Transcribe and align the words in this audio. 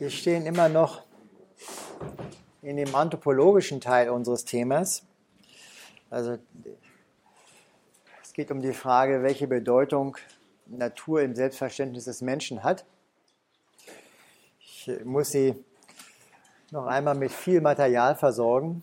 Wir 0.00 0.08
stehen 0.08 0.46
immer 0.46 0.70
noch 0.70 1.02
in 2.62 2.78
dem 2.78 2.94
anthropologischen 2.94 3.82
Teil 3.82 4.08
unseres 4.08 4.46
Themas. 4.46 5.02
Also 6.08 6.38
es 8.22 8.32
geht 8.32 8.50
um 8.50 8.62
die 8.62 8.72
Frage, 8.72 9.22
welche 9.22 9.46
Bedeutung 9.46 10.16
Natur 10.64 11.20
im 11.20 11.34
Selbstverständnis 11.34 12.06
des 12.06 12.22
Menschen 12.22 12.64
hat. 12.64 12.86
Ich 14.58 14.90
muss 15.04 15.32
Sie 15.32 15.62
noch 16.70 16.86
einmal 16.86 17.14
mit 17.14 17.30
viel 17.30 17.60
Material 17.60 18.16
versorgen. 18.16 18.82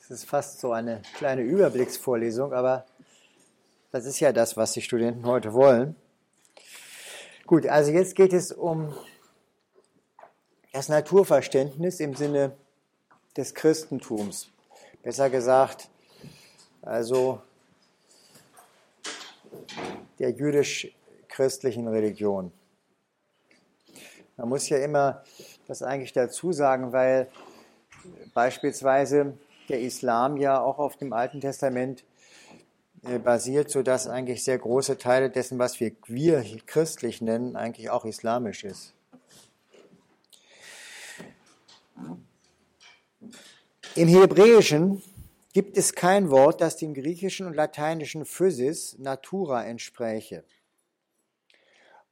Es 0.00 0.10
ist 0.10 0.24
fast 0.24 0.58
so 0.58 0.72
eine 0.72 1.02
kleine 1.14 1.42
Überblicksvorlesung, 1.42 2.52
aber 2.52 2.84
das 3.92 4.06
ist 4.06 4.18
ja 4.18 4.32
das, 4.32 4.56
was 4.56 4.72
die 4.72 4.82
Studenten 4.82 5.24
heute 5.24 5.54
wollen. 5.54 5.94
Gut, 7.46 7.64
also 7.68 7.92
jetzt 7.92 8.16
geht 8.16 8.32
es 8.32 8.50
um 8.50 8.92
das 10.78 10.88
Naturverständnis 10.88 11.98
im 11.98 12.14
Sinne 12.14 12.52
des 13.36 13.52
Christentums. 13.52 14.48
Besser 15.02 15.28
gesagt, 15.28 15.88
also 16.82 17.42
der 20.20 20.30
jüdisch-christlichen 20.30 21.88
Religion. 21.88 22.52
Man 24.36 24.48
muss 24.50 24.68
ja 24.68 24.78
immer 24.78 25.24
das 25.66 25.82
eigentlich 25.82 26.12
dazu 26.12 26.52
sagen, 26.52 26.92
weil 26.92 27.26
beispielsweise 28.32 29.36
der 29.68 29.80
Islam 29.80 30.36
ja 30.36 30.60
auch 30.60 30.78
auf 30.78 30.96
dem 30.96 31.12
Alten 31.12 31.40
Testament 31.40 32.04
äh, 33.02 33.18
basiert, 33.18 33.68
sodass 33.68 34.06
eigentlich 34.06 34.44
sehr 34.44 34.58
große 34.58 34.96
Teile 34.96 35.28
dessen, 35.28 35.58
was 35.58 35.80
wir, 35.80 35.90
wir 36.06 36.44
christlich 36.66 37.20
nennen, 37.20 37.56
eigentlich 37.56 37.90
auch 37.90 38.04
islamisch 38.04 38.62
ist. 38.62 38.94
Im 43.98 44.06
Hebräischen 44.06 45.02
gibt 45.52 45.76
es 45.76 45.92
kein 45.92 46.30
Wort, 46.30 46.60
das 46.60 46.76
dem 46.76 46.94
griechischen 46.94 47.46
und 47.46 47.54
lateinischen 47.54 48.24
Physis 48.24 48.96
Natura 48.96 49.64
entspräche. 49.64 50.44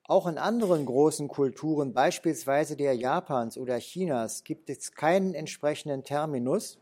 Auch 0.02 0.26
in 0.26 0.36
anderen 0.36 0.84
großen 0.84 1.28
Kulturen, 1.28 1.94
beispielsweise 1.94 2.74
der 2.74 2.94
Japans 2.94 3.56
oder 3.56 3.78
Chinas, 3.78 4.42
gibt 4.42 4.68
es 4.68 4.94
keinen 4.94 5.32
entsprechenden 5.34 6.02
Terminus, 6.02 6.80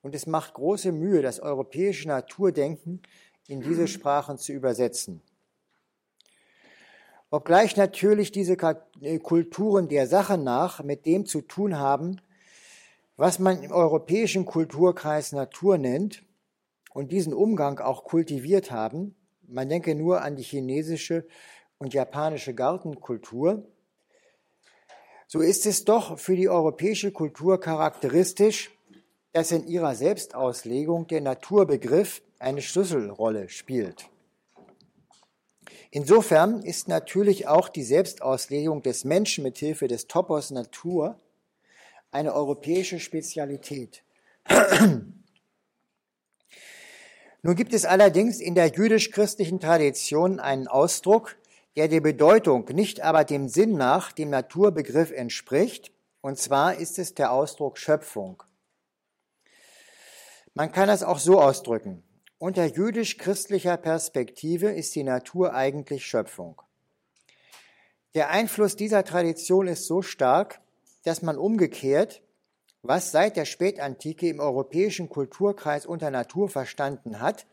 und 0.00 0.14
es 0.14 0.26
macht 0.26 0.54
große 0.54 0.92
Mühe, 0.92 1.20
das 1.20 1.38
europäische 1.38 2.08
Naturdenken 2.08 3.02
in 3.48 3.60
diese 3.60 3.86
Sprachen 3.86 4.38
zu 4.38 4.52
übersetzen. 4.52 5.20
Obgleich 7.28 7.76
natürlich 7.76 8.32
diese 8.32 8.56
äh, 9.02 9.18
Kulturen 9.18 9.88
der 9.88 10.06
Sache 10.06 10.38
nach 10.38 10.82
mit 10.82 11.04
dem 11.04 11.26
zu 11.26 11.42
tun 11.42 11.78
haben, 11.78 12.18
was 13.16 13.38
man 13.38 13.62
im 13.62 13.72
europäischen 13.72 14.44
Kulturkreis 14.44 15.32
Natur 15.32 15.78
nennt 15.78 16.22
und 16.92 17.12
diesen 17.12 17.32
Umgang 17.32 17.78
auch 17.78 18.04
kultiviert 18.04 18.70
haben, 18.70 19.16
man 19.46 19.68
denke 19.68 19.94
nur 19.94 20.22
an 20.22 20.36
die 20.36 20.42
chinesische 20.42 21.26
und 21.78 21.94
japanische 21.94 22.54
Gartenkultur, 22.54 23.66
so 25.28 25.40
ist 25.40 25.66
es 25.66 25.84
doch 25.84 26.18
für 26.18 26.36
die 26.36 26.48
europäische 26.48 27.10
Kultur 27.10 27.58
charakteristisch, 27.58 28.70
dass 29.32 29.50
in 29.50 29.66
ihrer 29.66 29.94
Selbstauslegung 29.94 31.08
der 31.08 31.20
Naturbegriff 31.20 32.22
eine 32.38 32.62
Schlüsselrolle 32.62 33.48
spielt. 33.48 34.08
Insofern 35.90 36.62
ist 36.62 36.88
natürlich 36.88 37.48
auch 37.48 37.68
die 37.68 37.82
Selbstauslegung 37.82 38.82
des 38.82 39.04
Menschen 39.04 39.42
mit 39.44 39.58
Hilfe 39.58 39.88
des 39.88 40.06
Topos 40.06 40.50
Natur 40.50 41.18
eine 42.16 42.34
europäische 42.34 42.98
Spezialität. 42.98 44.02
Nun 47.42 47.54
gibt 47.54 47.74
es 47.74 47.84
allerdings 47.84 48.40
in 48.40 48.54
der 48.54 48.68
jüdisch-christlichen 48.68 49.60
Tradition 49.60 50.40
einen 50.40 50.66
Ausdruck, 50.66 51.36
der 51.76 51.88
der 51.88 52.00
Bedeutung, 52.00 52.64
nicht 52.72 53.02
aber 53.02 53.24
dem 53.24 53.48
Sinn 53.48 53.74
nach 53.76 54.12
dem 54.12 54.30
Naturbegriff 54.30 55.12
entspricht, 55.12 55.92
und 56.22 56.38
zwar 56.38 56.76
ist 56.76 56.98
es 56.98 57.12
der 57.12 57.32
Ausdruck 57.32 57.76
Schöpfung. 57.76 58.42
Man 60.54 60.72
kann 60.72 60.88
das 60.88 61.02
auch 61.02 61.18
so 61.18 61.38
ausdrücken. 61.38 62.02
Unter 62.38 62.64
jüdisch-christlicher 62.64 63.76
Perspektive 63.76 64.70
ist 64.70 64.94
die 64.94 65.04
Natur 65.04 65.52
eigentlich 65.52 66.06
Schöpfung. 66.06 66.62
Der 68.14 68.30
Einfluss 68.30 68.74
dieser 68.74 69.04
Tradition 69.04 69.68
ist 69.68 69.86
so 69.86 70.00
stark, 70.00 70.62
dass 71.06 71.22
man 71.22 71.38
umgekehrt, 71.38 72.20
was 72.82 73.12
seit 73.12 73.36
der 73.36 73.44
Spätantike 73.44 74.28
im 74.28 74.40
europäischen 74.40 75.08
Kulturkreis 75.08 75.86
unter 75.86 76.10
Natur 76.10 76.48
verstanden 76.48 77.20
hat, 77.20 77.46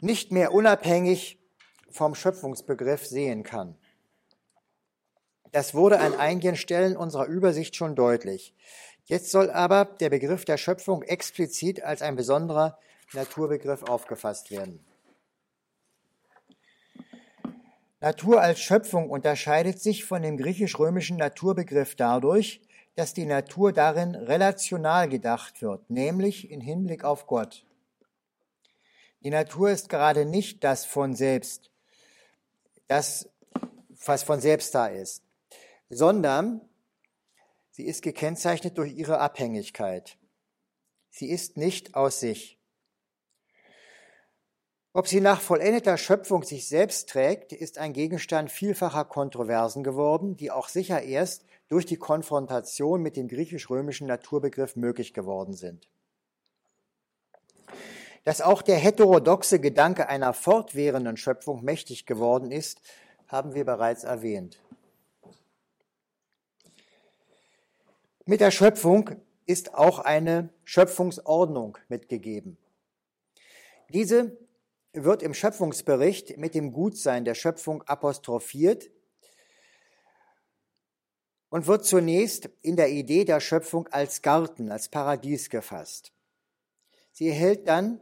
nicht 0.00 0.30
mehr 0.30 0.54
unabhängig 0.54 1.40
vom 1.90 2.14
Schöpfungsbegriff 2.14 3.04
sehen 3.04 3.42
kann. 3.42 3.76
Das 5.50 5.74
wurde 5.74 5.98
an 5.98 6.14
einigen 6.14 6.56
Stellen 6.56 6.96
unserer 6.96 7.26
Übersicht 7.26 7.74
schon 7.74 7.96
deutlich. 7.96 8.54
Jetzt 9.04 9.32
soll 9.32 9.50
aber 9.50 9.84
der 9.84 10.10
Begriff 10.10 10.44
der 10.44 10.56
Schöpfung 10.56 11.02
explizit 11.02 11.82
als 11.82 12.02
ein 12.02 12.14
besonderer 12.14 12.78
Naturbegriff 13.14 13.82
aufgefasst 13.82 14.52
werden. 14.52 14.84
Natur 18.04 18.42
als 18.42 18.60
Schöpfung 18.60 19.08
unterscheidet 19.08 19.80
sich 19.80 20.04
von 20.04 20.20
dem 20.20 20.36
griechisch-römischen 20.36 21.16
Naturbegriff 21.16 21.94
dadurch, 21.94 22.60
dass 22.96 23.14
die 23.14 23.24
Natur 23.24 23.72
darin 23.72 24.14
relational 24.14 25.08
gedacht 25.08 25.62
wird, 25.62 25.88
nämlich 25.88 26.50
in 26.50 26.60
Hinblick 26.60 27.02
auf 27.02 27.26
Gott. 27.26 27.64
Die 29.22 29.30
Natur 29.30 29.70
ist 29.70 29.88
gerade 29.88 30.26
nicht 30.26 30.64
das 30.64 30.84
von 30.84 31.16
selbst, 31.16 31.70
das, 32.88 33.30
was 34.04 34.22
von 34.22 34.38
selbst 34.38 34.74
da 34.74 34.86
ist, 34.86 35.22
sondern 35.88 36.60
Sie 37.70 37.86
ist 37.86 38.02
gekennzeichnet 38.02 38.76
durch 38.76 38.92
ihre 38.92 39.18
Abhängigkeit. 39.18 40.18
Sie 41.08 41.30
ist 41.30 41.56
nicht 41.56 41.94
aus 41.94 42.20
sich. 42.20 42.58
Ob 44.96 45.08
sie 45.08 45.20
nach 45.20 45.40
vollendeter 45.40 45.96
Schöpfung 45.96 46.44
sich 46.44 46.68
selbst 46.68 47.08
trägt, 47.08 47.52
ist 47.52 47.78
ein 47.78 47.92
Gegenstand 47.92 48.52
vielfacher 48.52 49.04
Kontroversen 49.04 49.82
geworden, 49.82 50.36
die 50.36 50.52
auch 50.52 50.68
sicher 50.68 51.02
erst 51.02 51.44
durch 51.66 51.84
die 51.84 51.96
Konfrontation 51.96 53.02
mit 53.02 53.16
dem 53.16 53.26
griechisch-römischen 53.26 54.06
Naturbegriff 54.06 54.76
möglich 54.76 55.12
geworden 55.12 55.54
sind. 55.54 55.88
Dass 58.22 58.40
auch 58.40 58.62
der 58.62 58.76
heterodoxe 58.76 59.58
Gedanke 59.58 60.08
einer 60.08 60.32
fortwährenden 60.32 61.16
Schöpfung 61.16 61.64
mächtig 61.64 62.06
geworden 62.06 62.52
ist, 62.52 62.80
haben 63.26 63.52
wir 63.54 63.64
bereits 63.64 64.04
erwähnt. 64.04 64.62
Mit 68.26 68.40
der 68.40 68.52
Schöpfung 68.52 69.10
ist 69.44 69.74
auch 69.74 69.98
eine 69.98 70.50
Schöpfungsordnung 70.62 71.78
mitgegeben. 71.88 72.56
Diese 73.88 74.38
wird 74.94 75.22
im 75.22 75.34
Schöpfungsbericht 75.34 76.38
mit 76.38 76.54
dem 76.54 76.72
Gutsein 76.72 77.24
der 77.24 77.34
Schöpfung 77.34 77.82
apostrophiert 77.82 78.90
und 81.48 81.66
wird 81.66 81.84
zunächst 81.84 82.48
in 82.62 82.76
der 82.76 82.90
Idee 82.90 83.24
der 83.24 83.40
Schöpfung 83.40 83.88
als 83.88 84.22
Garten, 84.22 84.70
als 84.70 84.88
Paradies 84.88 85.50
gefasst. 85.50 86.12
Sie 87.12 87.28
erhält 87.28 87.68
dann 87.68 88.00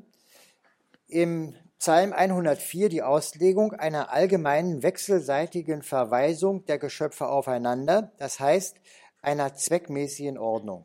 im 1.07 1.55
Psalm 1.79 2.13
104 2.13 2.89
die 2.89 3.03
Auslegung 3.03 3.73
einer 3.73 4.13
allgemeinen 4.13 4.83
wechselseitigen 4.83 5.83
Verweisung 5.83 6.65
der 6.67 6.79
Geschöpfe 6.79 7.27
aufeinander, 7.27 8.13
das 8.19 8.39
heißt 8.39 8.77
einer 9.21 9.55
zweckmäßigen 9.55 10.39
Ordnung. 10.39 10.85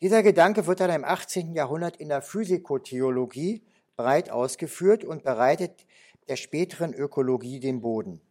Dieser 0.00 0.22
Gedanke 0.22 0.66
wird 0.66 0.80
dann 0.80 0.90
im 0.90 1.04
18. 1.04 1.54
Jahrhundert 1.54 1.96
in 1.96 2.08
der 2.08 2.22
Physikotheologie 2.22 3.62
breit 4.00 4.30
ausgeführt 4.30 5.04
und 5.04 5.24
bereitet 5.24 5.86
der 6.28 6.36
späteren 6.36 6.94
Ökologie 6.94 7.60
den 7.60 7.82
Boden. 7.82 8.22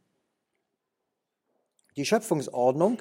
Die 1.95 2.05
Schöpfungsordnung 2.05 2.99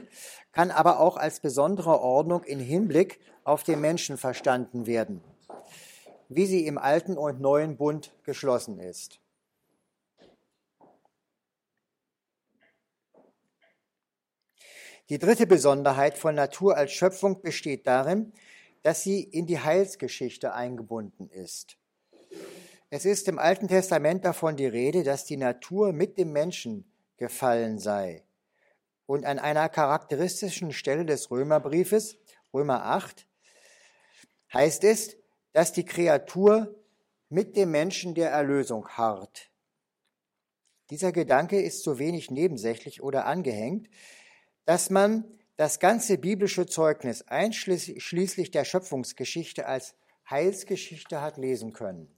kann 0.53 0.71
aber 0.71 1.01
auch 1.01 1.17
als 1.17 1.41
besondere 1.41 2.01
Ordnung 2.01 2.45
in 2.45 2.61
Hinblick 2.61 3.21
auf 3.43 3.63
den 3.63 3.81
Menschen 3.81 4.19
verstanden 4.19 4.87
werden, 4.87 5.23
wie 6.29 6.45
sie 6.45 6.67
im 6.67 6.77
alten 6.77 7.17
und 7.17 7.41
neuen 7.41 7.79
Bund 7.79 8.13
geschlossen 8.25 8.79
ist. 8.81 9.19
Die 15.09 15.19
dritte 15.19 15.47
Besonderheit 15.47 16.19
von 16.19 16.35
Natur 16.35 16.77
als 16.77 16.93
Schöpfung 16.93 17.41
besteht 17.41 17.87
darin, 17.87 18.35
dass 18.83 19.03
sie 19.03 19.23
in 19.23 19.47
die 19.47 19.59
Heilsgeschichte 19.59 20.53
eingebunden 20.53 21.31
ist. 21.31 21.79
Es 22.91 23.05
ist 23.05 23.29
im 23.29 23.39
Alten 23.39 23.69
Testament 23.69 24.25
davon 24.25 24.57
die 24.57 24.67
Rede, 24.67 25.03
dass 25.03 25.27
die 25.27 25.37
Natur 25.37 25.93
mit 25.93 26.17
dem 26.17 26.33
Menschen 26.33 26.91
gefallen 27.19 27.79
sei. 27.79 28.25
und 29.05 29.25
an 29.25 29.39
einer 29.39 29.71
charakteristischen 29.71 30.71
Stelle 30.71 31.07
des 31.07 31.31
Römerbriefes, 31.31 32.19
Römer 32.53 32.85
8, 32.85 33.27
heißt 34.53 34.85
es, 34.85 35.17
dass 35.55 35.73
die 35.73 35.87
Kreatur 35.87 36.75
mit 37.31 37.57
dem 37.57 37.71
Menschen 37.71 38.15
der 38.15 38.31
Erlösung 38.31 38.87
harrt. 38.89 39.51
Dieser 40.91 41.11
Gedanke 41.13 41.59
ist 41.61 41.83
so 41.83 41.99
wenig 41.99 42.31
nebensächlich 42.31 43.03
oder 43.03 43.25
angehängt, 43.25 43.89
dass 44.67 44.91
man 44.91 45.25
das 45.57 45.81
ganze 45.81 46.19
biblische 46.19 46.67
Zeugnis 46.67 47.23
einschließlich 47.23 48.51
der 48.51 48.65
Schöpfungsgeschichte 48.65 49.67
als 49.67 49.95
Heilsgeschichte 50.29 51.23
hat 51.23 51.39
lesen 51.39 51.73
können. 51.73 52.15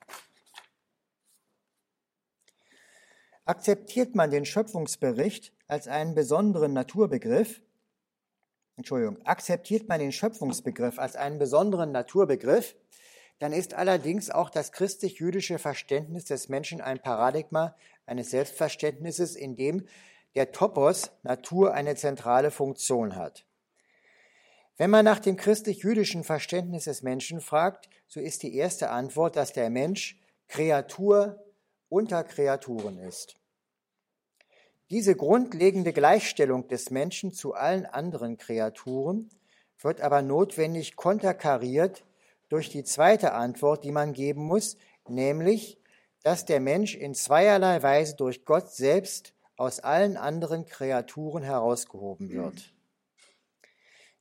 Akzeptiert 3.51 4.15
man 4.15 4.31
den 4.31 4.45
Schöpfungsbericht 4.45 5.53
als 5.67 5.89
einen 5.89 6.15
besonderen 6.15 6.73
Naturbegriff, 6.73 7.61
Entschuldigung, 8.77 9.21
akzeptiert 9.27 9.89
man 9.89 9.99
den 9.99 10.13
Schöpfungsbegriff 10.13 11.01
als 11.01 11.17
einen 11.17 11.41
besonderen 11.41 11.91
Naturbegriff, 11.91 12.77
dann 13.41 13.53
ist 13.53 13.75
allerdings 13.75 14.31
auch 14.31 14.51
das 14.51 14.71
christlich-jüdische 14.71 15.59
Verständnis 15.59 16.27
des 16.27 16.49
Menschen 16.49 16.81
ein 16.81 17.01
Paradigma 17.01 17.75
eines 18.07 18.31
Selbstverständnisses, 18.31 19.35
in 19.35 19.57
dem 19.57 19.85
der 20.37 20.53
Topos 20.53 21.11
Natur 21.25 21.75
eine 21.75 21.97
zentrale 21.97 22.53
Funktion 22.53 23.17
hat. 23.17 23.47
Wenn 24.77 24.91
man 24.91 25.05
nach 25.05 25.19
dem 25.19 25.37
christlich-jüdischen 25.37 26.23
Verständnis 26.23 26.85
des 26.85 27.03
Menschen 27.03 27.41
fragt, 27.41 27.91
so 28.07 28.21
ist 28.21 28.45
die 28.45 28.55
erste 28.55 28.91
Antwort, 28.91 29.35
dass 29.35 29.53
der 29.53 29.71
Mensch 29.71 30.21
Kreatur 30.47 31.45
unter 31.89 32.23
Kreaturen 32.23 32.97
ist. 33.01 33.40
Diese 34.91 35.15
grundlegende 35.15 35.93
Gleichstellung 35.93 36.67
des 36.67 36.91
Menschen 36.91 37.33
zu 37.33 37.55
allen 37.55 37.87
anderen 37.87 38.37
Kreaturen 38.37 39.31
wird 39.79 40.01
aber 40.01 40.21
notwendig 40.21 40.97
konterkariert 40.97 42.05
durch 42.49 42.71
die 42.71 42.83
zweite 42.83 43.33
Antwort, 43.33 43.85
die 43.85 43.93
man 43.93 44.13
geben 44.13 44.43
muss, 44.43 44.77
nämlich, 45.09 45.79
dass 46.25 46.45
der 46.45 46.59
Mensch 46.59 46.97
in 46.97 47.15
zweierlei 47.15 47.83
Weise 47.83 48.17
durch 48.17 48.45
Gott 48.45 48.73
selbst 48.73 49.33
aus 49.57 49.79
allen 49.79 50.17
anderen 50.17 50.67
Kreaturen 50.67 51.45
herausgehoben 51.45 52.31
wird. 52.31 52.75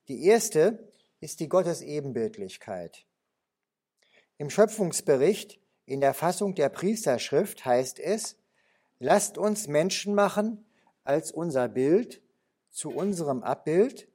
Die 0.07 0.24
erste 0.25 0.88
ist 1.19 1.39
die 1.39 1.50
Gottesebenbildlichkeit. 1.50 3.06
Im 4.38 4.50
Schöpfungsbericht 4.50 5.60
in 5.86 6.00
der 6.00 6.13
Fassung 6.13 6.54
der 6.54 6.69
Priesterschrift 6.69 7.66
heißt 7.66 8.00
es, 8.00 8.38
lasst 9.00 9.38
uns 9.38 9.68
Menschen 9.68 10.13
machen 10.13 10.66
als 11.04 11.31
unser 11.31 11.68
Bild 11.68 12.22
zu 12.69 12.92
unserem 12.92 13.44
Abbild, 13.44 14.07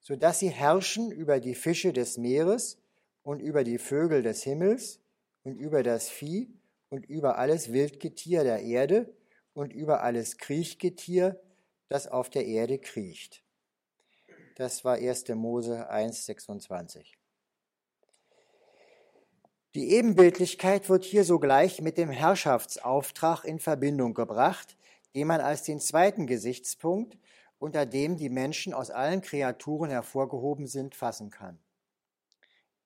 so 0.00 0.16
dass 0.16 0.38
sie 0.38 0.50
herrschen 0.50 1.10
über 1.10 1.40
die 1.40 1.54
Fische 1.54 1.92
des 1.92 2.18
Meeres 2.18 2.78
und 3.22 3.40
über 3.40 3.64
die 3.64 3.78
Vögel 3.78 4.22
des 4.22 4.42
Himmels 4.42 5.00
und 5.42 5.56
über 5.56 5.82
das 5.82 6.08
Vieh 6.08 6.52
und 6.90 7.06
über 7.06 7.38
alles 7.38 7.72
Wildgetier 7.72 8.44
der 8.44 8.60
Erde 8.62 9.14
und 9.54 9.72
über 9.72 10.02
alles 10.02 10.38
Kriechgetier, 10.38 11.40
das 11.88 12.06
auf 12.06 12.30
der 12.30 12.46
Erde 12.46 12.78
kriecht. 12.78 13.42
Das 14.56 14.84
war 14.84 14.96
1. 14.96 15.28
Mose 15.30 15.88
1, 15.88 16.26
26. 16.26 17.18
Die 19.74 19.92
Ebenbildlichkeit 19.92 20.90
wird 20.90 21.02
hier 21.02 21.24
sogleich 21.24 21.80
mit 21.80 21.96
dem 21.96 22.10
Herrschaftsauftrag 22.10 23.44
in 23.44 23.58
Verbindung 23.58 24.12
gebracht, 24.12 24.76
den 25.14 25.26
man 25.26 25.40
als 25.40 25.62
den 25.62 25.80
zweiten 25.80 26.26
Gesichtspunkt, 26.26 27.16
unter 27.58 27.86
dem 27.86 28.18
die 28.18 28.28
Menschen 28.28 28.74
aus 28.74 28.90
allen 28.90 29.22
Kreaturen 29.22 29.88
hervorgehoben 29.88 30.66
sind, 30.66 30.94
fassen 30.94 31.30
kann. 31.30 31.58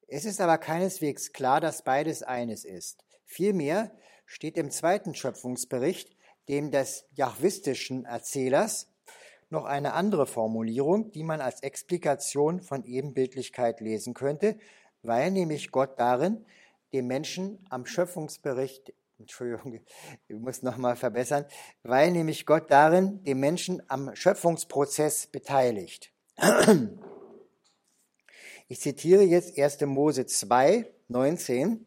Es 0.06 0.24
ist 0.24 0.40
aber 0.40 0.58
keineswegs 0.58 1.32
klar, 1.32 1.60
dass 1.60 1.82
beides 1.82 2.22
eines 2.22 2.64
ist. 2.64 3.04
Vielmehr 3.24 3.90
steht 4.24 4.56
im 4.56 4.70
zweiten 4.70 5.16
Schöpfungsbericht, 5.16 6.16
dem 6.48 6.70
des 6.70 7.06
jahwistischen 7.14 8.04
Erzählers, 8.04 8.92
noch 9.50 9.64
eine 9.64 9.94
andere 9.94 10.26
Formulierung, 10.26 11.10
die 11.10 11.24
man 11.24 11.40
als 11.40 11.64
Explikation 11.64 12.62
von 12.62 12.84
Ebenbildlichkeit 12.84 13.80
lesen 13.80 14.14
könnte, 14.14 14.56
weil 15.02 15.32
nämlich 15.32 15.72
Gott 15.72 15.98
darin 15.98 16.44
dem 16.92 17.06
Menschen 17.06 17.64
am 17.70 17.86
Schöpfungsbericht, 17.86 18.92
Entschuldigung, 19.18 19.80
ich 20.28 20.36
muss 20.36 20.62
nochmal 20.62 20.96
verbessern, 20.96 21.44
weil 21.82 22.10
nämlich 22.10 22.46
Gott 22.46 22.70
darin 22.70 23.22
dem 23.24 23.40
Menschen 23.40 23.82
am 23.88 24.14
Schöpfungsprozess 24.14 25.26
beteiligt. 25.26 26.12
Ich 28.68 28.80
zitiere 28.80 29.22
jetzt 29.22 29.56
1. 29.56 29.82
Mose 29.82 30.26
2, 30.26 30.92
19. 31.06 31.86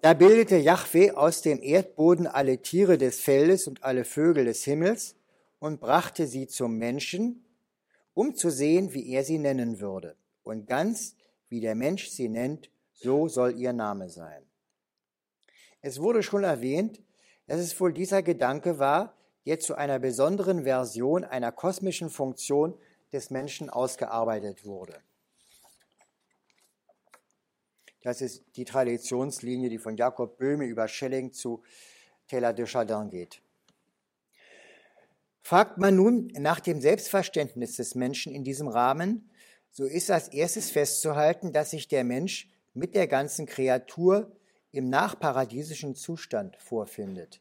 Da 0.00 0.14
bildete 0.14 0.56
Jahwe 0.56 1.14
aus 1.16 1.42
dem 1.42 1.62
Erdboden 1.62 2.26
alle 2.26 2.62
Tiere 2.62 2.96
des 2.96 3.20
Feldes 3.20 3.68
und 3.68 3.84
alle 3.84 4.06
Vögel 4.06 4.46
des 4.46 4.64
Himmels 4.64 5.14
und 5.58 5.78
brachte 5.78 6.26
sie 6.26 6.48
zum 6.48 6.78
Menschen, 6.78 7.44
um 8.14 8.34
zu 8.34 8.50
sehen, 8.50 8.94
wie 8.94 9.12
er 9.12 9.24
sie 9.24 9.38
nennen 9.38 9.78
würde. 9.78 10.16
Und 10.42 10.66
ganz 10.66 11.14
wie 11.52 11.60
der 11.60 11.74
Mensch 11.74 12.08
sie 12.08 12.30
nennt, 12.30 12.70
so 12.94 13.28
soll 13.28 13.58
ihr 13.58 13.74
Name 13.74 14.08
sein. 14.08 14.42
Es 15.82 16.00
wurde 16.00 16.22
schon 16.22 16.44
erwähnt, 16.44 17.02
dass 17.46 17.60
es 17.60 17.78
wohl 17.78 17.92
dieser 17.92 18.22
Gedanke 18.22 18.78
war, 18.78 19.14
der 19.44 19.60
zu 19.60 19.74
einer 19.74 19.98
besonderen 19.98 20.62
Version 20.62 21.24
einer 21.24 21.52
kosmischen 21.52 22.08
Funktion 22.08 22.74
des 23.12 23.28
Menschen 23.28 23.68
ausgearbeitet 23.68 24.64
wurde. 24.64 25.02
Das 28.02 28.22
ist 28.22 28.44
die 28.56 28.64
Traditionslinie, 28.64 29.68
die 29.68 29.78
von 29.78 29.98
Jakob 29.98 30.38
Böhme 30.38 30.64
über 30.64 30.88
Schelling 30.88 31.32
zu 31.32 31.62
Taylor 32.28 32.54
de 32.54 32.66
Chardin 32.66 33.10
geht. 33.10 33.42
Fragt 35.42 35.76
man 35.76 35.96
nun 35.96 36.28
nach 36.38 36.60
dem 36.60 36.80
Selbstverständnis 36.80 37.76
des 37.76 37.94
Menschen 37.94 38.32
in 38.32 38.42
diesem 38.42 38.68
Rahmen, 38.68 39.28
so 39.72 39.84
ist 39.84 40.10
als 40.10 40.28
erstes 40.28 40.70
festzuhalten, 40.70 41.52
dass 41.52 41.70
sich 41.70 41.88
der 41.88 42.04
Mensch 42.04 42.48
mit 42.74 42.94
der 42.94 43.08
ganzen 43.08 43.46
Kreatur 43.46 44.36
im 44.70 44.88
nachparadiesischen 44.88 45.94
Zustand 45.94 46.56
vorfindet. 46.56 47.40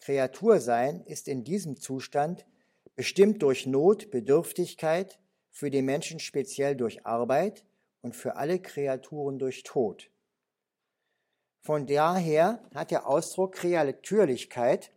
Kreatursein 0.00 1.04
ist 1.06 1.28
in 1.28 1.44
diesem 1.44 1.76
Zustand 1.76 2.44
bestimmt 2.96 3.42
durch 3.42 3.66
Not, 3.66 4.10
Bedürftigkeit, 4.10 5.18
für 5.50 5.70
den 5.70 5.84
Menschen 5.84 6.18
speziell 6.18 6.74
durch 6.74 7.06
Arbeit 7.06 7.64
und 8.00 8.16
für 8.16 8.36
alle 8.36 8.58
Kreaturen 8.58 9.38
durch 9.38 9.62
Tod. 9.62 10.10
Von 11.60 11.86
daher 11.86 12.62
hat 12.74 12.90
der 12.90 13.06
Ausdruck 13.06 13.54
Kreatürlichkeit 13.54 14.92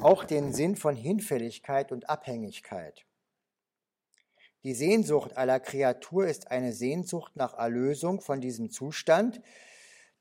auch 0.00 0.24
den 0.24 0.52
Sinn 0.52 0.76
von 0.76 0.96
Hinfälligkeit 0.96 1.92
und 1.92 2.08
Abhängigkeit. 2.08 3.04
Die 4.64 4.74
Sehnsucht 4.74 5.36
aller 5.36 5.58
Kreatur 5.58 6.26
ist 6.26 6.50
eine 6.50 6.72
Sehnsucht 6.72 7.34
nach 7.34 7.54
Erlösung 7.54 8.20
von 8.20 8.40
diesem 8.40 8.70
Zustand, 8.70 9.40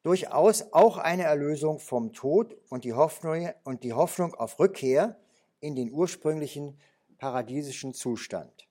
durchaus 0.02 0.74
auch 0.74 0.98
eine 0.98 1.24
Erlösung 1.24 1.80
vom 1.80 2.12
Tod 2.12 2.58
und 2.70 2.84
die 2.84 2.94
Hoffnung, 2.94 3.52
und 3.64 3.84
die 3.84 3.94
Hoffnung 3.94 4.34
auf 4.34 4.60
Rückkehr 4.60 5.20
in 5.60 5.76
den 5.76 5.92
ursprünglichen 5.92 6.80
paradiesischen 7.20 7.94
Zustand. 7.94 8.68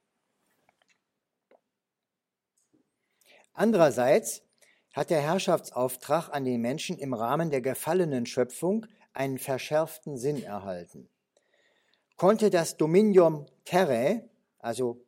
Andererseits 3.53 4.43
hat 4.93 5.11
der 5.11 5.21
Herrschaftsauftrag 5.21 6.31
an 6.31 6.45
den 6.45 6.61
Menschen 6.61 6.99
im 6.99 7.15
Rahmen 7.15 7.51
der 7.51 7.61
gefallenen 7.61 8.27
Schöpfung 8.27 8.87
einen 9.13 9.39
verschärften 9.39 10.17
Sinn 10.17 10.43
erhalten. 10.43 11.09
Konnte 12.17 12.51
das 12.51 12.77
Dominium 12.77 13.47
Terrae, 13.65 14.29
also 14.59 15.01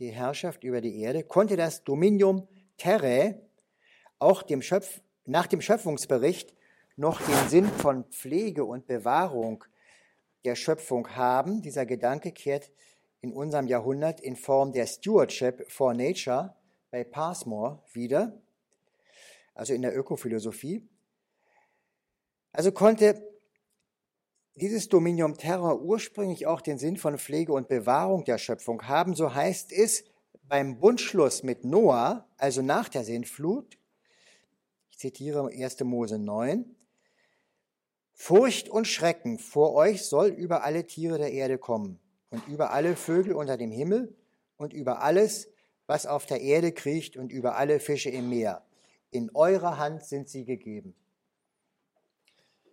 die 0.00 0.10
Herrschaft 0.10 0.64
über 0.64 0.80
die 0.80 0.98
Erde, 1.00 1.22
konnte 1.22 1.56
das 1.56 1.84
Dominium 1.84 2.48
Terrae 2.78 3.34
auch 4.18 4.42
dem 4.42 4.62
Schöpf 4.62 5.00
nach 5.26 5.46
dem 5.46 5.60
Schöpfungsbericht 5.60 6.54
noch 6.96 7.20
den 7.20 7.48
Sinn 7.48 7.66
von 7.66 8.04
Pflege 8.04 8.64
und 8.64 8.86
Bewahrung 8.86 9.64
der 10.44 10.56
Schöpfung 10.56 11.14
haben. 11.16 11.62
Dieser 11.62 11.84
Gedanke 11.84 12.32
kehrt 12.32 12.72
in 13.20 13.32
unserem 13.32 13.66
Jahrhundert 13.66 14.20
in 14.20 14.36
Form 14.36 14.72
der 14.72 14.86
Stewardship 14.86 15.70
for 15.70 15.92
Nature 15.92 16.54
bei 16.90 17.04
Passmore 17.04 17.82
wieder, 17.92 18.40
also 19.54 19.74
in 19.74 19.82
der 19.82 19.96
Ökophilosophie. 19.96 20.88
Also 22.52 22.72
konnte 22.72 23.29
dieses 24.56 24.88
Dominium 24.88 25.36
Terra 25.36 25.74
ursprünglich 25.74 26.46
auch 26.46 26.60
den 26.60 26.78
Sinn 26.78 26.96
von 26.96 27.18
Pflege 27.18 27.52
und 27.52 27.68
Bewahrung 27.68 28.24
der 28.24 28.38
Schöpfung 28.38 28.82
haben, 28.88 29.14
so 29.14 29.34
heißt 29.34 29.72
es 29.72 30.04
beim 30.42 30.80
Bundschluss 30.80 31.42
mit 31.42 31.64
Noah, 31.64 32.26
also 32.36 32.60
nach 32.62 32.88
der 32.88 33.04
Sintflut, 33.04 33.78
ich 34.90 34.98
zitiere 34.98 35.48
1. 35.48 35.80
Mose 35.84 36.18
9, 36.18 36.76
Furcht 38.12 38.68
und 38.68 38.86
Schrecken 38.86 39.38
vor 39.38 39.72
euch 39.74 40.04
soll 40.04 40.28
über 40.28 40.62
alle 40.64 40.86
Tiere 40.86 41.16
der 41.16 41.32
Erde 41.32 41.56
kommen 41.56 41.98
und 42.28 42.46
über 42.48 42.72
alle 42.72 42.96
Vögel 42.96 43.32
unter 43.32 43.56
dem 43.56 43.70
Himmel 43.70 44.14
und 44.56 44.74
über 44.74 45.02
alles, 45.02 45.48
was 45.86 46.04
auf 46.04 46.26
der 46.26 46.40
Erde 46.40 46.72
kriecht 46.72 47.16
und 47.16 47.32
über 47.32 47.56
alle 47.56 47.80
Fische 47.80 48.10
im 48.10 48.28
Meer. 48.28 48.62
In 49.10 49.30
eurer 49.34 49.78
Hand 49.78 50.04
sind 50.04 50.28
sie 50.28 50.44
gegeben. 50.44 50.94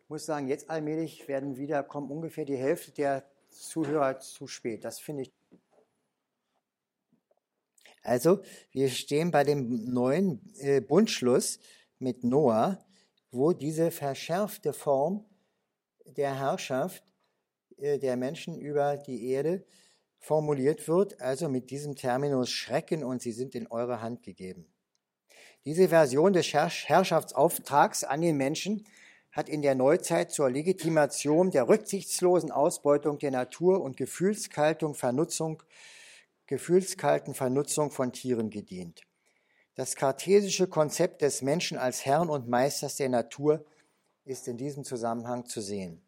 Muss 0.10 0.26
sagen, 0.26 0.48
jetzt 0.48 0.70
allmählich 0.70 1.28
werden 1.28 1.58
wieder, 1.58 1.84
kommen 1.84 2.10
ungefähr 2.10 2.46
die 2.46 2.56
Hälfte 2.56 2.92
der 2.92 3.26
Zuhörer 3.50 4.20
zu 4.20 4.48
spät. 4.48 4.86
Das 4.86 5.00
finde 5.00 5.24
ich. 5.24 5.34
Also, 8.04 8.42
wir 8.72 8.90
stehen 8.90 9.32
bei 9.32 9.44
dem 9.44 9.92
neuen 9.92 10.42
äh, 10.60 10.80
Bundschluss 10.80 11.60
mit 12.00 12.24
Noah, 12.24 12.80
wo 13.32 13.52
diese 13.52 13.92
verschärfte 13.92 14.72
Form 14.72 15.26
der 16.06 16.40
Herrschaft 16.40 17.04
äh, 17.78 18.00
der 18.00 18.16
Menschen 18.16 18.58
über 18.58 18.96
die 18.96 19.28
Erde 19.28 19.66
formuliert 20.20 20.88
wird, 20.88 21.20
also 21.20 21.50
mit 21.50 21.70
diesem 21.70 21.96
Terminus 21.96 22.50
Schrecken 22.50 23.04
und 23.04 23.22
sie 23.22 23.34
sind 23.34 23.56
in 23.56 23.68
eure 23.68 24.02
Hand 24.02 24.24
gegeben. 24.24 24.66
Diese 25.66 25.90
Version 25.90 26.32
des 26.32 26.54
Herrschaftsauftrags 26.54 28.06
an 28.06 28.22
den 28.22 28.38
Menschen 28.38 28.88
hat 29.32 29.50
in 29.50 29.62
der 29.62 29.76
Neuzeit 29.76 30.32
zur 30.32 30.50
Legitimation 30.50 31.52
der 31.52 31.68
rücksichtslosen 31.68 32.52
Ausbeutung 32.52 33.20
der 33.20 33.32
Natur 33.32 33.82
und 33.82 33.98
gefühlskalten 33.98 34.94
Vernutzung, 34.94 35.64
gefühlskalten 36.48 37.34
Vernutzung 37.34 37.92
von 37.92 38.12
Tieren 38.14 38.50
gedient. 38.50 39.02
Das 39.76 39.96
kartesische 39.96 40.68
Konzept 40.68 41.22
des 41.22 41.42
Menschen 41.44 41.78
als 41.78 42.06
Herrn 42.06 42.30
und 42.30 42.48
Meisters 42.48 42.96
der 42.96 43.10
Natur 43.10 43.64
ist 44.26 44.48
in 44.48 44.58
diesem 44.58 44.84
Zusammenhang 44.84 45.46
zu 45.46 45.62
sehen. 45.62 46.02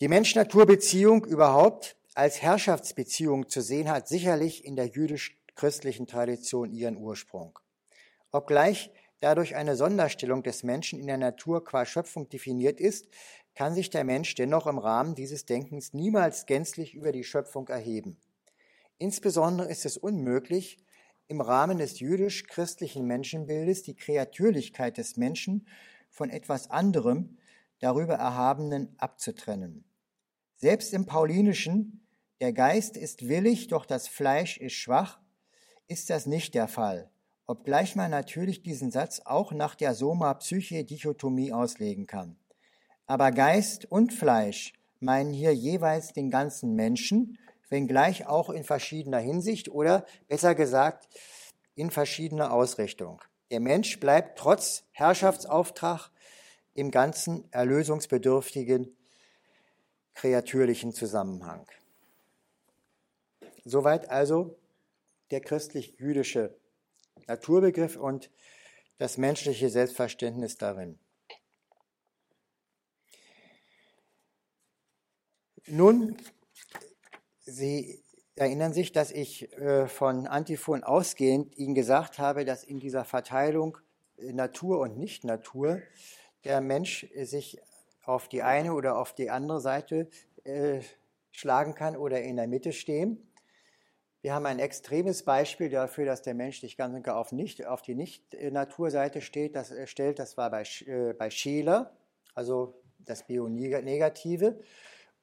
Die 0.00 0.08
Mensch-Natur-Beziehung 0.08 1.24
überhaupt 1.24 1.96
als 2.14 2.42
Herrschaftsbeziehung 2.42 3.48
zu 3.48 3.62
sehen 3.62 3.88
hat 3.88 4.08
sicherlich 4.08 4.64
in 4.64 4.76
der 4.76 4.88
jüdisch-christlichen 4.88 6.06
Tradition 6.06 6.72
ihren 6.72 6.96
Ursprung. 6.96 7.58
Obgleich 8.30 8.90
dadurch 9.22 9.54
eine 9.54 9.76
Sonderstellung 9.76 10.42
des 10.42 10.64
Menschen 10.64 10.98
in 10.98 11.06
der 11.06 11.16
Natur 11.16 11.64
qua 11.64 11.86
Schöpfung 11.86 12.28
definiert 12.28 12.80
ist, 12.80 13.08
kann 13.54 13.74
sich 13.74 13.88
der 13.88 14.04
Mensch 14.04 14.34
dennoch 14.34 14.66
im 14.66 14.78
Rahmen 14.78 15.14
dieses 15.14 15.46
Denkens 15.46 15.92
niemals 15.92 16.46
gänzlich 16.46 16.94
über 16.94 17.12
die 17.12 17.24
Schöpfung 17.24 17.68
erheben. 17.68 18.18
Insbesondere 18.98 19.68
ist 19.68 19.86
es 19.86 19.96
unmöglich, 19.96 20.78
im 21.28 21.40
Rahmen 21.40 21.78
des 21.78 22.00
jüdisch-christlichen 22.00 23.06
Menschenbildes 23.06 23.82
die 23.82 23.94
Kreatürlichkeit 23.94 24.98
des 24.98 25.16
Menschen 25.16 25.66
von 26.10 26.28
etwas 26.28 26.68
anderem, 26.70 27.38
darüber 27.78 28.14
Erhabenen 28.14 28.94
abzutrennen. 28.98 29.84
Selbst 30.56 30.92
im 30.94 31.06
Paulinischen, 31.06 32.06
der 32.40 32.52
Geist 32.52 32.96
ist 32.96 33.28
willig, 33.28 33.68
doch 33.68 33.86
das 33.86 34.08
Fleisch 34.08 34.58
ist 34.58 34.74
schwach, 34.74 35.20
ist 35.86 36.10
das 36.10 36.26
nicht 36.26 36.54
der 36.54 36.68
Fall, 36.68 37.11
obgleich 37.52 37.96
man 37.96 38.10
natürlich 38.10 38.62
diesen 38.62 38.90
Satz 38.90 39.20
auch 39.26 39.52
nach 39.52 39.74
der 39.74 39.94
Soma-Psyche-Dichotomie 39.94 41.52
auslegen 41.52 42.06
kann. 42.06 42.38
Aber 43.04 43.30
Geist 43.30 43.84
und 43.84 44.14
Fleisch 44.14 44.72
meinen 45.00 45.34
hier 45.34 45.54
jeweils 45.54 46.14
den 46.14 46.30
ganzen 46.30 46.74
Menschen, 46.74 47.36
wenngleich 47.68 48.26
auch 48.26 48.48
in 48.48 48.64
verschiedener 48.64 49.18
Hinsicht 49.18 49.68
oder 49.68 50.06
besser 50.28 50.54
gesagt 50.54 51.08
in 51.74 51.90
verschiedener 51.90 52.54
Ausrichtung. 52.54 53.20
Der 53.50 53.60
Mensch 53.60 54.00
bleibt 54.00 54.38
trotz 54.38 54.84
Herrschaftsauftrag 54.92 56.10
im 56.72 56.90
ganzen 56.90 57.52
erlösungsbedürftigen 57.52 58.96
kreatürlichen 60.14 60.94
Zusammenhang. 60.94 61.66
Soweit 63.66 64.08
also 64.08 64.56
der 65.30 65.42
christlich-jüdische 65.42 66.61
Naturbegriff 67.26 67.96
und 67.96 68.30
das 68.98 69.18
menschliche 69.18 69.68
Selbstverständnis 69.68 70.56
darin. 70.56 70.98
Nun, 75.66 76.16
Sie 77.44 78.02
erinnern 78.36 78.72
sich, 78.72 78.92
dass 78.92 79.10
ich 79.10 79.52
äh, 79.52 79.86
von 79.88 80.26
Antiphon 80.26 80.84
ausgehend 80.84 81.56
Ihnen 81.56 81.74
gesagt 81.74 82.18
habe, 82.18 82.44
dass 82.44 82.64
in 82.64 82.80
dieser 82.80 83.04
Verteilung 83.04 83.78
Natur 84.16 84.80
und 84.80 84.98
Nicht-Natur 84.98 85.82
der 86.44 86.60
Mensch 86.60 87.06
sich 87.14 87.58
auf 88.04 88.28
die 88.28 88.42
eine 88.42 88.74
oder 88.74 88.98
auf 88.98 89.14
die 89.14 89.30
andere 89.30 89.60
Seite 89.60 90.08
äh, 90.44 90.80
schlagen 91.30 91.74
kann 91.74 91.96
oder 91.96 92.22
in 92.22 92.36
der 92.36 92.46
Mitte 92.46 92.72
stehen. 92.72 93.31
Wir 94.22 94.34
haben 94.34 94.46
ein 94.46 94.60
extremes 94.60 95.24
Beispiel 95.24 95.68
dafür, 95.68 96.04
dass 96.04 96.22
der 96.22 96.34
Mensch 96.34 96.60
sich 96.60 96.76
ganz 96.76 96.94
und 96.94 97.02
gar 97.02 97.16
auf, 97.16 97.32
nicht, 97.32 97.66
auf 97.66 97.82
die 97.82 97.96
Nicht-Naturseite 97.96 99.20
steht, 99.20 99.56
das, 99.56 99.72
äh, 99.72 99.88
stellt. 99.88 100.20
Das 100.20 100.36
war 100.36 100.48
bei, 100.48 100.62
äh, 100.86 101.12
bei 101.12 101.28
Scheler, 101.28 101.96
also 102.32 102.80
das 103.00 103.26
Bio-Negative. 103.26 104.60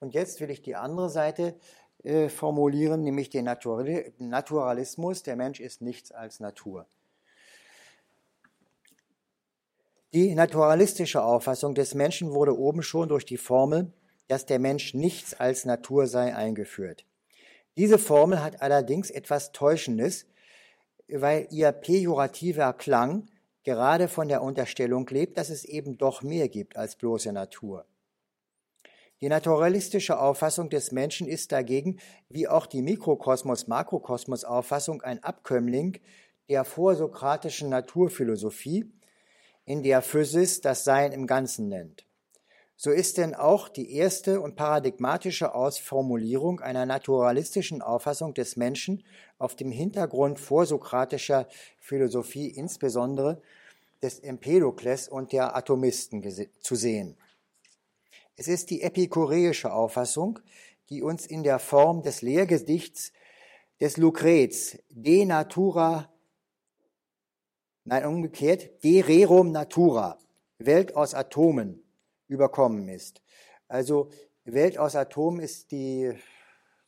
Und 0.00 0.12
jetzt 0.12 0.38
will 0.40 0.50
ich 0.50 0.60
die 0.60 0.76
andere 0.76 1.08
Seite 1.08 1.54
äh, 2.02 2.28
formulieren, 2.28 3.02
nämlich 3.02 3.30
den 3.30 3.46
Naturalismus. 3.46 5.22
Der 5.22 5.36
Mensch 5.36 5.60
ist 5.60 5.80
nichts 5.80 6.12
als 6.12 6.38
Natur. 6.38 6.86
Die 10.12 10.34
naturalistische 10.34 11.22
Auffassung 11.22 11.74
des 11.74 11.94
Menschen 11.94 12.32
wurde 12.32 12.58
oben 12.58 12.82
schon 12.82 13.08
durch 13.08 13.24
die 13.24 13.38
Formel, 13.38 13.92
dass 14.28 14.44
der 14.44 14.58
Mensch 14.58 14.92
nichts 14.92 15.32
als 15.32 15.64
Natur 15.64 16.06
sei, 16.06 16.34
eingeführt. 16.34 17.06
Diese 17.80 17.98
Formel 17.98 18.42
hat 18.42 18.60
allerdings 18.60 19.10
etwas 19.10 19.52
Täuschendes, 19.52 20.26
weil 21.08 21.46
ihr 21.50 21.72
pejorativer 21.72 22.74
Klang 22.74 23.30
gerade 23.62 24.06
von 24.06 24.28
der 24.28 24.42
Unterstellung 24.42 25.08
lebt, 25.08 25.38
dass 25.38 25.48
es 25.48 25.64
eben 25.64 25.96
doch 25.96 26.20
mehr 26.20 26.50
gibt 26.50 26.76
als 26.76 26.96
bloße 26.96 27.32
Natur. 27.32 27.86
Die 29.22 29.30
naturalistische 29.30 30.20
Auffassung 30.20 30.68
des 30.68 30.92
Menschen 30.92 31.26
ist 31.26 31.52
dagegen, 31.52 31.98
wie 32.28 32.48
auch 32.48 32.66
die 32.66 32.82
Mikrokosmos-Makrokosmos-Auffassung, 32.82 35.00
ein 35.00 35.24
Abkömmling 35.24 36.00
der 36.50 36.66
vorsokratischen 36.66 37.70
Naturphilosophie, 37.70 38.92
in 39.64 39.82
der 39.82 40.02
Physis 40.02 40.60
das 40.60 40.84
Sein 40.84 41.12
im 41.12 41.26
Ganzen 41.26 41.68
nennt. 41.68 42.04
So 42.82 42.90
ist 42.90 43.18
denn 43.18 43.34
auch 43.34 43.68
die 43.68 43.92
erste 43.92 44.40
und 44.40 44.56
paradigmatische 44.56 45.54
Ausformulierung 45.54 46.60
einer 46.60 46.86
naturalistischen 46.86 47.82
Auffassung 47.82 48.32
des 48.32 48.56
Menschen 48.56 49.04
auf 49.36 49.54
dem 49.54 49.70
Hintergrund 49.70 50.40
vorsokratischer 50.40 51.46
Philosophie, 51.78 52.48
insbesondere 52.48 53.42
des 54.02 54.20
Empedokles 54.20 55.10
und 55.10 55.32
der 55.32 55.54
Atomisten 55.54 56.24
zu 56.62 56.74
sehen. 56.74 57.18
Es 58.36 58.48
ist 58.48 58.70
die 58.70 58.80
epikureische 58.80 59.74
Auffassung, 59.74 60.38
die 60.88 61.02
uns 61.02 61.26
in 61.26 61.42
der 61.42 61.58
Form 61.58 62.02
des 62.02 62.22
Lehrgedichts 62.22 63.12
des 63.78 63.98
Lucrez 63.98 64.78
De 64.88 65.26
Natura 65.26 66.10
nein, 67.84 68.06
umgekehrt, 68.06 68.82
de 68.82 69.02
rerum 69.02 69.52
natura, 69.52 70.18
Welt 70.56 70.96
aus 70.96 71.12
Atomen, 71.12 71.82
überkommen 72.30 72.88
ist. 72.88 73.20
Also 73.68 74.08
Welt 74.44 74.78
aus 74.78 74.96
Atomen 74.96 75.40
ist 75.40 75.72
die, 75.72 76.12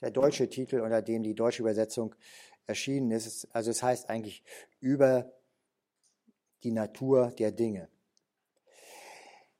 der 0.00 0.10
deutsche 0.10 0.48
Titel, 0.48 0.80
unter 0.80 1.02
dem 1.02 1.22
die 1.22 1.34
deutsche 1.34 1.62
Übersetzung 1.62 2.14
erschienen 2.66 3.10
ist. 3.10 3.48
Also 3.52 3.70
es 3.70 3.82
heißt 3.82 4.08
eigentlich 4.08 4.42
über 4.80 5.32
die 6.62 6.70
Natur 6.70 7.32
der 7.38 7.50
Dinge. 7.50 7.88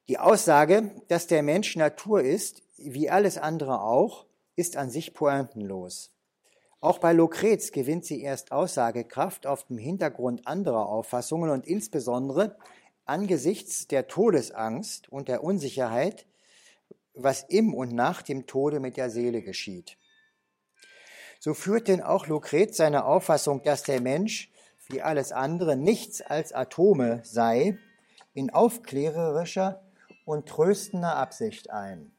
Die 0.08 0.18
Aussage, 0.18 0.90
dass 1.08 1.26
der 1.26 1.42
Mensch 1.42 1.76
Natur 1.76 2.22
ist, 2.22 2.62
wie 2.76 3.10
alles 3.10 3.38
andere 3.38 3.82
auch, 3.82 4.26
ist 4.56 4.76
an 4.76 4.90
sich 4.90 5.14
pointenlos. 5.14 6.12
Auch 6.80 6.98
bei 6.98 7.12
Lucrez 7.12 7.70
gewinnt 7.70 8.04
sie 8.04 8.22
erst 8.22 8.50
Aussagekraft 8.50 9.46
auf 9.46 9.64
dem 9.64 9.78
Hintergrund 9.78 10.46
anderer 10.46 10.88
Auffassungen 10.88 11.50
und 11.50 11.66
insbesondere 11.66 12.56
angesichts 13.04 13.88
der 13.88 14.06
Todesangst 14.06 15.08
und 15.10 15.28
der 15.28 15.42
Unsicherheit, 15.42 16.26
was 17.14 17.42
im 17.48 17.74
und 17.74 17.92
nach 17.92 18.22
dem 18.22 18.46
Tode 18.46 18.80
mit 18.80 18.96
der 18.96 19.10
Seele 19.10 19.42
geschieht. 19.42 19.98
So 21.40 21.54
führt 21.54 21.88
denn 21.88 22.00
auch 22.00 22.26
Lucrez 22.26 22.76
seine 22.76 23.04
Auffassung, 23.04 23.62
dass 23.62 23.82
der 23.82 24.00
Mensch, 24.00 24.50
wie 24.88 25.02
alles 25.02 25.32
andere, 25.32 25.76
nichts 25.76 26.22
als 26.22 26.52
Atome 26.52 27.20
sei, 27.24 27.78
in 28.34 28.50
aufklärerischer 28.50 29.82
und 30.24 30.48
tröstender 30.48 31.16
Absicht 31.16 31.70
ein. 31.70 32.12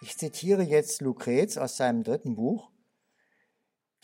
Ich 0.00 0.16
zitiere 0.16 0.62
jetzt 0.62 1.00
Lucrez 1.00 1.56
aus 1.56 1.76
seinem 1.76 2.04
dritten 2.04 2.36
Buch. 2.36 2.70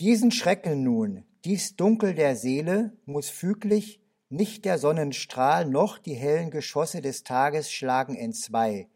Diesen 0.00 0.31
Schrecken 0.31 0.83
nun, 0.83 1.25
dies 1.45 1.76
Dunkel 1.76 2.14
der 2.14 2.37
Seele 2.37 2.97
muss 3.05 3.29
füglich 3.29 4.00
nicht 4.30 4.64
der 4.64 4.78
Sonnenstrahl 4.78 5.66
noch 5.66 5.99
die 5.99 6.14
hellen 6.14 6.50
Geschosse 6.50 7.02
des 7.02 7.25
Tages 7.25 7.70
schlagen 7.70 8.16
entzwei, 8.16 8.88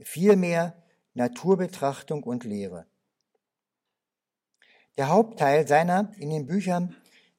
vielmehr 0.00 0.76
Naturbetrachtung 1.14 2.24
und 2.24 2.44
Lehre. 2.44 2.86
Der 4.98 5.08
Hauptteil 5.08 5.66
seiner 5.66 6.12
in 6.18 6.30
den 6.30 6.46
Büchern 6.46 6.96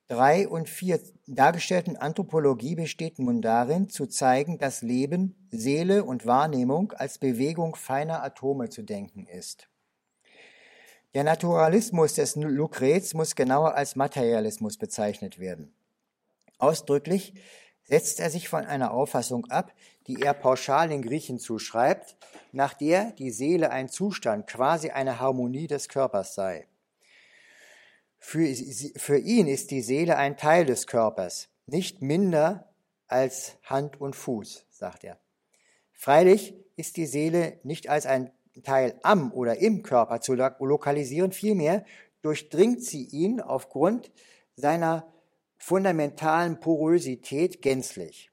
drei 0.07 0.47
und 0.47 0.69
vier 0.69 0.99
dargestellten 1.27 1.97
Anthropologie 1.97 2.75
besteht 2.75 3.19
nun 3.19 3.41
darin, 3.41 3.89
zu 3.89 4.07
zeigen, 4.07 4.57
dass 4.57 4.81
Leben, 4.81 5.47
Seele 5.51 6.05
und 6.05 6.25
Wahrnehmung 6.25 6.93
als 6.93 7.17
Bewegung 7.17 7.75
feiner 7.75 8.23
Atome 8.23 8.69
zu 8.69 8.81
denken 8.81 9.27
ist. 9.27 9.69
Der 11.13 11.25
Naturalismus 11.25 12.13
des 12.13 12.35
Lucrez 12.38 13.13
muss 13.13 13.35
genauer 13.35 13.75
als 13.75 13.95
Materialismus 13.95 14.77
bezeichnet 14.77 15.38
werden. 15.39 15.73
Ausdrücklich 16.59 17.33
setzt 17.83 18.19
er 18.19 18.29
sich 18.29 18.47
von 18.49 18.65
einer 18.65 18.91
Auffassung 18.91 19.49
ab, 19.49 19.73
die 20.05 20.21
er 20.21 20.33
pauschal 20.33 20.89
den 20.89 21.01
Griechen 21.01 21.39
zuschreibt, 21.39 22.15
nach 22.51 22.73
der 22.73 23.11
die 23.13 23.31
Seele 23.31 23.71
ein 23.71 23.89
Zustand, 23.89 24.45
quasi 24.45 24.91
eine 24.91 25.19
Harmonie 25.19 25.67
des 25.67 25.89
Körpers 25.89 26.35
sei. 26.35 26.67
Für, 28.19 28.53
für 28.97 29.17
ihn 29.17 29.47
ist 29.47 29.71
die 29.71 29.81
Seele 29.81 30.17
ein 30.17 30.37
Teil 30.37 30.65
des 30.65 30.85
Körpers, 30.85 31.49
nicht 31.65 32.01
minder 32.01 32.69
als 33.07 33.57
Hand 33.63 33.99
und 33.99 34.15
Fuß, 34.15 34.65
sagt 34.69 35.03
er. 35.03 35.17
Freilich 35.93 36.53
ist 36.75 36.97
die 36.97 37.05
Seele 37.07 37.59
nicht 37.63 37.89
als 37.89 38.05
ein 38.05 38.31
Teil 38.63 38.99
am 39.03 39.31
oder 39.31 39.57
im 39.57 39.83
Körper 39.83 40.21
zu 40.21 40.33
lokalisieren, 40.33 41.31
vielmehr 41.31 41.85
durchdringt 42.21 42.83
sie 42.83 43.05
ihn 43.05 43.39
aufgrund 43.39 44.11
seiner 44.55 45.07
fundamentalen 45.59 46.59
Porosität 46.59 47.61
gänzlich. 47.61 48.31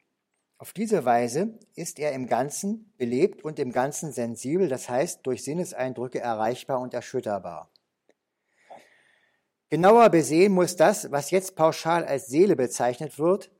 Auf 0.59 0.73
diese 0.73 1.05
Weise 1.05 1.59
ist 1.75 1.99
er 1.99 2.13
im 2.13 2.29
Ganzen 2.29 2.91
belebt 2.97 3.45
und 3.45 3.59
im 3.59 3.73
Ganzen 3.73 4.11
sensibel, 4.11 4.69
das 4.69 4.89
heißt 4.89 5.27
durch 5.27 5.45
Sinneseindrücke 5.45 6.19
erreichbar 6.19 6.81
und 6.81 6.95
erschütterbar. 6.95 7.69
Genauer 9.69 10.09
besehen 10.09 10.53
muss 10.53 10.77
das, 10.77 11.11
was 11.11 11.31
jetzt 11.31 11.57
pauschal 11.57 12.05
als 12.05 12.29
Seele 12.29 12.57
bezeichnet 12.57 13.19
wird, 13.19 13.51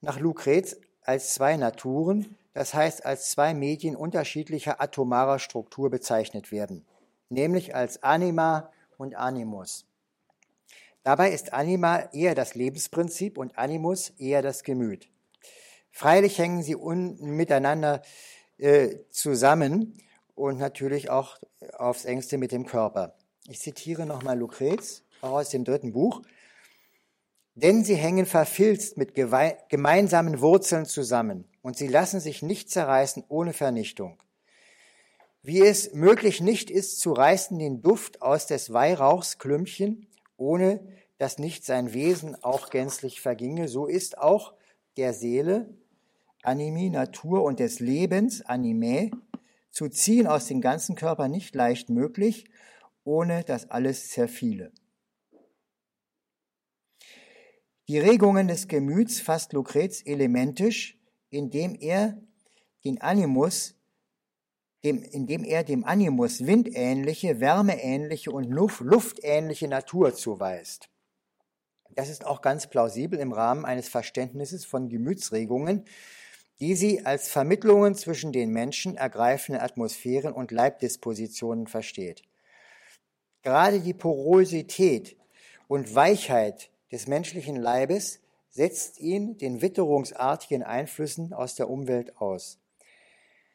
nach 0.00 0.18
Lucrez 0.18 0.76
als 1.02 1.34
zwei 1.34 1.56
Naturen, 1.56 2.36
das 2.54 2.72
heißt 2.72 3.04
als 3.04 3.30
zwei 3.30 3.52
Medien 3.52 3.96
unterschiedlicher 3.96 4.80
atomarer 4.80 5.38
Struktur 5.38 5.90
bezeichnet 5.90 6.52
werden, 6.52 6.86
nämlich 7.28 7.74
als 7.74 8.02
Anima 8.02 8.70
und 8.96 9.16
Animus. 9.16 9.84
Dabei 11.02 11.32
ist 11.32 11.52
Anima 11.52 12.08
eher 12.12 12.34
das 12.34 12.54
Lebensprinzip 12.54 13.38
und 13.38 13.58
Animus 13.58 14.10
eher 14.18 14.42
das 14.42 14.62
Gemüt. 14.62 15.08
Freilich 15.90 16.38
hängen 16.38 16.62
sie 16.62 16.76
miteinander 16.76 18.02
äh, 18.58 18.96
zusammen 19.10 19.98
und 20.34 20.58
natürlich 20.58 21.10
auch 21.10 21.38
aufs 21.76 22.04
engste 22.04 22.38
mit 22.38 22.52
dem 22.52 22.66
Körper. 22.66 23.16
Ich 23.48 23.60
zitiere 23.60 24.06
nochmal 24.06 24.38
Lucrez 24.38 25.02
aus 25.20 25.50
dem 25.50 25.64
dritten 25.64 25.92
Buch. 25.92 26.22
Denn 27.54 27.84
sie 27.84 27.96
hängen 27.96 28.24
verfilzt 28.24 28.96
mit 28.96 29.14
gemeinsamen 29.14 30.40
Wurzeln 30.40 30.86
zusammen 30.86 31.44
und 31.60 31.76
sie 31.76 31.88
lassen 31.88 32.18
sich 32.18 32.40
nicht 32.40 32.70
zerreißen 32.70 33.24
ohne 33.28 33.52
Vernichtung. 33.52 34.16
Wie 35.42 35.60
es 35.60 35.92
möglich 35.92 36.40
nicht 36.40 36.70
ist, 36.70 37.00
zu 37.00 37.12
reißen 37.12 37.58
den 37.58 37.82
Duft 37.82 38.22
aus 38.22 38.46
des 38.46 38.72
Weihrauchs 38.72 39.38
Klümpchen, 39.38 40.06
ohne 40.42 40.80
dass 41.18 41.38
nicht 41.38 41.64
sein 41.64 41.92
Wesen 41.94 42.42
auch 42.42 42.70
gänzlich 42.70 43.20
verginge, 43.20 43.68
so 43.68 43.86
ist 43.86 44.18
auch 44.18 44.54
der 44.96 45.12
Seele, 45.12 45.72
Animi, 46.42 46.90
Natur 46.90 47.44
und 47.44 47.60
des 47.60 47.78
Lebens, 47.78 48.42
Anime, 48.42 49.12
zu 49.70 49.88
ziehen 49.88 50.26
aus 50.26 50.48
dem 50.48 50.60
ganzen 50.60 50.96
Körper 50.96 51.28
nicht 51.28 51.54
leicht 51.54 51.88
möglich, 51.88 52.46
ohne 53.04 53.44
dass 53.44 53.70
alles 53.70 54.08
zerfiele. 54.08 54.72
Die 57.86 57.98
Regungen 57.98 58.48
des 58.48 58.66
Gemüts 58.66 59.20
fasst 59.20 59.52
Lucrez 59.52 60.02
elementisch, 60.04 60.98
indem 61.30 61.76
er 61.78 62.20
den 62.84 63.00
Animus, 63.00 63.76
dem, 64.84 65.02
indem 65.02 65.44
er 65.44 65.64
dem 65.64 65.84
Animus 65.84 66.46
windähnliche, 66.46 67.40
wärmeähnliche 67.40 68.30
und 68.30 68.44
luftähnliche 68.44 69.68
Natur 69.68 70.14
zuweist. 70.14 70.88
Das 71.94 72.08
ist 72.08 72.24
auch 72.24 72.40
ganz 72.40 72.68
plausibel 72.68 73.18
im 73.18 73.32
Rahmen 73.32 73.64
eines 73.64 73.88
Verständnisses 73.88 74.64
von 74.64 74.88
Gemütsregungen, 74.88 75.84
die 76.60 76.74
sie 76.74 77.04
als 77.04 77.28
Vermittlungen 77.28 77.94
zwischen 77.94 78.32
den 78.32 78.50
Menschen 78.50 78.96
ergreifenden 78.96 79.62
Atmosphären 79.62 80.32
und 80.32 80.50
Leibdispositionen 80.50 81.66
versteht. 81.66 82.22
Gerade 83.42 83.80
die 83.80 83.94
Porosität 83.94 85.16
und 85.68 85.94
Weichheit 85.94 86.70
des 86.92 87.08
menschlichen 87.08 87.56
Leibes 87.56 88.20
setzt 88.50 89.00
ihn 89.00 89.38
den 89.38 89.60
witterungsartigen 89.60 90.62
Einflüssen 90.62 91.32
aus 91.32 91.54
der 91.56 91.68
Umwelt 91.68 92.16
aus. 92.18 92.61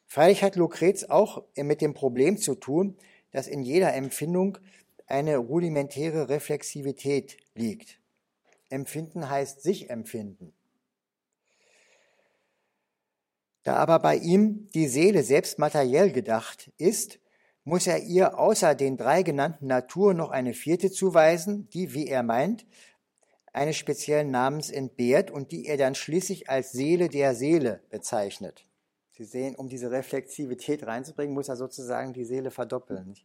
Freilich 0.08 0.42
hat 0.42 0.56
Lucrez 0.56 1.04
auch 1.04 1.44
mit 1.56 1.82
dem 1.82 1.94
Problem 1.94 2.38
zu 2.38 2.56
tun, 2.56 2.98
dass 3.32 3.48
in 3.48 3.62
jeder 3.62 3.94
Empfindung 3.94 4.58
eine 5.06 5.38
rudimentäre 5.38 6.30
Reflexivität 6.30 7.38
liegt. 7.54 8.00
Empfinden 8.70 9.30
heißt 9.30 9.62
sich 9.62 9.90
empfinden. 9.90 10.54
Da 13.64 13.76
aber 13.76 14.00
bei 14.00 14.16
ihm 14.16 14.70
die 14.74 14.88
Seele 14.88 15.24
selbst 15.24 15.60
materiell 15.60 16.12
gedacht 16.14 16.72
ist, 16.78 17.20
muss 17.66 17.86
er 17.86 18.04
ihr 18.04 18.40
außer 18.40 18.76
den 18.76 18.96
drei 18.96 19.24
genannten 19.24 19.68
Naturen 19.68 20.16
noch 20.16 20.32
eine 20.32 20.54
vierte 20.54 20.90
zuweisen, 20.90 21.70
die, 21.72 21.94
wie 21.94 22.08
er 22.08 22.24
meint, 22.24 22.66
eines 23.52 23.76
speziellen 23.76 24.32
Namens 24.32 24.70
entbehrt 24.70 25.32
und 25.32 25.52
die 25.52 25.66
er 25.66 25.76
dann 25.76 25.96
schließlich 25.96 26.50
als 26.50 26.72
Seele 26.72 27.10
der 27.10 27.36
Seele 27.36 27.82
bezeichnet. 27.90 28.67
Sie 29.18 29.26
sehen, 29.26 29.56
um 29.56 29.68
diese 29.68 29.90
Reflexivität 29.90 30.86
reinzubringen, 30.86 31.34
muss 31.34 31.50
er 31.50 31.56
sozusagen 31.56 32.14
die 32.14 32.24
Seele 32.24 32.52
verdoppeln. 32.52 33.16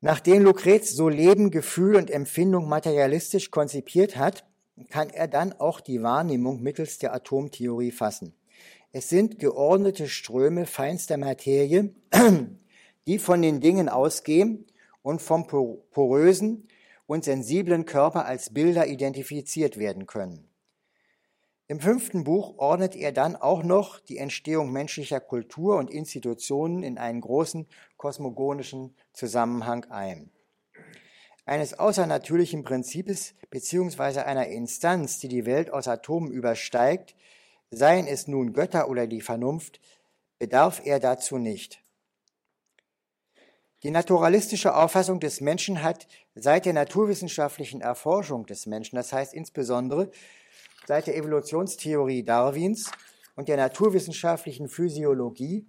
Nachdem 0.00 0.42
Lucrez 0.42 0.90
so 0.90 1.08
Leben, 1.08 1.52
Gefühl 1.52 1.94
und 1.94 2.10
Empfindung 2.10 2.68
materialistisch 2.68 3.52
konzipiert 3.52 4.16
hat, 4.16 4.44
kann 4.90 5.08
er 5.08 5.28
dann 5.28 5.52
auch 5.52 5.80
die 5.80 6.02
Wahrnehmung 6.02 6.62
mittels 6.62 6.98
der 6.98 7.14
Atomtheorie 7.14 7.92
fassen. 7.92 8.34
Es 8.90 9.08
sind 9.08 9.38
geordnete 9.38 10.08
Ströme 10.08 10.66
feinster 10.66 11.16
Materie, 11.16 11.94
die 13.06 13.20
von 13.20 13.40
den 13.40 13.60
Dingen 13.60 13.88
ausgehen 13.88 14.66
und 15.02 15.22
vom 15.22 15.46
porösen 15.46 16.66
und 17.06 17.22
sensiblen 17.22 17.84
Körper 17.84 18.26
als 18.26 18.52
Bilder 18.52 18.88
identifiziert 18.88 19.78
werden 19.78 20.06
können. 20.06 20.48
Im 21.74 21.80
fünften 21.80 22.22
Buch 22.22 22.56
ordnet 22.58 22.94
er 22.94 23.10
dann 23.10 23.34
auch 23.34 23.64
noch 23.64 23.98
die 23.98 24.18
Entstehung 24.18 24.70
menschlicher 24.70 25.18
Kultur 25.18 25.76
und 25.76 25.90
Institutionen 25.90 26.84
in 26.84 26.98
einen 26.98 27.20
großen 27.20 27.66
kosmogonischen 27.96 28.94
Zusammenhang 29.12 29.84
ein. 29.86 30.30
Eines 31.46 31.76
außernatürlichen 31.76 32.62
Prinzips 32.62 33.34
beziehungsweise 33.50 34.24
einer 34.24 34.46
Instanz, 34.46 35.18
die 35.18 35.26
die 35.26 35.46
Welt 35.46 35.72
aus 35.72 35.88
Atomen 35.88 36.30
übersteigt, 36.30 37.16
seien 37.72 38.06
es 38.06 38.28
nun 38.28 38.52
Götter 38.52 38.88
oder 38.88 39.08
die 39.08 39.20
Vernunft, 39.20 39.80
bedarf 40.38 40.80
er 40.84 41.00
dazu 41.00 41.38
nicht. 41.38 41.82
Die 43.82 43.90
naturalistische 43.90 44.76
Auffassung 44.76 45.18
des 45.18 45.40
Menschen 45.40 45.82
hat 45.82 46.06
seit 46.36 46.66
der 46.66 46.72
naturwissenschaftlichen 46.72 47.80
Erforschung 47.80 48.46
des 48.46 48.66
Menschen, 48.66 48.94
das 48.94 49.12
heißt 49.12 49.34
insbesondere 49.34 50.12
seit 50.86 51.06
der 51.06 51.16
Evolutionstheorie 51.16 52.22
Darwins 52.22 52.90
und 53.36 53.48
der 53.48 53.56
naturwissenschaftlichen 53.56 54.68
Physiologie 54.68 55.66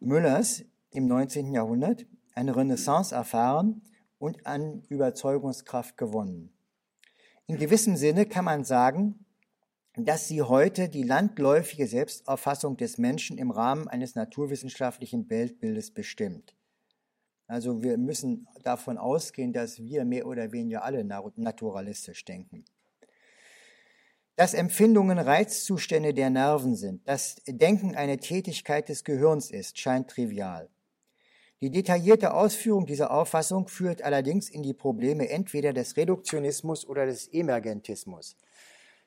Müllers 0.00 0.64
im 0.90 1.06
19. 1.06 1.52
Jahrhundert, 1.52 2.06
eine 2.34 2.54
Renaissance 2.54 3.14
erfahren 3.14 3.82
und 4.18 4.46
an 4.46 4.82
Überzeugungskraft 4.88 5.96
gewonnen. 5.96 6.52
In 7.46 7.56
gewissem 7.56 7.96
Sinne 7.96 8.26
kann 8.26 8.44
man 8.44 8.64
sagen, 8.64 9.24
dass 9.94 10.28
sie 10.28 10.42
heute 10.42 10.88
die 10.88 11.04
landläufige 11.04 11.86
Selbstauffassung 11.86 12.76
des 12.76 12.98
Menschen 12.98 13.38
im 13.38 13.50
Rahmen 13.50 13.88
eines 13.88 14.14
naturwissenschaftlichen 14.14 15.30
Weltbildes 15.30 15.92
bestimmt. 15.92 16.54
Also 17.46 17.82
wir 17.82 17.96
müssen 17.96 18.46
davon 18.62 18.98
ausgehen, 18.98 19.52
dass 19.52 19.78
wir 19.78 20.04
mehr 20.04 20.26
oder 20.26 20.52
weniger 20.52 20.82
alle 20.82 21.04
naturalistisch 21.04 22.24
denken. 22.24 22.64
Dass 24.36 24.52
Empfindungen 24.52 25.18
Reizzustände 25.18 26.12
der 26.12 26.28
Nerven 26.28 26.76
sind, 26.76 27.08
dass 27.08 27.36
Denken 27.46 27.96
eine 27.96 28.18
Tätigkeit 28.18 28.90
des 28.90 29.02
Gehirns 29.02 29.50
ist, 29.50 29.78
scheint 29.78 30.10
trivial. 30.10 30.68
Die 31.62 31.70
detaillierte 31.70 32.34
Ausführung 32.34 32.84
dieser 32.84 33.10
Auffassung 33.10 33.66
führt 33.66 34.02
allerdings 34.02 34.50
in 34.50 34.62
die 34.62 34.74
Probleme 34.74 35.30
entweder 35.30 35.72
des 35.72 35.96
Reduktionismus 35.96 36.86
oder 36.86 37.06
des 37.06 37.28
Emergentismus. 37.28 38.36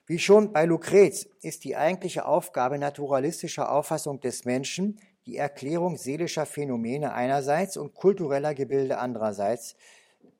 Wie 0.07 0.17
schon 0.17 0.51
bei 0.51 0.65
Lucrez 0.65 1.27
ist 1.43 1.63
die 1.63 1.75
eigentliche 1.75 2.25
Aufgabe 2.25 2.79
naturalistischer 2.79 3.71
Auffassung 3.71 4.19
des 4.21 4.45
Menschen 4.45 4.99
die 5.27 5.37
Erklärung 5.37 5.95
seelischer 5.95 6.47
Phänomene 6.47 7.13
einerseits 7.13 7.77
und 7.77 7.93
kultureller 7.93 8.55
Gebilde 8.55 8.97
andererseits, 8.97 9.75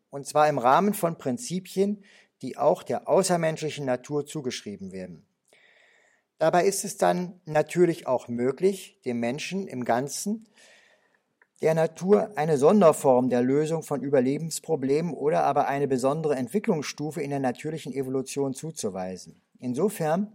und 0.10 0.26
zwar 0.26 0.50
im 0.50 0.58
Rahmen 0.58 0.96
von 0.96 1.20
Prinzipien, 1.20 2.04
die 2.42 2.58
auch 2.58 2.84
der 2.84 3.08
außermenschlichen 3.08 3.86
Natur 3.86 4.26
zugeschrieben 4.26 4.92
werden. 4.92 5.26
Dabei 6.38 6.66
ist 6.66 6.86
es 6.86 6.98
dann 6.98 7.42
natürlich 7.46 8.08
auch 8.08 8.30
möglich, 8.30 9.00
dem 9.04 9.20
Menschen 9.20 9.68
im 9.68 9.84
Ganzen 9.84 10.48
der 11.62 11.74
Natur 11.74 12.32
eine 12.38 12.58
Sonderform 12.58 13.30
der 13.30 13.42
Lösung 13.42 13.84
von 13.84 14.02
Überlebensproblemen 14.02 15.14
oder 15.14 15.44
aber 15.44 15.68
eine 15.68 15.90
besondere 15.90 16.36
Entwicklungsstufe 16.36 17.22
in 17.22 17.32
der 17.32 17.40
natürlichen 17.40 17.94
Evolution 17.94 18.54
zuzuweisen. 18.54 19.42
Insofern 19.60 20.32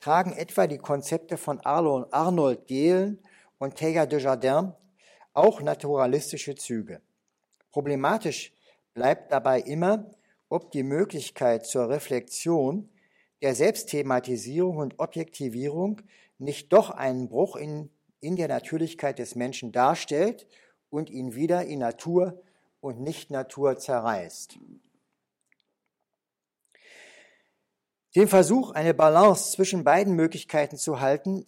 tragen 0.00 0.32
etwa 0.32 0.66
die 0.66 0.78
Konzepte 0.78 1.36
von 1.36 1.60
Arnold 1.60 2.66
Gehlen 2.66 3.20
und 3.58 3.76
Teilhard 3.76 4.10
de 4.10 4.20
Jardin 4.20 4.72
auch 5.32 5.60
naturalistische 5.60 6.56
Züge. 6.56 7.00
Problematisch 7.70 8.52
bleibt 8.94 9.30
dabei 9.30 9.60
immer, 9.60 10.10
ob 10.48 10.70
die 10.70 10.82
Möglichkeit 10.82 11.66
zur 11.66 11.88
Reflexion, 11.88 12.88
der 13.42 13.54
Selbstthematisierung 13.54 14.78
und 14.78 14.98
Objektivierung 14.98 16.02
nicht 16.38 16.72
doch 16.72 16.90
einen 16.90 17.28
Bruch 17.28 17.56
in, 17.56 17.90
in 18.20 18.36
der 18.36 18.48
Natürlichkeit 18.48 19.18
des 19.18 19.34
Menschen 19.34 19.72
darstellt 19.72 20.46
und 20.90 21.10
ihn 21.10 21.34
wieder 21.34 21.64
in 21.64 21.80
Natur 21.80 22.42
und 22.80 23.00
Nicht-Natur 23.00 23.78
zerreißt. 23.78 24.58
Den 28.14 28.28
Versuch, 28.28 28.70
eine 28.70 28.94
Balance 28.94 29.52
zwischen 29.52 29.84
beiden 29.84 30.14
Möglichkeiten 30.14 30.78
zu 30.78 31.00
halten, 31.00 31.44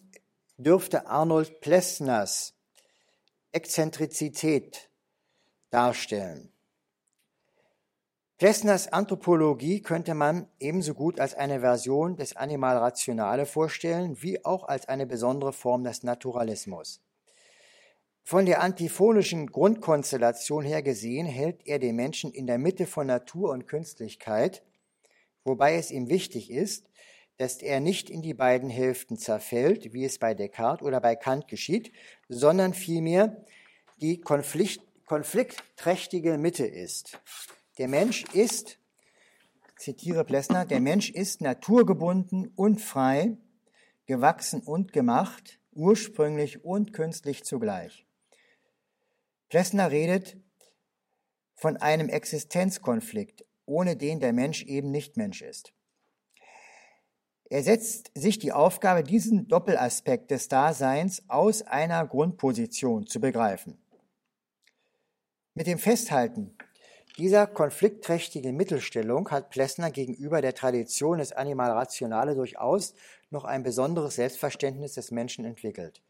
dürfte 0.57 1.07
Arnold 1.07 1.61
Plessners 1.61 2.53
Exzentrizität 3.51 4.89
darstellen. 5.71 6.51
Plessners 8.39 8.87
Anthropologie 8.87 9.81
könnte 9.81 10.15
man 10.15 10.47
ebenso 10.59 10.95
gut 10.95 11.19
als 11.19 11.35
eine 11.35 11.59
Version 11.59 12.15
des 12.15 12.35
Animal 12.35 12.77
Rationale 12.77 13.45
vorstellen, 13.45 14.21
wie 14.21 14.43
auch 14.43 14.63
als 14.63 14.87
eine 14.87 15.05
besondere 15.05 15.53
Form 15.53 15.83
des 15.83 16.01
Naturalismus. 16.01 17.01
Von 18.23 18.47
der 18.47 18.61
antiphonischen 18.61 19.47
Grundkonstellation 19.47 20.63
her 20.63 20.81
gesehen 20.81 21.27
hält 21.27 21.67
er 21.67 21.77
den 21.77 21.95
Menschen 21.95 22.31
in 22.31 22.47
der 22.47 22.57
Mitte 22.57 22.87
von 22.87 23.05
Natur 23.05 23.51
und 23.51 23.67
Künstlichkeit 23.67 24.63
wobei 25.43 25.75
es 25.75 25.91
ihm 25.91 26.09
wichtig 26.09 26.51
ist, 26.51 26.89
dass 27.37 27.61
er 27.61 27.79
nicht 27.79 28.09
in 28.09 28.21
die 28.21 28.33
beiden 28.33 28.69
Hälften 28.69 29.17
zerfällt, 29.17 29.93
wie 29.93 30.05
es 30.05 30.19
bei 30.19 30.33
Descartes 30.33 30.85
oder 30.85 30.99
bei 30.99 31.15
Kant 31.15 31.47
geschieht, 31.47 31.91
sondern 32.27 32.73
vielmehr 32.73 33.45
die 34.01 34.19
Konflikt, 34.19 34.81
konfliktträchtige 35.05 36.37
Mitte 36.37 36.65
ist. 36.65 37.19
Der 37.79 37.87
Mensch 37.87 38.25
ist, 38.33 38.77
zitiere 39.77 40.25
Plessner, 40.25 40.65
der 40.65 40.81
Mensch 40.81 41.09
ist 41.09 41.39
naturgebunden 41.39 42.49
und 42.57 42.81
frei, 42.81 43.37
gewachsen 44.05 44.61
und 44.61 44.91
gemacht, 44.91 45.61
ursprünglich 45.71 46.65
und 46.65 46.91
künstlich 46.91 47.45
zugleich. 47.45 48.05
Plessner 49.47 49.91
redet 49.91 50.35
von 51.55 51.77
einem 51.77 52.09
Existenzkonflikt, 52.09 53.45
ohne 53.65 53.95
den 53.95 54.19
der 54.19 54.33
Mensch 54.33 54.63
eben 54.63 54.91
nicht 54.91 55.15
Mensch 55.15 55.41
ist. 55.41 55.73
Er 57.49 57.63
setzt 57.63 58.11
sich 58.13 58.39
die 58.39 58.51
Aufgabe, 58.51 59.03
diesen 59.03 59.47
Doppelaspekt 59.47 60.31
des 60.31 60.49
Daseins 60.49 61.23
aus 61.29 61.61
einer 61.61 62.05
Grundposition 62.05 63.07
zu 63.07 63.21
begreifen. 63.21 63.81
Mit 65.53 65.65
dem 65.65 65.79
Festhalten 65.79 66.57
dieser 67.19 67.47
konfliktträchtigen 67.47 68.55
Mittelstellung 68.55 69.29
hat 69.29 69.49
Plessner 69.49 69.91
gegenüber 69.91 70.41
der 70.41 70.55
Tradition 70.55 71.17
des 71.17 71.33
Animal 71.33 71.71
Rationale 71.71 72.33
durchaus 72.33 72.93
noch 73.29 73.43
ein 73.43 73.61
besonderes 73.61 74.15
Selbstverständnis 74.15 74.93
des 74.93 75.11
Menschen 75.11 75.43
entwickelt. 75.43 76.01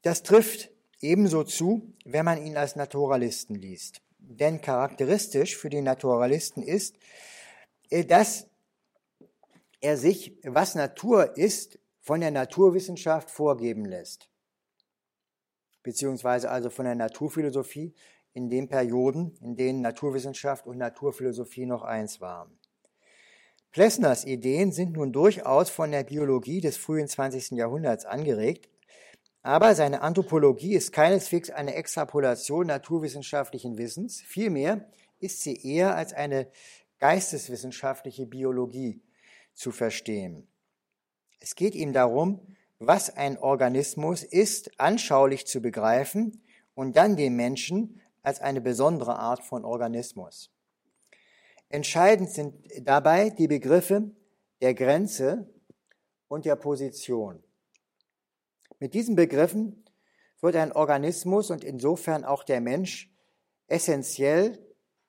Das 0.00 0.22
trifft 0.22 0.70
ebenso 1.00 1.44
zu, 1.44 1.92
wenn 2.06 2.24
man 2.24 2.42
ihn 2.42 2.56
als 2.56 2.74
Naturalisten 2.74 3.54
liest. 3.54 4.00
Denn 4.18 4.62
charakteristisch 4.62 5.58
für 5.58 5.68
die 5.68 5.82
Naturalisten 5.82 6.62
ist, 6.62 6.96
äh, 7.90 8.04
dass 8.04 8.46
er 9.82 9.98
sich, 9.98 10.38
was 10.42 10.74
Natur 10.74 11.36
ist, 11.36 11.78
von 12.00 12.20
der 12.20 12.30
Naturwissenschaft 12.30 13.30
vorgeben 13.30 13.84
lässt. 13.84 14.28
Beziehungsweise 15.82 16.50
also 16.50 16.70
von 16.70 16.86
der 16.86 16.94
Naturphilosophie 16.94 17.94
in 18.32 18.48
den 18.48 18.68
Perioden, 18.68 19.34
in 19.40 19.56
denen 19.56 19.80
Naturwissenschaft 19.80 20.66
und 20.66 20.78
Naturphilosophie 20.78 21.66
noch 21.66 21.82
eins 21.82 22.20
waren. 22.20 22.58
Plessners 23.72 24.24
Ideen 24.24 24.72
sind 24.72 24.94
nun 24.94 25.12
durchaus 25.12 25.70
von 25.70 25.92
der 25.92 26.04
Biologie 26.04 26.60
des 26.60 26.76
frühen 26.76 27.06
20. 27.06 27.52
Jahrhunderts 27.52 28.04
angeregt, 28.04 28.68
aber 29.42 29.74
seine 29.74 30.02
Anthropologie 30.02 30.74
ist 30.74 30.92
keineswegs 30.92 31.50
eine 31.50 31.74
Extrapolation 31.74 32.66
naturwissenschaftlichen 32.66 33.78
Wissens, 33.78 34.20
vielmehr 34.20 34.90
ist 35.18 35.42
sie 35.42 35.56
eher 35.56 35.94
als 35.94 36.12
eine 36.12 36.48
geisteswissenschaftliche 36.98 38.26
Biologie 38.26 39.00
zu 39.54 39.70
verstehen. 39.70 40.46
Es 41.38 41.54
geht 41.54 41.74
ihm 41.74 41.92
darum, 41.92 42.40
was 42.78 43.14
ein 43.16 43.38
Organismus 43.38 44.22
ist, 44.22 44.78
anschaulich 44.80 45.46
zu 45.46 45.60
begreifen 45.60 46.42
und 46.74 46.96
dann 46.96 47.16
den 47.16 47.36
Menschen 47.36 48.00
als 48.22 48.40
eine 48.40 48.60
besondere 48.60 49.18
Art 49.18 49.42
von 49.42 49.64
Organismus. 49.64 50.50
Entscheidend 51.68 52.30
sind 52.30 52.54
dabei 52.82 53.30
die 53.30 53.48
Begriffe 53.48 54.10
der 54.60 54.74
Grenze 54.74 55.48
und 56.28 56.44
der 56.44 56.56
Position. 56.56 57.42
Mit 58.78 58.94
diesen 58.94 59.14
Begriffen 59.14 59.84
wird 60.40 60.56
ein 60.56 60.72
Organismus 60.72 61.50
und 61.50 61.64
insofern 61.64 62.24
auch 62.24 62.44
der 62.44 62.60
Mensch 62.60 63.14
essentiell 63.66 64.58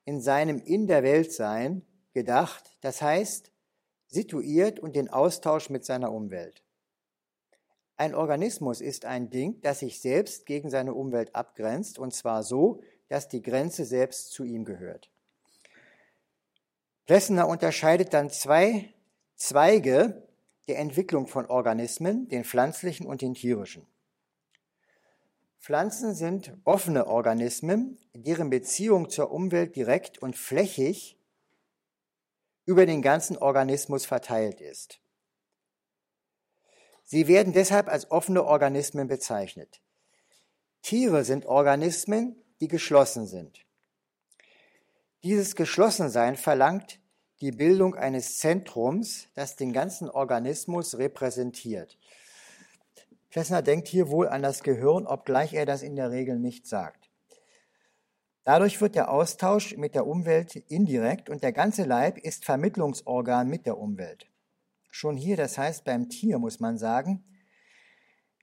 in 0.05 0.21
seinem 0.21 0.59
In 0.59 0.87
der 0.87 1.03
Welt 1.03 1.31
sein 1.31 1.85
gedacht, 2.13 2.77
das 2.81 3.01
heißt 3.01 3.51
situiert 4.07 4.79
und 4.79 4.95
den 4.95 5.09
Austausch 5.09 5.69
mit 5.69 5.85
seiner 5.85 6.11
Umwelt. 6.11 6.63
Ein 7.95 8.13
Organismus 8.13 8.81
ist 8.81 9.05
ein 9.05 9.29
Ding, 9.29 9.61
das 9.61 9.79
sich 9.79 10.01
selbst 10.01 10.45
gegen 10.45 10.69
seine 10.69 10.93
Umwelt 10.93 11.33
abgrenzt, 11.33 11.97
und 11.97 12.13
zwar 12.13 12.43
so, 12.43 12.81
dass 13.11 13.27
die 13.27 13.41
Grenze 13.41 13.83
selbst 13.83 14.31
zu 14.31 14.45
ihm 14.45 14.63
gehört. 14.63 15.11
Plessner 17.05 17.45
unterscheidet 17.45 18.13
dann 18.13 18.29
zwei 18.29 18.93
Zweige 19.35 20.25
der 20.69 20.79
Entwicklung 20.79 21.27
von 21.27 21.45
Organismen, 21.45 22.29
den 22.29 22.45
pflanzlichen 22.45 23.05
und 23.05 23.21
den 23.21 23.33
tierischen. 23.33 23.85
Pflanzen 25.59 26.15
sind 26.15 26.53
offene 26.63 27.05
Organismen, 27.05 27.97
deren 28.13 28.49
Beziehung 28.49 29.09
zur 29.09 29.29
Umwelt 29.31 29.75
direkt 29.75 30.19
und 30.19 30.37
flächig 30.37 31.17
über 32.65 32.85
den 32.85 33.01
ganzen 33.01 33.37
Organismus 33.37 34.05
verteilt 34.05 34.61
ist. 34.61 35.01
Sie 37.03 37.27
werden 37.27 37.51
deshalb 37.51 37.89
als 37.89 38.09
offene 38.09 38.45
Organismen 38.45 39.09
bezeichnet. 39.09 39.81
Tiere 40.81 41.25
sind 41.25 41.45
Organismen, 41.45 42.41
die 42.61 42.67
geschlossen 42.67 43.27
sind. 43.27 43.65
Dieses 45.23 45.55
Geschlossensein 45.55 46.37
verlangt 46.37 46.99
die 47.41 47.51
Bildung 47.51 47.95
eines 47.95 48.37
Zentrums, 48.37 49.27
das 49.33 49.55
den 49.55 49.73
ganzen 49.73 50.09
Organismus 50.09 50.97
repräsentiert. 50.97 51.97
Plessner 53.29 53.61
denkt 53.61 53.87
hier 53.87 54.09
wohl 54.09 54.27
an 54.27 54.43
das 54.43 54.61
Gehirn, 54.61 55.07
obgleich 55.07 55.53
er 55.53 55.65
das 55.65 55.81
in 55.81 55.95
der 55.95 56.11
Regel 56.11 56.37
nicht 56.37 56.67
sagt. 56.67 57.09
Dadurch 58.43 58.81
wird 58.81 58.95
der 58.95 59.11
Austausch 59.11 59.77
mit 59.77 59.95
der 59.95 60.07
Umwelt 60.07 60.55
indirekt 60.55 61.29
und 61.29 61.43
der 61.43 61.51
ganze 61.51 61.83
Leib 61.83 62.17
ist 62.17 62.45
Vermittlungsorgan 62.45 63.47
mit 63.47 63.65
der 63.65 63.77
Umwelt. 63.77 64.27
Schon 64.89 65.15
hier, 65.15 65.37
das 65.37 65.57
heißt 65.57 65.83
beim 65.83 66.09
Tier 66.09 66.37
muss 66.39 66.59
man 66.59 66.77
sagen, 66.77 67.23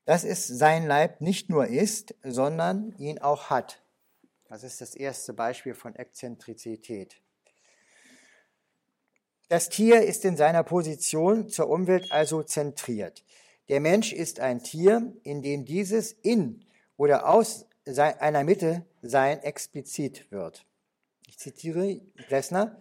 dass 0.06 0.24
es 0.24 0.46
sein 0.46 0.86
Leib 0.86 1.20
nicht 1.20 1.50
nur 1.50 1.66
ist, 1.66 2.14
sondern 2.22 2.92
ihn 2.98 3.18
auch 3.18 3.50
hat. 3.50 3.82
Das 4.48 4.62
ist 4.64 4.80
das 4.80 4.94
erste 4.94 5.34
Beispiel 5.34 5.74
von 5.74 5.94
Exzentrizität. 5.94 7.20
Das 9.48 9.68
Tier 9.68 10.02
ist 10.02 10.24
in 10.24 10.36
seiner 10.36 10.62
Position 10.62 11.48
zur 11.48 11.68
Umwelt 11.68 12.10
also 12.10 12.42
zentriert. 12.42 13.24
Der 13.68 13.80
Mensch 13.80 14.12
ist 14.12 14.40
ein 14.40 14.62
Tier, 14.62 15.14
in 15.22 15.42
dem 15.42 15.64
dieses 15.64 16.12
in 16.12 16.64
oder 16.96 17.28
aus 17.28 17.66
einer 17.86 18.44
Mitte 18.44 18.86
sein 19.02 19.42
explizit 19.42 20.30
wird. 20.30 20.66
Ich 21.26 21.38
zitiere 21.38 22.00
Plessner. 22.26 22.80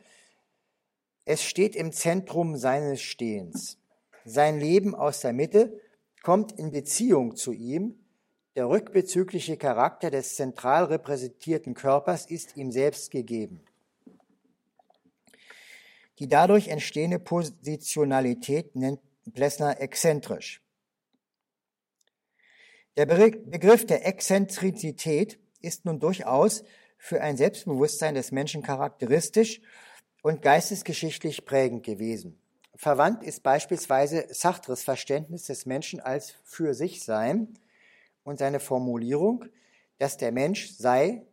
Es 1.25 1.43
steht 1.43 1.75
im 1.75 1.91
Zentrum 1.91 2.55
seines 2.57 3.01
Stehens. 3.01 3.77
Sein 4.23 4.59
Leben 4.59 4.95
aus 4.95 5.19
der 5.19 5.33
Mitte 5.33 5.79
kommt 6.23 6.53
in 6.53 6.71
Beziehung 6.71 7.35
zu 7.35 7.51
ihm. 7.51 8.06
Der 8.57 8.67
rückbezügliche 8.69 9.55
Charakter 9.55 10.09
des 10.09 10.35
zentral 10.35 10.85
repräsentierten 10.85 11.75
Körpers 11.75 12.25
ist 12.25 12.57
ihm 12.57 12.71
selbst 12.71 13.11
gegeben. 13.11 13.61
Die 16.17 16.27
dadurch 16.27 16.69
entstehende 16.69 17.19
Positionalität 17.19 18.75
nennt 18.75 18.99
Plessner 19.31 19.79
exzentrisch. 19.79 20.63
Der 22.95 23.05
Begriff 23.05 23.85
der 23.85 24.07
Exzentrizität 24.07 25.37
ist 25.61 25.85
nun 25.85 25.99
durchaus 25.99 26.63
für 26.97 27.21
ein 27.21 27.37
Selbstbewusstsein 27.37 28.15
des 28.15 28.31
Menschen 28.31 28.63
charakteristisch 28.63 29.61
und 30.23 30.41
geistesgeschichtlich 30.41 31.45
prägend 31.45 31.85
gewesen. 31.85 32.41
Verwandt 32.73 33.21
ist 33.21 33.43
beispielsweise 33.43 34.25
Sartres 34.31 34.83
Verständnis 34.83 35.43
des 35.43 35.67
Menschen 35.67 35.99
als 35.99 36.33
für 36.43 36.73
sich 36.73 37.03
sein 37.03 37.59
und 38.27 38.37
seine 38.37 38.59
Formulierung, 38.59 39.45
dass 39.99 40.17
der 40.17 40.33
Mensch 40.33 40.71
sei, 40.71 41.25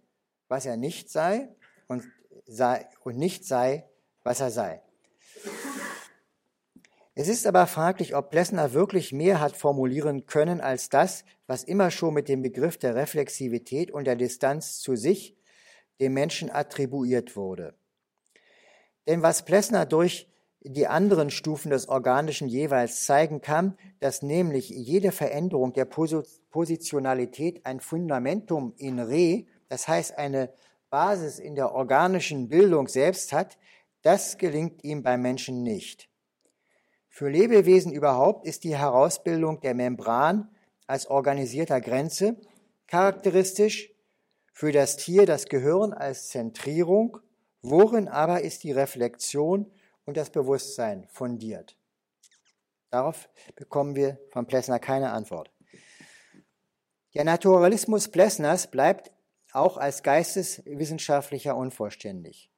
was 0.47 0.65
er 0.65 0.77
nicht 0.77 1.11
sei 1.11 1.49
und, 1.89 2.05
sei, 2.47 2.87
und 3.01 3.19
nicht 3.19 3.45
sei, 3.45 3.85
was 4.23 4.41
er 4.41 4.53
sei. 4.53 4.81
Es 7.17 7.27
ist 7.27 7.49
aber 7.49 7.67
fraglich, 7.67 8.15
ob 8.15 8.31
Plessner 8.31 8.75
wirklich 8.75 9.13
mehr 9.13 9.41
hat 9.41 9.57
formulieren 9.57 10.27
können 10.27 10.61
als 10.61 10.89
das, 10.89 11.25
was 11.49 11.65
immer 11.65 11.91
schon 11.91 12.15
mit 12.15 12.29
dem 12.29 12.43
Begriff 12.43 12.79
der 12.79 12.95
Reflexivität 12.95 13.91
und 13.91 14.05
der 14.05 14.15
Distanz 14.15 14.79
zu 14.79 14.95
sich, 14.95 15.37
dem 16.01 16.15
Menschen 16.15 16.49
attribuiert 16.49 17.35
wurde. 17.35 17.75
Denn 19.09 19.21
was 19.21 19.45
Plessner 19.45 19.85
durch 19.85 20.29
die 20.65 20.87
anderen 20.87 21.31
Stufen 21.31 21.71
des 21.71 21.89
Organischen 21.89 22.49
jeweils 22.49 23.05
zeigen 23.05 23.43
kann, 23.43 23.77
dass 24.01 24.23
nämlich 24.23 24.71
jede 24.71 25.13
Veränderung 25.13 25.75
der 25.75 25.85
Positionalität 25.85 27.67
ein 27.67 27.81
Fundamentum 27.81 28.73
in 28.79 28.99
Re, 28.99 29.45
das 29.69 29.87
heißt 29.87 30.17
eine 30.17 30.53
Basis 30.89 31.39
in 31.39 31.55
der 31.55 31.73
organischen 31.73 32.49
Bildung 32.49 32.89
selbst 32.89 33.33
hat, 33.33 33.59
das 34.01 34.39
gelingt 34.39 34.83
ihm 34.85 35.03
beim 35.03 35.21
Menschen 35.21 35.63
nicht. 35.63 36.09
Für 37.09 37.29
Lebewesen 37.29 37.93
überhaupt 37.93 38.47
ist 38.47 38.65
die 38.65 38.77
Herausbildung 38.77 39.61
der 39.61 39.75
Membran 39.75 40.49
als 40.87 41.07
organisierter 41.07 41.81
Grenze 41.81 42.37
charakteristisch, 42.87 43.91
für 44.53 44.73
das 44.73 44.97
Tier 44.97 45.27
das 45.27 45.47
Gehirn 45.47 45.93
als 45.93 46.29
Zentrierung, 46.29 47.19
worin 47.61 48.09
aber 48.09 48.43
ist 48.43 48.63
die 48.63 48.73
Reflexion 48.73 49.71
und 50.05 50.17
das 50.17 50.31
Bewusstsein 50.31 51.07
fundiert? 51.09 51.77
Darauf 52.91 53.29
bekommen 53.57 53.97
wir 53.97 54.19
von 54.31 54.47
Plessner 54.47 54.79
keine 54.79 55.11
Antwort. 55.11 55.51
Der 57.15 57.25
Naturalismus 57.25 58.09
Plessners 58.09 58.71
bleibt 58.71 59.13
auch 59.53 59.77
als 59.77 60.03
geisteswissenschaftlicher 60.03 61.57
unvollständig. 61.57 62.51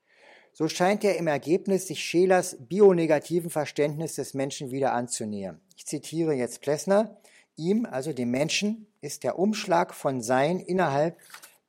So 0.52 0.68
scheint 0.68 1.04
er 1.04 1.18
im 1.18 1.26
Ergebnis 1.26 1.87
sich 1.87 2.02
Schelers 2.02 2.56
bionegativen 2.59 3.50
Verständnis 3.50 4.14
des 4.14 4.32
Menschen 4.32 4.70
wieder 4.70 4.94
anzunähern. 4.94 5.61
Ich 5.76 5.85
zitiere 5.85 6.32
jetzt 6.32 6.62
Plessner. 6.62 7.20
Ihm, 7.56 7.85
also 7.85 8.14
dem 8.14 8.30
Menschen, 8.30 8.87
ist 9.02 9.22
der 9.22 9.38
Umschlag 9.38 9.92
von 9.92 10.22
Sein 10.22 10.59
innerhalb 10.61 11.18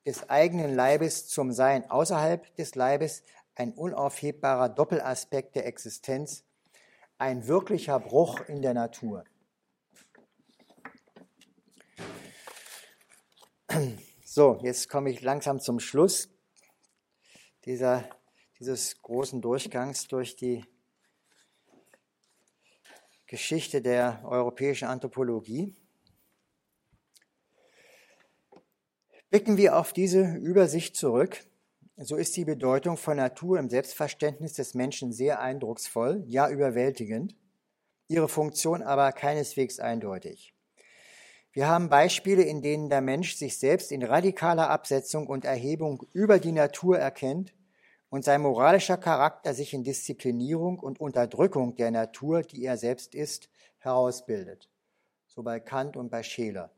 des 0.05 0.29
eigenen 0.29 0.73
Leibes 0.73 1.27
zum 1.27 1.51
Sein 1.51 1.89
außerhalb 1.89 2.55
des 2.55 2.75
Leibes 2.75 3.23
ein 3.57 3.73
unaufhebbarer 3.73 4.69
Doppelaspekt 4.69 5.55
der 5.55 5.65
Existenz, 5.65 6.45
ein 7.17 7.47
wirklicher 7.47 7.99
Bruch 7.99 8.41
in 8.41 8.61
der 8.61 8.73
Natur. 8.73 9.23
So, 14.23 14.59
jetzt 14.61 14.89
komme 14.89 15.09
ich 15.09 15.21
langsam 15.21 15.59
zum 15.59 15.79
Schluss 15.79 16.29
dieser 17.65 18.07
dieses 18.59 19.01
großen 19.01 19.41
Durchgangs 19.41 20.07
durch 20.07 20.35
die 20.35 20.65
Geschichte 23.27 23.81
der 23.81 24.21
europäischen 24.23 24.87
Anthropologie. 24.87 25.75
Blicken 29.29 29.57
wir 29.57 29.77
auf 29.77 29.93
diese 29.93 30.35
Übersicht 30.35 30.95
zurück, 30.95 31.43
so 32.05 32.15
ist 32.15 32.37
die 32.37 32.45
Bedeutung 32.45 32.95
von 32.95 33.17
Natur 33.17 33.57
im 33.57 33.69
Selbstverständnis 33.69 34.53
des 34.53 34.75
Menschen 34.75 35.11
sehr 35.11 35.41
eindrucksvoll, 35.41 36.23
ja 36.27 36.47
überwältigend, 36.47 37.35
ihre 38.07 38.29
Funktion 38.29 38.83
aber 38.83 39.11
keineswegs 39.11 39.79
eindeutig. 39.79 40.53
Wir 41.51 41.67
haben 41.67 41.89
Beispiele, 41.89 42.43
in 42.43 42.61
denen 42.61 42.89
der 42.89 43.01
Mensch 43.01 43.35
sich 43.35 43.57
selbst 43.57 43.91
in 43.91 44.03
radikaler 44.03 44.69
Absetzung 44.69 45.25
und 45.25 45.43
Erhebung 45.43 46.05
über 46.13 46.37
die 46.37 46.51
Natur 46.51 46.99
erkennt 46.99 47.55
und 48.09 48.23
sein 48.23 48.41
moralischer 48.41 48.97
Charakter 48.97 49.55
sich 49.55 49.73
in 49.73 49.83
Disziplinierung 49.83 50.77
und 50.77 50.99
Unterdrückung 50.99 51.75
der 51.75 51.89
Natur, 51.89 52.43
die 52.43 52.63
er 52.63 52.77
selbst 52.77 53.15
ist, 53.15 53.49
herausbildet. 53.79 54.69
So 55.25 55.41
bei 55.41 55.59
Kant 55.59 55.97
und 55.97 56.11
bei 56.11 56.21
Scheler. 56.21 56.71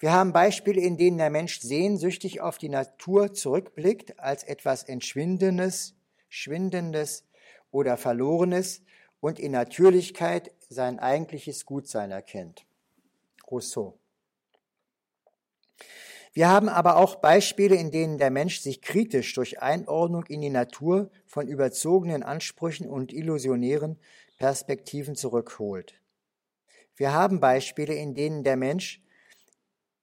Wir 0.00 0.12
haben 0.12 0.32
Beispiele, 0.32 0.80
in 0.80 0.96
denen 0.96 1.18
der 1.18 1.30
Mensch 1.30 1.60
sehnsüchtig 1.60 2.40
auf 2.40 2.58
die 2.58 2.68
Natur 2.68 3.32
zurückblickt 3.32 4.20
als 4.20 4.44
etwas 4.44 4.84
Entschwindendes, 4.84 5.96
Schwindendes 6.28 7.24
oder 7.72 7.96
Verlorenes 7.96 8.82
und 9.20 9.40
in 9.40 9.52
Natürlichkeit 9.52 10.52
sein 10.68 11.00
eigentliches 11.00 11.66
Gutsein 11.66 12.12
erkennt. 12.12 12.64
Rousseau. 13.50 13.98
Wir 16.32 16.48
haben 16.48 16.68
aber 16.68 16.96
auch 16.98 17.16
Beispiele, 17.16 17.74
in 17.74 17.90
denen 17.90 18.18
der 18.18 18.30
Mensch 18.30 18.60
sich 18.60 18.80
kritisch 18.82 19.34
durch 19.34 19.60
Einordnung 19.60 20.26
in 20.26 20.40
die 20.40 20.50
Natur 20.50 21.10
von 21.26 21.48
überzogenen 21.48 22.22
Ansprüchen 22.22 22.86
und 22.86 23.12
illusionären 23.12 23.98
Perspektiven 24.36 25.16
zurückholt. 25.16 26.00
Wir 26.94 27.12
haben 27.12 27.40
Beispiele, 27.40 27.94
in 27.94 28.14
denen 28.14 28.44
der 28.44 28.56
Mensch 28.56 29.02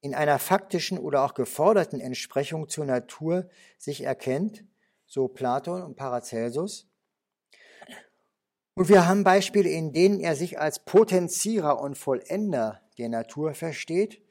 in 0.06 0.14
einer 0.14 0.38
faktischen 0.38 0.98
oder 0.98 1.24
auch 1.24 1.34
geforderten 1.34 2.00
Entsprechung 2.00 2.68
zur 2.68 2.84
Natur 2.84 3.48
sich 3.76 4.04
erkennt, 4.04 4.64
so 5.04 5.26
Platon 5.26 5.82
und 5.82 5.96
Paracelsus. 5.96 6.86
Und 8.74 8.88
wir 8.88 9.08
haben 9.08 9.24
Beispiele, 9.24 9.68
in 9.68 9.92
denen 9.92 10.20
er 10.20 10.36
sich 10.36 10.60
als 10.60 10.84
Potenzierer 10.84 11.80
und 11.80 11.98
Vollender 11.98 12.82
der 12.98 13.08
Natur 13.08 13.54
versteht, 13.54 14.22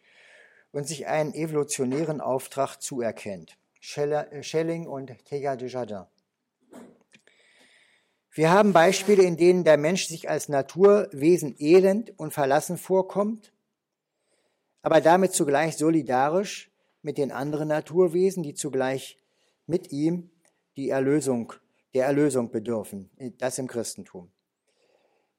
und 0.72 0.88
sich 0.88 1.08
einen 1.08 1.34
evolutionären 1.34 2.20
Auftrag 2.20 2.82
zuerkennt. 2.82 3.58
Äh, 3.96 4.44
Schelling 4.44 4.88
und 4.88 5.12
Teilhard 5.26 5.62
de 5.62 5.70
Jardin. 5.70 6.04
Wir 8.32 8.52
haben 8.52 8.74
Beispiele, 8.74 9.24
in 9.24 9.38
denen 9.38 9.64
der 9.64 9.78
Mensch 9.78 10.08
sich 10.08 10.30
als 10.30 10.50
Naturwesen 10.50 11.56
elend 11.58 12.18
und 12.20 12.34
verlassen 12.34 12.78
vorkommt, 12.78 13.54
aber 14.86 15.02
damit 15.02 15.34
zugleich 15.34 15.78
solidarisch 15.78 16.70
mit 17.02 17.18
den 17.18 17.32
anderen 17.32 17.70
Naturwesen, 17.70 18.44
die 18.44 18.54
zugleich 18.54 19.18
mit 19.66 19.92
ihm 19.92 20.30
die 20.78 20.90
Erlösung, 20.90 21.54
der 21.96 22.06
Erlösung 22.06 22.52
bedürfen, 22.52 23.10
das 23.40 23.58
im 23.58 23.66
Christentum. 23.66 24.30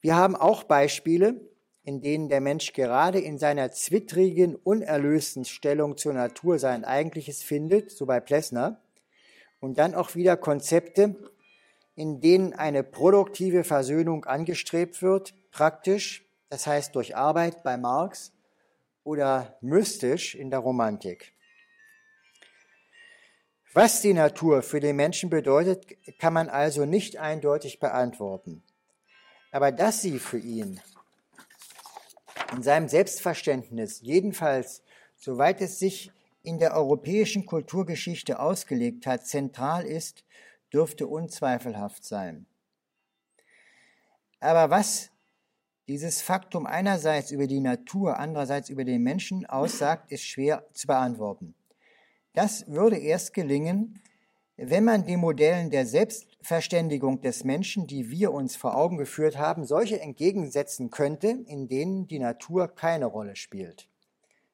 Wir 0.00 0.16
haben 0.16 0.34
auch 0.34 0.64
Beispiele, 0.64 1.40
in 1.84 2.00
denen 2.00 2.28
der 2.28 2.40
Mensch 2.40 2.72
gerade 2.72 3.20
in 3.20 3.38
seiner 3.38 3.70
zwittrigen, 3.70 4.56
unerlösten 4.56 5.44
Stellung 5.44 5.96
zur 5.96 6.14
Natur 6.14 6.58
sein 6.58 6.84
eigentliches 6.84 7.44
findet, 7.44 7.92
so 7.92 8.04
bei 8.04 8.18
Plessner, 8.18 8.82
und 9.60 9.78
dann 9.78 9.94
auch 9.94 10.16
wieder 10.16 10.36
Konzepte, 10.36 11.14
in 11.94 12.20
denen 12.20 12.52
eine 12.52 12.82
produktive 12.82 13.62
Versöhnung 13.62 14.24
angestrebt 14.24 15.02
wird, 15.02 15.34
praktisch, 15.52 16.26
das 16.48 16.66
heißt 16.66 16.96
durch 16.96 17.14
Arbeit 17.14 17.62
bei 17.62 17.76
Marx 17.76 18.32
oder 19.06 19.56
mystisch 19.60 20.34
in 20.34 20.50
der 20.50 20.58
Romantik. 20.58 21.32
Was 23.72 24.00
die 24.00 24.14
Natur 24.14 24.62
für 24.62 24.80
den 24.80 24.96
Menschen 24.96 25.30
bedeutet, 25.30 25.86
kann 26.18 26.32
man 26.32 26.48
also 26.48 26.86
nicht 26.86 27.16
eindeutig 27.16 27.78
beantworten. 27.78 28.64
Aber 29.52 29.70
dass 29.70 30.02
sie 30.02 30.18
für 30.18 30.38
ihn 30.38 30.80
in 32.52 32.62
seinem 32.62 32.88
Selbstverständnis, 32.88 34.00
jedenfalls 34.02 34.82
soweit 35.16 35.60
es 35.60 35.78
sich 35.78 36.10
in 36.42 36.58
der 36.58 36.74
europäischen 36.74 37.46
Kulturgeschichte 37.46 38.40
ausgelegt 38.40 39.06
hat, 39.06 39.26
zentral 39.26 39.84
ist, 39.84 40.24
dürfte 40.72 41.06
unzweifelhaft 41.06 42.04
sein. 42.04 42.46
Aber 44.40 44.70
was 44.70 45.10
dieses 45.88 46.22
Faktum 46.22 46.66
einerseits 46.66 47.30
über 47.30 47.46
die 47.46 47.60
Natur, 47.60 48.18
andererseits 48.18 48.70
über 48.70 48.84
den 48.84 49.02
Menschen 49.02 49.46
aussagt, 49.46 50.10
ist 50.10 50.24
schwer 50.24 50.66
zu 50.72 50.86
beantworten. 50.86 51.54
Das 52.34 52.66
würde 52.68 52.98
erst 52.98 53.34
gelingen, 53.34 54.02
Wenn 54.58 54.84
man 54.84 55.04
den 55.04 55.20
Modellen 55.20 55.68
der 55.68 55.84
Selbstverständigung 55.84 57.20
des 57.20 57.44
Menschen, 57.44 57.86
die 57.86 58.10
wir 58.10 58.32
uns 58.32 58.56
vor 58.56 58.74
Augen 58.74 58.96
geführt 58.96 59.36
haben, 59.36 59.66
solche 59.66 60.00
entgegensetzen 60.00 60.90
könnte, 60.90 61.28
in 61.28 61.68
denen 61.68 62.08
die 62.08 62.18
Natur 62.18 62.68
keine 62.68 63.04
Rolle 63.04 63.36
spielt. 63.36 63.86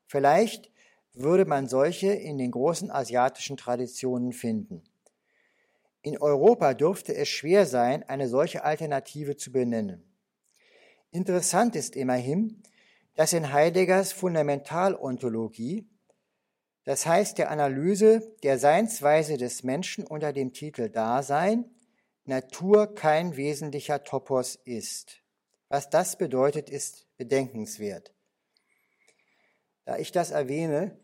Vielleicht 0.09 0.73
würde 1.14 1.45
man 1.45 1.68
solche 1.68 2.12
in 2.12 2.37
den 2.37 2.51
großen 2.51 2.90
asiatischen 2.90 3.57
Traditionen 3.57 4.33
finden. 4.33 4.83
In 6.03 6.18
Europa 6.18 6.75
dürfte 6.75 7.14
es 7.14 7.29
schwer 7.29 7.64
sein, 7.64 8.03
eine 8.03 8.29
solche 8.29 8.64
Alternative 8.64 9.37
zu 9.37 9.53
benennen. 9.53 10.03
Interessant 11.12 11.77
ist 11.77 11.94
immerhin, 11.94 12.62
dass 13.14 13.33
in 13.33 13.53
Heideggers 13.53 14.12
Fundamentalontologie 14.12 15.87
das 16.85 17.07
heißt 17.07 17.38
der 17.38 17.51
Analyse 17.51 18.35
der 18.42 18.59
Seinsweise 18.59 19.37
des 19.37 19.62
Menschen 19.62 20.05
unter 20.05 20.33
dem 20.33 20.53
Titel 20.53 20.88
Dasein, 20.88 21.70
Natur 22.25 22.94
kein 22.94 23.37
wesentlicher 23.37 24.03
Topos 24.03 24.57
ist. 24.57 25.22
Was 25.68 25.90
das 25.90 26.18
bedeutet, 26.18 26.70
ist 26.70 27.07
bedenkenswert. 27.16 28.12
Da 29.85 29.96
ich 29.96 30.12
das 30.12 30.31
erwähne, 30.31 30.98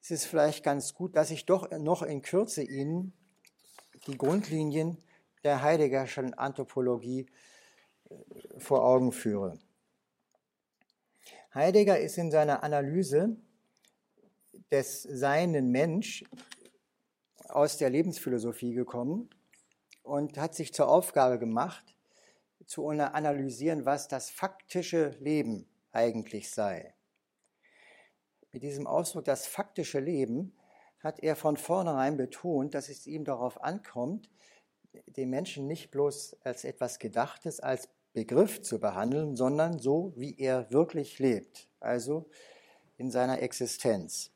ist 0.00 0.10
es 0.10 0.24
vielleicht 0.24 0.64
ganz 0.64 0.94
gut, 0.94 1.16
dass 1.16 1.30
ich 1.30 1.46
doch 1.46 1.70
noch 1.78 2.02
in 2.02 2.22
Kürze 2.22 2.62
Ihnen 2.62 3.12
die 4.06 4.18
Grundlinien 4.18 4.98
der 5.44 5.62
Heideggerschen 5.62 6.34
Anthropologie 6.34 7.26
vor 8.58 8.84
Augen 8.84 9.12
führe. 9.12 9.58
Heidegger 11.54 11.98
ist 11.98 12.16
in 12.18 12.30
seiner 12.30 12.62
Analyse 12.62 13.36
des 14.70 15.02
seinen 15.02 15.70
Mensch 15.70 16.24
aus 17.48 17.76
der 17.76 17.90
Lebensphilosophie 17.90 18.74
gekommen 18.74 19.30
und 20.02 20.38
hat 20.38 20.54
sich 20.54 20.72
zur 20.72 20.88
Aufgabe 20.88 21.38
gemacht, 21.38 21.96
zu 22.66 22.86
analysieren, 22.88 23.84
was 23.84 24.06
das 24.06 24.30
faktische 24.30 25.16
Leben 25.18 25.66
eigentlich 25.90 26.50
sei. 26.50 26.94
Mit 28.52 28.62
diesem 28.62 28.86
Ausdruck 28.86 29.24
das 29.24 29.46
faktische 29.46 29.98
Leben 29.98 30.56
hat 31.00 31.20
er 31.20 31.34
von 31.34 31.56
vornherein 31.56 32.16
betont, 32.16 32.74
dass 32.74 32.88
es 32.88 33.06
ihm 33.06 33.24
darauf 33.24 33.60
ankommt, 33.62 34.30
den 35.06 35.30
Menschen 35.30 35.66
nicht 35.66 35.90
bloß 35.90 36.36
als 36.42 36.64
etwas 36.64 36.98
Gedachtes, 36.98 37.60
als 37.60 37.88
Begriff 38.12 38.60
zu 38.62 38.80
behandeln, 38.80 39.36
sondern 39.36 39.78
so, 39.78 40.12
wie 40.16 40.38
er 40.38 40.70
wirklich 40.70 41.18
lebt, 41.18 41.68
also 41.78 42.28
in 42.96 43.10
seiner 43.10 43.40
Existenz. 43.40 44.30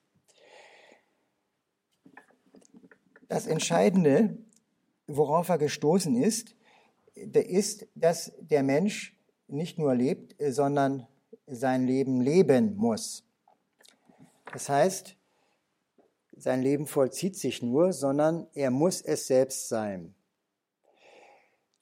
Das 3.29 3.47
Entscheidende, 3.47 4.39
worauf 5.07 5.49
er 5.49 5.59
gestoßen 5.59 6.17
ist, 6.17 6.55
ist, 7.15 7.87
dass 7.95 8.33
der 8.39 8.63
Mensch 8.63 9.19
nicht 9.49 9.79
nur 9.79 9.95
lebt, 9.95 10.35
sondern 10.41 11.07
sein 11.47 11.87
Leben 11.87 12.21
leben 12.21 12.77
muss. 12.77 13.25
Das 14.53 14.69
heißt, 14.69 15.17
sein 16.37 16.63
Leben 16.63 16.87
vollzieht 16.87 17.37
sich 17.37 17.63
nur, 17.63 17.93
sondern 17.93 18.47
er 18.55 18.71
muss 18.71 19.01
es 19.03 19.27
selbst 19.27 19.69
sein. 19.69 20.15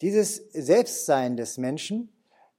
Dieses 0.02 0.36
Selbstsein 0.52 1.36
des 1.36 1.58
Menschen 1.58 2.12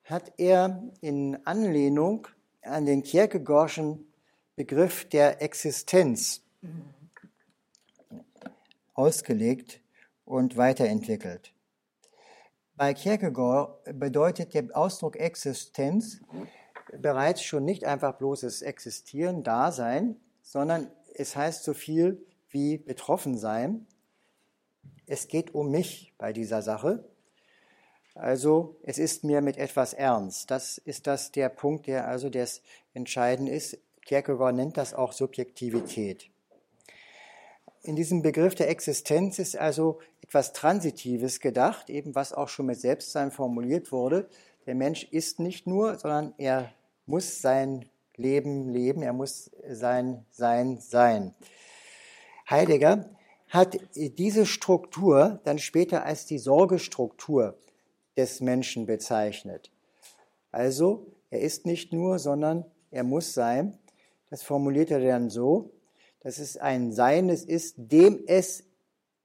hat 0.05 0.31
er 0.37 0.81
in 1.01 1.37
Anlehnung 1.45 2.25
an 2.61 2.85
den 2.85 3.03
Kierkegaardschen 3.03 4.07
Begriff 4.55 5.09
der 5.09 5.41
Existenz 5.41 6.41
ausgelegt 8.93 9.81
und 10.23 10.55
weiterentwickelt. 10.55 11.53
Bei 12.77 12.93
Kierkegaard 12.93 13.99
bedeutet 13.99 14.53
der 14.53 14.69
Ausdruck 14.71 15.17
Existenz 15.17 16.21
bereits 16.97 17.43
schon 17.43 17.65
nicht 17.65 17.83
einfach 17.83 18.17
bloßes 18.17 18.61
Existieren, 18.61 19.43
Dasein, 19.43 20.15
sondern 20.43 20.89
es 21.13 21.35
heißt 21.35 21.65
so 21.65 21.73
viel 21.73 22.25
wie 22.51 22.77
betroffen 22.77 23.37
sein. 23.37 23.85
Es 25.07 25.27
geht 25.27 25.53
um 25.53 25.71
mich 25.71 26.13
bei 26.17 26.31
dieser 26.31 26.61
Sache. 26.61 27.03
Also 28.15 28.75
es 28.83 28.99
ist 28.99 29.23
mir 29.23 29.41
mit 29.41 29.57
etwas 29.57 29.93
ernst. 29.93 30.51
Das 30.51 30.77
ist 30.77 31.07
das 31.07 31.31
der 31.31 31.49
Punkt, 31.49 31.87
der 31.87 32.07
also 32.07 32.29
das 32.29 32.61
Entscheidende 32.93 33.51
ist. 33.51 33.77
Kierkegaard 34.05 34.55
nennt 34.55 34.77
das 34.77 34.93
auch 34.93 35.13
Subjektivität. 35.13 36.29
In 37.81 37.95
diesem 37.95 38.21
Begriff 38.21 38.55
der 38.55 38.69
Existenz 38.69 39.39
ist 39.39 39.57
also 39.57 39.99
etwas 40.21 40.53
Transitives 40.53 41.39
gedacht, 41.39 41.89
eben 41.89 42.15
was 42.15 42.33
auch 42.33 42.49
schon 42.49 42.67
mit 42.67 42.79
Selbstsein 42.79 43.31
formuliert 43.31 43.91
wurde. 43.91 44.29
Der 44.65 44.75
Mensch 44.75 45.03
ist 45.03 45.39
nicht 45.39 45.67
nur, 45.67 45.97
sondern 45.97 46.33
er 46.37 46.71
muss 47.05 47.41
sein 47.41 47.89
Leben 48.15 48.69
leben, 48.69 49.01
er 49.01 49.13
muss 49.13 49.51
sein 49.67 50.25
Sein 50.31 50.77
sein. 50.79 51.33
Heidegger 52.49 53.09
hat 53.49 53.77
diese 53.95 54.45
Struktur 54.45 55.41
dann 55.43 55.59
später 55.59 56.05
als 56.05 56.25
die 56.25 56.39
Sorgestruktur 56.39 57.57
des 58.17 58.41
Menschen 58.41 58.85
bezeichnet. 58.85 59.71
Also, 60.51 61.07
er 61.29 61.41
ist 61.41 61.65
nicht 61.65 61.93
nur, 61.93 62.19
sondern 62.19 62.65
er 62.91 63.03
muss 63.03 63.33
sein. 63.33 63.77
Das 64.29 64.43
formuliert 64.43 64.91
er 64.91 64.99
dann 64.99 65.29
so, 65.29 65.71
dass 66.21 66.37
es 66.37 66.57
ein 66.57 66.91
Seines 66.91 67.43
ist, 67.43 67.75
dem 67.77 68.23
es 68.27 68.63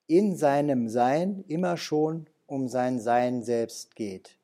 in 0.07 0.37
seinem 0.37 0.88
Sein 0.88 1.44
immer 1.48 1.77
schon 1.77 2.29
um 2.46 2.68
sein 2.68 2.98
Sein 2.98 3.42
selbst 3.42 3.94
geht. 3.94 4.38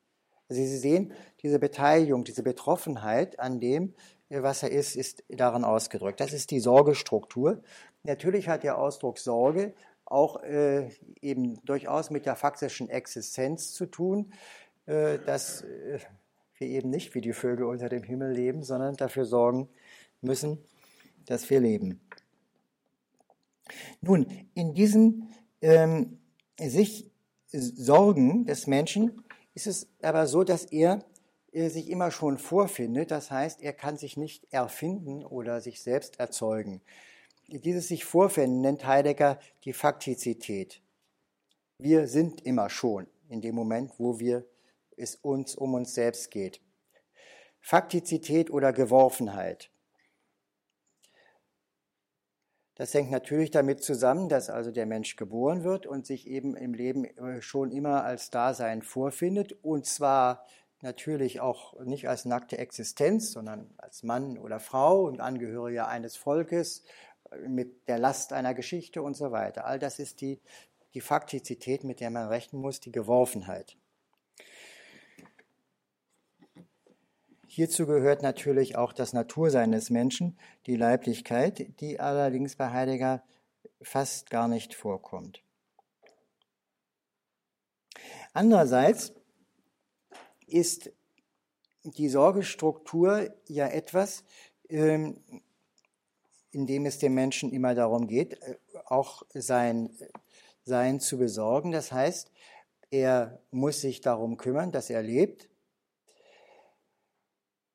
Also 0.47 0.61
Sie 0.61 0.77
sehen, 0.77 1.11
diese 1.41 1.59
Beteiligung, 1.59 2.23
diese 2.23 2.43
Betroffenheit 2.43 3.39
an 3.39 3.59
dem, 3.59 3.95
was 4.29 4.63
er 4.63 4.71
ist, 4.71 4.95
ist 4.95 5.23
daran 5.29 5.63
ausgedrückt. 5.63 6.19
Das 6.19 6.33
ist 6.33 6.51
die 6.51 6.59
Sorgestruktur. 6.59 7.61
Natürlich 8.03 8.47
hat 8.47 8.63
der 8.63 8.77
Ausdruck 8.77 9.17
Sorge 9.17 9.73
auch 10.05 10.41
äh, 10.43 10.89
eben 11.21 11.63
durchaus 11.65 12.09
mit 12.09 12.25
der 12.25 12.35
faktischen 12.35 12.89
Existenz 12.89 13.73
zu 13.73 13.85
tun, 13.85 14.31
äh, 14.85 15.19
dass 15.19 15.61
äh, 15.61 15.99
wir 16.57 16.67
eben 16.67 16.89
nicht 16.89 17.15
wie 17.15 17.21
die 17.21 17.33
Vögel 17.33 17.65
unter 17.65 17.89
dem 17.89 18.03
Himmel 18.03 18.31
leben, 18.31 18.63
sondern 18.63 18.95
dafür 18.95 19.25
sorgen 19.25 19.69
müssen, 20.21 20.63
dass 21.25 21.49
wir 21.49 21.59
leben. 21.59 21.99
Nun, 24.01 24.27
in 24.53 24.73
diesem 24.73 25.29
ähm, 25.61 26.19
sich 26.59 27.11
Sorgen 27.47 28.45
des 28.45 28.67
Menschen 28.67 29.23
ist 29.53 29.67
es 29.67 29.87
aber 30.01 30.27
so, 30.27 30.43
dass 30.43 30.65
er 30.65 31.03
äh, 31.51 31.69
sich 31.69 31.89
immer 31.89 32.11
schon 32.11 32.37
vorfindet. 32.37 33.11
Das 33.11 33.31
heißt, 33.31 33.61
er 33.61 33.73
kann 33.73 33.97
sich 33.97 34.17
nicht 34.17 34.51
erfinden 34.51 35.23
oder 35.23 35.61
sich 35.61 35.81
selbst 35.81 36.19
erzeugen. 36.19 36.81
Dieses 37.47 37.87
sich 37.87 38.05
vorfinden 38.05 38.61
nennt 38.61 38.87
Heidegger 38.87 39.39
die 39.63 39.73
Faktizität. 39.73 40.81
Wir 41.77 42.07
sind 42.07 42.41
immer 42.41 42.69
schon 42.69 43.07
in 43.29 43.41
dem 43.41 43.55
Moment, 43.55 43.93
wo 43.99 44.19
wir 44.19 44.45
es 44.97 45.15
uns 45.15 45.55
um 45.55 45.73
uns 45.73 45.93
selbst 45.93 46.31
geht. 46.31 46.61
Faktizität 47.61 48.49
oder 48.49 48.73
Geworfenheit. 48.73 49.69
Das 52.75 52.93
hängt 52.93 53.09
natürlich 53.09 53.51
damit 53.51 53.83
zusammen, 53.83 54.27
dass 54.27 54.49
also 54.49 54.71
der 54.71 54.85
Mensch 54.85 55.15
geboren 55.15 55.63
wird 55.63 55.85
und 55.85 56.05
sich 56.05 56.27
eben 56.27 56.57
im 56.57 56.73
Leben 56.73 57.05
äh, 57.05 57.41
schon 57.41 57.71
immer 57.71 58.03
als 58.03 58.31
Dasein 58.31 58.81
vorfindet 58.81 59.53
und 59.63 59.85
zwar 59.85 60.45
natürlich 60.81 61.39
auch 61.39 61.79
nicht 61.79 62.09
als 62.09 62.25
nackte 62.25 62.57
Existenz, 62.57 63.31
sondern 63.31 63.73
als 63.77 64.03
Mann 64.03 64.37
oder 64.37 64.59
Frau 64.59 65.05
und 65.05 65.21
Angehöriger 65.21 65.87
eines 65.87 66.17
Volkes 66.17 66.83
mit 67.47 67.87
der 67.87 67.97
Last 67.97 68.33
einer 68.33 68.53
Geschichte 68.53 69.01
und 69.01 69.15
so 69.15 69.31
weiter. 69.31 69.65
All 69.65 69.79
das 69.79 69.99
ist 69.99 70.21
die, 70.21 70.39
die 70.93 71.01
Faktizität, 71.01 71.83
mit 71.83 71.99
der 71.99 72.09
man 72.09 72.27
rechnen 72.27 72.61
muss, 72.61 72.79
die 72.79 72.91
Geworfenheit. 72.91 73.77
Hierzu 77.47 77.85
gehört 77.85 78.21
natürlich 78.21 78.75
auch 78.75 78.91
das 78.91 79.13
Natursein 79.13 79.71
des 79.71 79.89
Menschen, 79.89 80.37
die 80.65 80.75
Leiblichkeit, 80.75 81.79
die 81.79 81.99
allerdings 81.99 82.57
bei 82.57 82.71
Heidegger 82.71 83.23
fast 83.81 84.29
gar 84.29 84.47
nicht 84.47 84.73
vorkommt. 84.73 85.41
Andererseits 88.33 89.13
ist 90.47 90.91
die 91.83 92.09
Sorgestruktur 92.09 93.29
ja 93.47 93.67
etwas, 93.67 94.25
ähm, 94.67 95.21
in 96.55 96.65
dem 96.65 96.85
es 96.85 96.97
dem 96.97 97.13
Menschen 97.13 97.51
immer 97.51 97.75
darum 97.75 98.07
geht, 98.07 98.41
äh, 98.41 98.55
auch 98.85 99.23
sein 99.33 99.89
Sein 100.63 100.99
zu 100.99 101.19
besorgen. 101.19 101.71
Das 101.71 101.91
heißt, 101.91 102.31
er 102.89 103.39
muss 103.51 103.81
sich 103.81 104.01
darum 104.01 104.37
kümmern, 104.37 104.71
dass 104.71 104.89
er 104.89 105.03
lebt 105.03 105.47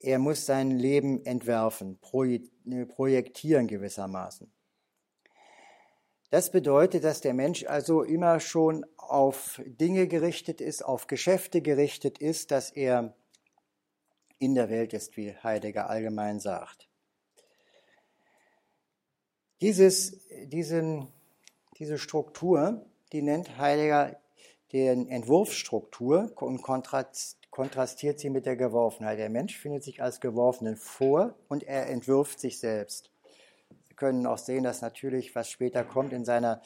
er 0.01 0.19
muss 0.19 0.47
sein 0.47 0.71
Leben 0.71 1.25
entwerfen, 1.25 1.99
äh, 2.13 2.87
projektieren 2.87 3.67
gewissermaßen. 3.67 4.51
Das 6.31 6.51
bedeutet, 6.51 7.05
dass 7.05 7.21
der 7.21 7.35
Mensch 7.35 7.65
also 7.67 8.03
immer 8.03 8.41
schon 8.41 8.87
auf 8.97 9.61
Dinge 9.67 10.07
gerichtet 10.07 10.61
ist, 10.61 10.85
auf 10.85 11.07
Geschäfte 11.07 11.61
gerichtet 11.61 12.19
ist, 12.19 12.51
dass 12.51 12.71
er 12.71 13.15
in 14.39 14.55
der 14.55 14.71
Welt 14.71 14.95
ist, 14.95 15.17
wie 15.17 15.37
Heidegger 15.37 15.91
allgemein 15.91 16.41
sagt. 16.41 16.90
Dieses, 19.61 20.19
diesen, 20.47 21.09
diese 21.79 21.99
Struktur, 21.99 22.85
die 23.13 23.23
nennt 23.23 23.59
Heidegger 23.59 24.17
den 24.73 25.09
Entwurfsstruktur 25.09 26.33
und 26.37 26.63
kontrastiert 26.63 28.21
sie 28.21 28.31
mit 28.31 28.47
der 28.47 28.57
Geworfenheit. 28.57 29.19
Der 29.19 29.29
Mensch 29.29 29.59
findet 29.59 29.83
sich 29.83 30.03
als 30.03 30.21
Geworfenen 30.21 30.77
vor 30.77 31.35
und 31.49 31.65
er 31.65 31.89
entwirft 31.89 32.41
sich 32.41 32.59
selbst 32.59 33.11
können 34.01 34.27
auch 34.27 34.39
sehen, 34.39 34.65
dass 34.65 34.81
natürlich, 34.81 35.35
was 35.37 35.51
später 35.51 35.85
kommt 35.85 36.13
in 36.13 36.25
seiner 36.25 36.63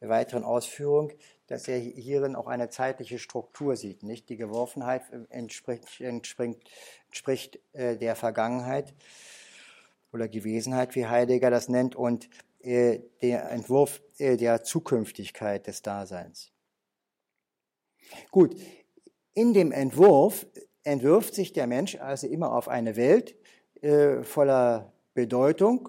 weiteren 0.00 0.42
Ausführung, 0.42 1.12
dass 1.46 1.68
er 1.68 1.78
hierin 1.78 2.34
auch 2.34 2.48
eine 2.48 2.70
zeitliche 2.70 3.20
Struktur 3.20 3.76
sieht. 3.76 4.02
Nicht 4.02 4.28
die 4.28 4.36
Geworfenheit 4.36 5.02
entspricht, 5.30 6.00
entspricht, 6.00 6.58
entspricht 7.06 7.60
äh, 7.72 7.96
der 7.96 8.16
Vergangenheit 8.16 8.94
oder 10.12 10.28
Gewesenheit, 10.28 10.94
wie 10.94 11.06
Heidegger 11.06 11.50
das 11.50 11.68
nennt, 11.68 11.96
und 11.96 12.28
äh, 12.60 13.00
der 13.22 13.50
Entwurf 13.50 14.02
äh, 14.18 14.36
der 14.36 14.62
Zukünftigkeit 14.62 15.66
des 15.66 15.82
Daseins. 15.82 16.50
Gut, 18.30 18.56
in 19.34 19.54
dem 19.54 19.72
Entwurf 19.72 20.46
entwirft 20.84 21.34
sich 21.34 21.52
der 21.52 21.66
Mensch 21.66 21.96
also 21.96 22.26
immer 22.26 22.52
auf 22.52 22.68
eine 22.68 22.96
Welt 22.96 23.34
äh, 23.80 24.22
voller 24.22 24.92
Bedeutung, 25.14 25.88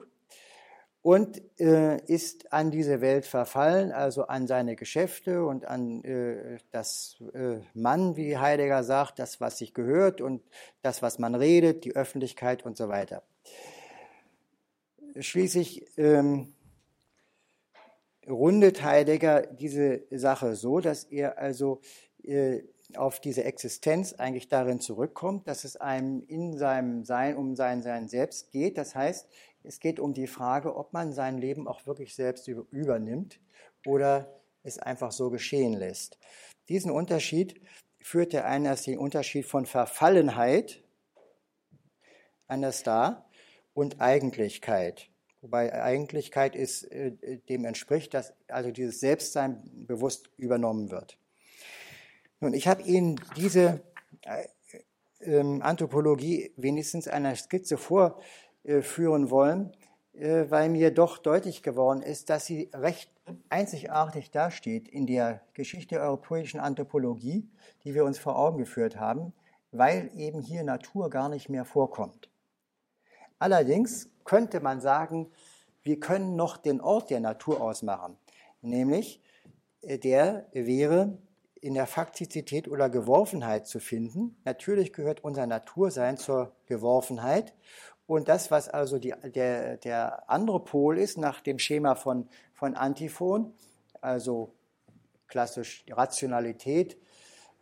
und 1.04 1.42
äh, 1.60 1.98
ist 2.06 2.54
an 2.54 2.72
diese 2.72 3.02
Welt 3.02 3.26
verfallen, 3.26 3.92
also 3.92 4.28
an 4.28 4.48
seine 4.48 4.78
Geschäfte 4.78 5.46
und 5.46 5.66
an 5.66 6.02
äh, 6.06 6.58
das 6.72 7.18
äh, 7.34 7.58
Mann, 7.74 8.16
wie 8.16 8.38
Heidegger 8.38 8.86
sagt, 8.86 9.20
das, 9.20 9.42
was 9.42 9.58
sich 9.58 9.74
gehört 9.74 10.22
und 10.22 10.42
das, 10.82 11.02
was 11.02 11.20
man 11.20 11.36
redet, 11.36 11.84
die 11.84 11.94
Öffentlichkeit 11.94 12.66
und 12.66 12.78
so 12.78 12.88
weiter. 12.88 13.22
Schließlich 15.20 15.86
ähm, 15.98 16.54
rundet 18.28 18.84
Heidegger 18.84 19.42
diese 19.48 20.04
Sache 20.10 20.56
so, 20.56 20.80
dass 20.80 21.04
er 21.04 21.38
also 21.38 21.82
äh, 22.24 22.64
auf 22.96 23.20
diese 23.20 23.44
Existenz 23.44 24.14
eigentlich 24.14 24.48
darin 24.48 24.80
zurückkommt, 24.80 25.48
dass 25.48 25.64
es 25.64 25.76
einem 25.78 26.22
in 26.28 26.58
seinem 26.58 27.06
Sein 27.06 27.38
um 27.38 27.56
sein 27.56 27.82
Sein 27.82 28.08
selbst 28.08 28.52
geht. 28.52 28.78
Das 28.78 28.96
heißt, 28.96 29.28
es 29.64 29.80
geht 29.80 30.00
um 30.00 30.14
die 30.14 30.28
Frage, 30.28 30.76
ob 30.76 30.94
man 30.94 31.14
sein 31.14 31.38
Leben 31.38 31.68
auch 31.68 31.86
wirklich 31.86 32.16
selbst 32.16 32.48
übernimmt 32.48 33.40
oder 33.86 34.42
es 34.64 34.80
einfach 34.80 35.12
so 35.12 35.30
geschehen 35.30 35.74
lässt. 35.74 36.18
Diesen 36.70 36.92
Unterschied 36.92 37.62
führt 38.00 38.34
der 38.34 38.46
eine 38.46 38.70
als 38.70 38.84
den 38.84 38.98
Unterschied 38.98 39.46
von 39.46 39.66
Verfallenheit 39.66 40.84
anders 42.48 42.84
dar 42.84 43.30
und 43.74 44.02
Eigentlichkeit. 44.02 45.10
Wobei 45.42 45.74
Eigentlichkeit 45.74 46.56
ist, 46.56 46.84
äh, 46.84 47.12
dem 47.50 47.66
entspricht, 47.66 48.14
dass 48.14 48.34
also 48.48 48.72
dieses 48.72 49.00
Selbstsein 49.00 49.62
bewusst 49.88 50.30
übernommen 50.38 50.90
wird. 50.90 51.18
Nun, 52.40 52.54
ich 52.54 52.68
habe 52.68 52.82
Ihnen 52.84 53.20
diese 53.36 53.82
äh, 54.22 54.48
ähm, 55.22 55.62
Anthropologie 55.62 56.52
wenigstens 56.56 57.08
einer 57.08 57.36
Skizze 57.36 57.78
vor 57.78 58.22
äh, 58.64 58.82
führen 58.82 59.30
wollen, 59.30 59.72
äh, 60.14 60.46
weil 60.50 60.70
mir 60.70 60.92
doch 60.92 61.18
deutlich 61.18 61.64
geworden 61.64 62.02
ist, 62.02 62.30
dass 62.30 62.46
sie 62.46 62.70
recht 62.74 63.12
einzigartig 63.50 64.32
dasteht 64.32 64.88
in 64.88 65.08
der 65.08 65.42
Geschichte 65.54 65.96
der 65.96 66.04
europäischen 66.04 66.60
Anthropologie, 66.60 67.50
die 67.84 67.94
wir 67.94 68.06
uns 68.06 68.20
vor 68.20 68.38
Augen 68.38 68.58
geführt 68.58 68.98
haben, 68.98 69.34
weil 69.72 70.12
eben 70.16 70.42
hier 70.42 70.64
Natur 70.64 71.10
gar 71.10 71.30
nicht 71.30 71.50
mehr 71.50 71.66
vorkommt. 71.66 72.30
Allerdings 73.44 74.10
könnte 74.24 74.62
man 74.62 74.80
sagen, 74.80 75.30
wir 75.82 76.00
können 76.00 76.38
noch 76.38 76.56
den 76.56 76.80
Ort 76.80 77.10
der 77.10 77.20
Natur 77.20 77.60
ausmachen, 77.60 78.16
nämlich 78.62 79.22
äh, 79.82 80.00
der 80.00 80.48
wäre 80.54 81.18
in 81.60 81.74
der 81.74 81.86
Faktizität 81.86 82.70
oder 82.70 82.90
Geworfenheit 82.90 83.68
zu 83.68 83.82
finden. 83.82 84.38
Natürlich 84.46 84.94
gehört 84.94 85.26
unser 85.26 85.46
Natursein 85.46 86.16
zur 86.16 86.56
Geworfenheit 86.68 87.54
und 88.08 88.30
das, 88.30 88.50
was 88.50 88.70
also 88.70 88.98
die, 88.98 89.14
der, 89.36 89.76
der 89.76 90.30
andere 90.30 90.64
Pol 90.64 90.98
ist, 90.98 91.18
nach 91.18 91.42
dem 91.42 91.60
Schema 91.60 91.96
von, 91.96 92.30
von 92.54 92.76
Antiphon, 92.76 93.54
also 94.00 94.54
klassisch 95.28 95.84
Rationalität 95.90 96.98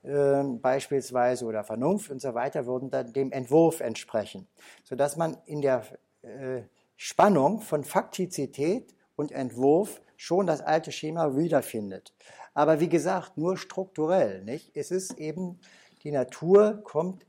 äh, 0.04 0.44
beispielsweise 0.44 1.46
oder 1.46 1.64
Vernunft 1.64 2.10
und 2.12 2.22
so 2.22 2.34
weiter, 2.34 2.66
würden 2.66 2.90
dann 2.90 3.14
dem 3.14 3.32
Entwurf 3.32 3.82
entsprechen, 3.82 4.48
sodass 4.84 5.16
man 5.16 5.38
in 5.46 5.62
der 5.62 5.84
äh, 6.22 6.62
Spannung 6.98 7.62
von 7.62 7.84
Faktizität 7.84 8.96
und 9.16 9.32
Entwurf 9.32 10.02
schon 10.18 10.48
das 10.48 10.62
alte 10.62 10.92
Schema 10.92 11.36
wiederfindet. 11.36 12.14
Aber 12.54 12.80
wie 12.80 12.90
gesagt, 12.90 13.38
nur 13.38 13.58
strukturell. 13.58 14.44
Nicht? 14.44 14.76
Es 14.76 14.92
ist 14.92 15.18
eben, 15.18 15.60
die 16.04 16.12
Natur 16.12 16.82
kommt 16.84 17.26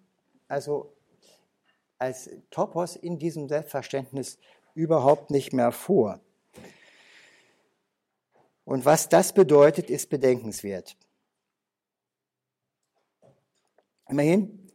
also 0.49 0.93
als 1.99 2.29
Topos 2.51 2.97
in 2.97 3.19
diesem 3.19 3.49
Selbstverständnis 3.49 4.39
überhaupt 4.75 5.31
nicht 5.31 5.53
mehr 5.53 5.73
vor. 5.73 6.21
Und 8.65 8.85
was 8.85 9.09
das 9.09 9.33
bedeutet, 9.33 9.89
ist 9.91 10.11
bedenkenswert. 10.11 10.97
Immerhin, 14.13 14.71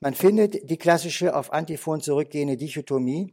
man 0.00 0.14
findet 0.14 0.68
die 0.68 0.76
klassische 0.76 1.36
auf 1.36 1.52
Antiphon 1.52 2.00
zurückgehende 2.00 2.56
Dichotomie 2.56 3.32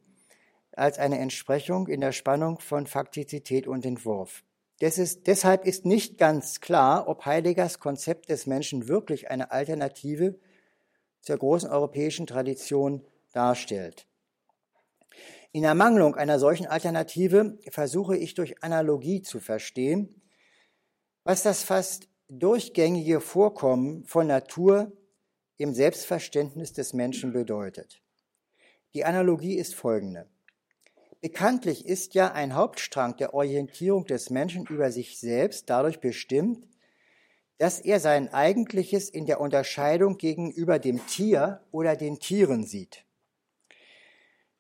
als 0.74 1.00
eine 1.00 1.18
Entsprechung 1.18 1.88
in 1.88 2.00
der 2.00 2.12
Spannung 2.12 2.60
von 2.60 2.86
Faktizität 2.86 3.66
und 3.66 3.84
Entwurf. 3.84 4.44
Ist, 4.80 5.26
deshalb 5.26 5.66
ist 5.66 5.84
nicht 5.84 6.20
ganz 6.20 6.62
klar, 6.62 7.08
ob 7.08 7.26
Heideggers 7.26 7.80
Konzept 7.80 8.30
des 8.30 8.46
Menschen 8.46 8.88
wirklich 8.88 9.32
eine 9.32 9.50
Alternative 9.50 10.40
zur 11.22 11.38
großen 11.38 11.72
europäischen 11.72 12.28
Tradition 12.28 13.04
darstellt. 13.34 14.06
In 15.54 15.64
Ermangelung 15.64 16.14
einer 16.14 16.38
solchen 16.38 16.68
Alternative 16.68 17.58
versuche 17.72 18.16
ich 18.16 18.36
durch 18.36 18.62
Analogie 18.64 19.24
zu 19.24 19.40
verstehen, 19.40 20.22
was 21.24 21.42
das 21.42 21.64
fast 21.64 22.10
durchgängige 22.30 23.22
Vorkommen 23.22 24.04
von 24.04 24.28
Natur 24.28 24.92
im 25.58 25.74
Selbstverständnis 25.74 26.74
des 26.74 26.94
Menschen 26.94 27.34
bedeutet. 27.34 28.02
Die 28.94 29.06
Analogie 29.06 29.56
ist 29.56 29.76
folgende. 29.76 30.28
Bekanntlich 31.20 31.86
ist 31.86 32.14
ja 32.14 32.32
ein 32.32 32.54
Hauptstrang 32.54 33.18
der 33.18 33.34
Orientierung 33.34 34.06
des 34.06 34.30
Menschen 34.30 34.66
über 34.68 34.92
sich 34.92 35.20
selbst 35.20 35.70
dadurch 35.70 36.00
bestimmt, 36.00 36.68
dass 37.58 37.80
er 37.80 38.00
sein 38.00 38.32
Eigentliches 38.32 39.10
in 39.10 39.26
der 39.26 39.42
Unterscheidung 39.42 40.18
gegenüber 40.18 40.78
dem 40.78 41.06
Tier 41.08 41.62
oder 41.72 41.96
den 41.96 42.20
Tieren 42.20 42.66
sieht. 42.66 43.04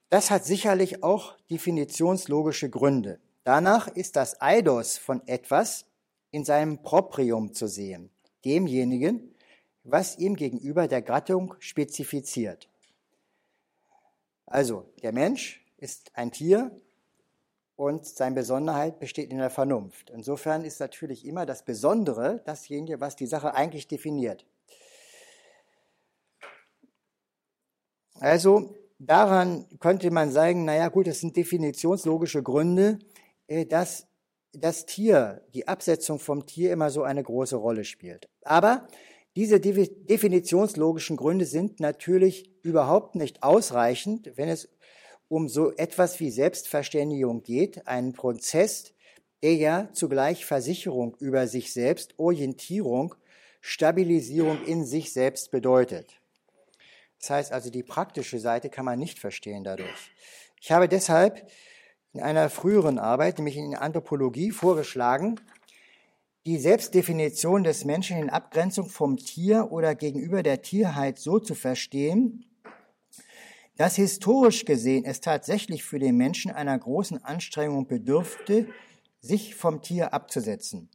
Das 0.09 0.31
hat 0.31 0.45
sicherlich 0.45 1.03
auch 1.03 1.37
definitionslogische 1.51 2.69
Gründe. 2.69 3.19
Danach 3.43 3.87
ist 3.87 4.15
das 4.15 4.41
Eidos 4.41 4.97
von 4.97 5.25
etwas 5.27 5.85
in 6.31 6.43
seinem 6.43 6.81
Proprium 6.81 7.53
zu 7.53 7.67
sehen, 7.67 8.09
demjenigen, 8.43 9.35
was 9.89 10.17
ihm 10.17 10.35
gegenüber 10.35 10.87
der 10.87 11.01
Gattung 11.01 11.55
spezifiziert. 11.59 12.69
Also, 14.45 14.85
der 15.01 15.13
Mensch 15.13 15.65
ist 15.77 16.11
ein 16.13 16.31
Tier 16.31 16.71
und 17.75 18.05
seine 18.05 18.35
Besonderheit 18.35 18.99
besteht 18.99 19.31
in 19.31 19.37
der 19.37 19.49
Vernunft. 19.49 20.09
Insofern 20.09 20.65
ist 20.65 20.79
natürlich 20.79 21.25
immer 21.25 21.45
das 21.45 21.63
Besondere 21.63 22.41
dasjenige, 22.45 22.99
was 22.99 23.15
die 23.15 23.27
Sache 23.27 23.53
eigentlich 23.53 23.87
definiert. 23.87 24.45
Also 28.19 28.73
daran 28.99 29.67
könnte 29.79 30.11
man 30.11 30.31
sagen, 30.31 30.65
naja 30.65 30.89
gut, 30.89 31.07
es 31.07 31.21
sind 31.21 31.37
definitionslogische 31.37 32.41
Gründe, 32.41 32.99
äh, 33.47 33.65
dass 33.65 34.07
das 34.53 34.87
Tier, 34.87 35.45
die 35.53 35.67
Absetzung 35.67 36.17
vom 36.17 36.47
Tier 36.47 36.73
immer 36.73 36.89
so 36.89 37.03
eine 37.03 37.21
große 37.21 37.55
Rolle 37.55 37.83
spielt. 37.83 38.27
Aber 38.41 38.87
diese 39.37 39.59
definitionslogischen 39.59 41.15
Gründe 41.15 41.45
sind 41.45 41.79
natürlich 41.79 42.49
überhaupt 42.63 43.13
nicht 43.13 43.43
ausreichend, 43.43 44.31
wenn 44.33 44.49
es 44.49 44.67
um 45.27 45.47
so 45.47 45.75
etwas 45.75 46.19
wie 46.19 46.31
Selbstverständigung 46.31 47.43
geht, 47.43 47.87
einen 47.87 48.13
Prozess, 48.13 48.95
der 49.43 49.53
ja 49.53 49.89
zugleich 49.93 50.47
Versicherung 50.47 51.15
über 51.19 51.45
sich 51.45 51.71
selbst, 51.71 52.17
Orientierung, 52.17 53.13
Stabilisierung 53.61 54.65
in 54.65 54.85
sich 54.85 55.13
selbst 55.13 55.51
bedeutet. 55.51 56.19
Das 57.19 57.29
heißt 57.29 57.51
also, 57.51 57.69
die 57.69 57.83
praktische 57.83 58.39
Seite 58.39 58.71
kann 58.71 58.85
man 58.85 58.97
nicht 58.97 59.19
verstehen 59.19 59.63
dadurch. 59.63 60.11
Ich 60.59 60.71
habe 60.71 60.89
deshalb 60.89 61.47
in 62.11 62.21
einer 62.21 62.49
früheren 62.49 62.97
Arbeit, 62.97 63.37
nämlich 63.37 63.57
in 63.57 63.75
Anthropologie, 63.75 64.49
vorgeschlagen, 64.49 65.39
die 66.47 66.57
Selbstdefinition 66.57 67.65
des 67.65 67.83
Menschen 67.83 68.17
in 68.17 68.29
Abgrenzung 68.29 68.87
vom 68.87 69.17
Tier 69.17 69.69
oder 69.69 69.95
gegenüber 69.95 70.43
der 70.43 70.61
Tierheit 70.61 71.19
so 71.19 71.39
zu 71.39 71.55
verstehen, 71.55 72.45
dass 73.75 73.97
historisch 73.97 74.63
gesehen 74.63 75.03
es 75.03 75.19
tatsächlich 75.19 75.83
für 75.83 75.99
den 75.99 76.15
Menschen 76.15 76.49
einer 76.49 76.79
großen 76.79 77.21
Anstrengung 77.21 77.85
bedürfte, 77.85 78.69
sich 79.19 79.55
vom 79.55 79.81
Tier 79.81 80.13
abzusetzen. 80.13 80.89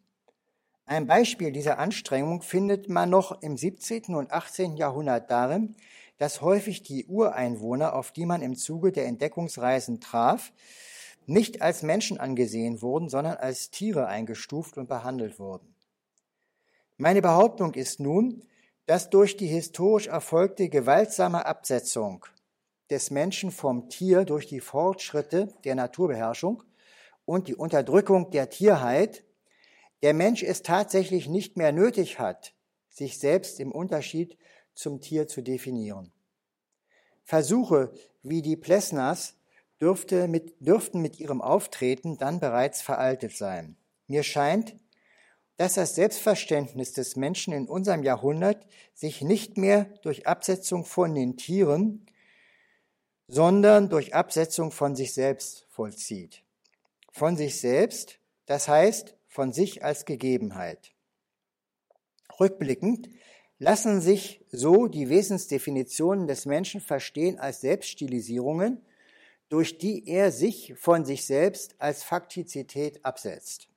Ein 0.86 1.06
Beispiel 1.06 1.52
dieser 1.52 1.78
Anstrengung 1.78 2.40
findet 2.40 2.88
man 2.88 3.10
noch 3.10 3.42
im 3.42 3.58
17. 3.58 4.14
und 4.14 4.32
18. 4.32 4.78
Jahrhundert 4.78 5.30
darin, 5.30 5.76
dass 6.16 6.40
häufig 6.40 6.82
die 6.82 7.04
Ureinwohner, 7.04 7.94
auf 7.94 8.10
die 8.10 8.24
man 8.24 8.40
im 8.40 8.56
Zuge 8.56 8.90
der 8.90 9.04
Entdeckungsreisen 9.04 10.00
traf, 10.00 10.50
nicht 11.26 11.62
als 11.62 11.82
Menschen 11.82 12.18
angesehen 12.18 12.82
wurden, 12.82 13.08
sondern 13.08 13.36
als 13.36 13.70
Tiere 13.70 14.06
eingestuft 14.06 14.76
und 14.76 14.88
behandelt 14.88 15.38
wurden. 15.38 15.74
Meine 16.96 17.22
Behauptung 17.22 17.74
ist 17.74 18.00
nun, 18.00 18.44
dass 18.86 19.10
durch 19.10 19.36
die 19.36 19.46
historisch 19.46 20.08
erfolgte 20.08 20.68
gewaltsame 20.68 21.46
Absetzung 21.46 22.26
des 22.90 23.10
Menschen 23.10 23.50
vom 23.50 23.88
Tier 23.88 24.24
durch 24.24 24.46
die 24.46 24.60
Fortschritte 24.60 25.48
der 25.64 25.74
Naturbeherrschung 25.74 26.62
und 27.24 27.48
die 27.48 27.54
Unterdrückung 27.54 28.30
der 28.30 28.50
Tierheit 28.50 29.24
der 30.02 30.14
Mensch 30.14 30.42
es 30.42 30.62
tatsächlich 30.62 31.28
nicht 31.28 31.56
mehr 31.56 31.72
nötig 31.72 32.18
hat, 32.18 32.54
sich 32.88 33.18
selbst 33.18 33.60
im 33.60 33.72
Unterschied 33.72 34.36
zum 34.74 35.00
Tier 35.00 35.28
zu 35.28 35.42
definieren. 35.42 36.12
Versuche 37.24 37.92
wie 38.22 38.42
die 38.42 38.56
Plessners 38.56 39.36
dürfte 39.82 40.28
mit, 40.28 40.54
dürften 40.60 41.02
mit 41.02 41.18
ihrem 41.18 41.42
Auftreten 41.42 42.16
dann 42.16 42.38
bereits 42.38 42.80
veraltet 42.80 43.36
sein. 43.36 43.76
Mir 44.06 44.22
scheint, 44.22 44.76
dass 45.56 45.74
das 45.74 45.96
Selbstverständnis 45.96 46.92
des 46.92 47.16
Menschen 47.16 47.52
in 47.52 47.68
unserem 47.68 48.04
Jahrhundert 48.04 48.66
sich 48.94 49.22
nicht 49.22 49.58
mehr 49.58 49.86
durch 50.02 50.26
Absetzung 50.28 50.84
von 50.84 51.14
den 51.14 51.36
Tieren, 51.36 52.06
sondern 53.26 53.88
durch 53.88 54.14
Absetzung 54.14 54.70
von 54.70 54.94
sich 54.94 55.14
selbst 55.14 55.66
vollzieht. 55.68 56.44
Von 57.10 57.36
sich 57.36 57.60
selbst, 57.60 58.20
das 58.46 58.68
heißt 58.68 59.16
von 59.26 59.52
sich 59.52 59.84
als 59.84 60.04
Gegebenheit. 60.04 60.92
Rückblickend 62.38 63.08
lassen 63.58 64.00
sich 64.00 64.44
so 64.50 64.86
die 64.86 65.08
Wesensdefinitionen 65.08 66.26
des 66.26 66.46
Menschen 66.46 66.80
verstehen 66.80 67.38
als 67.38 67.60
Selbststilisierungen, 67.60 68.80
durch 69.52 69.76
die 69.76 70.08
er 70.08 70.32
sich 70.32 70.72
von 70.78 71.04
sich 71.04 71.26
selbst 71.26 71.74
als 71.78 72.02
Faktizität 72.02 73.04
absetzt. 73.04 73.68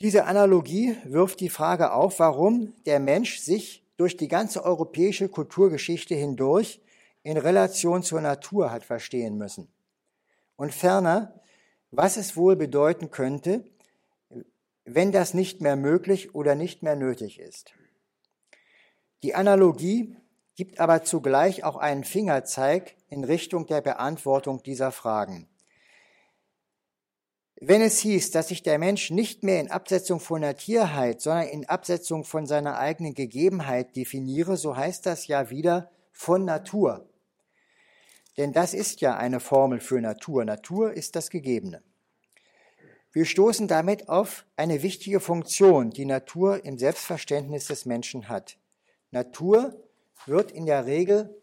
Diese 0.00 0.24
Analogie 0.24 0.96
wirft 1.04 1.38
die 1.38 1.48
Frage 1.48 1.92
auf, 1.92 2.18
warum 2.18 2.74
der 2.84 2.98
Mensch 2.98 3.38
sich 3.38 3.84
durch 3.96 4.16
die 4.16 4.26
ganze 4.26 4.64
europäische 4.64 5.28
Kulturgeschichte 5.28 6.16
hindurch 6.16 6.80
in 7.22 7.36
Relation 7.36 8.02
zur 8.02 8.20
Natur 8.20 8.72
hat 8.72 8.82
verstehen 8.84 9.38
müssen. 9.38 9.68
Und 10.56 10.74
ferner, 10.74 11.40
was 11.92 12.16
es 12.16 12.36
wohl 12.36 12.56
bedeuten 12.56 13.12
könnte, 13.12 13.64
wenn 14.84 15.12
das 15.12 15.32
nicht 15.32 15.60
mehr 15.60 15.76
möglich 15.76 16.34
oder 16.34 16.56
nicht 16.56 16.82
mehr 16.82 16.96
nötig 16.96 17.38
ist. 17.38 17.72
Die 19.22 19.36
Analogie 19.36 20.16
gibt 20.56 20.80
aber 20.80 21.04
zugleich 21.04 21.62
auch 21.62 21.76
einen 21.76 22.02
Fingerzeig 22.02 22.95
in 23.08 23.24
Richtung 23.24 23.66
der 23.66 23.80
Beantwortung 23.80 24.62
dieser 24.62 24.92
Fragen. 24.92 25.48
Wenn 27.58 27.80
es 27.80 27.98
hieß, 28.00 28.32
dass 28.32 28.48
sich 28.48 28.62
der 28.62 28.78
Mensch 28.78 29.10
nicht 29.10 29.42
mehr 29.42 29.60
in 29.60 29.70
Absetzung 29.70 30.20
von 30.20 30.42
der 30.42 30.56
Tierheit, 30.56 31.22
sondern 31.22 31.48
in 31.48 31.66
Absetzung 31.66 32.24
von 32.24 32.46
seiner 32.46 32.78
eigenen 32.78 33.14
Gegebenheit 33.14 33.96
definiere, 33.96 34.58
so 34.58 34.76
heißt 34.76 35.06
das 35.06 35.26
ja 35.26 35.48
wieder 35.48 35.90
von 36.12 36.44
Natur. 36.44 37.08
Denn 38.36 38.52
das 38.52 38.74
ist 38.74 39.00
ja 39.00 39.16
eine 39.16 39.40
Formel 39.40 39.80
für 39.80 40.00
Natur. 40.00 40.44
Natur 40.44 40.92
ist 40.92 41.16
das 41.16 41.30
Gegebene. 41.30 41.82
Wir 43.10 43.24
stoßen 43.24 43.66
damit 43.66 44.10
auf 44.10 44.44
eine 44.56 44.82
wichtige 44.82 45.20
Funktion, 45.20 45.88
die 45.88 46.04
Natur 46.04 46.62
im 46.66 46.76
Selbstverständnis 46.76 47.66
des 47.68 47.86
Menschen 47.86 48.28
hat. 48.28 48.58
Natur 49.10 49.74
wird 50.26 50.52
in 50.52 50.66
der 50.66 50.84
Regel 50.84 51.34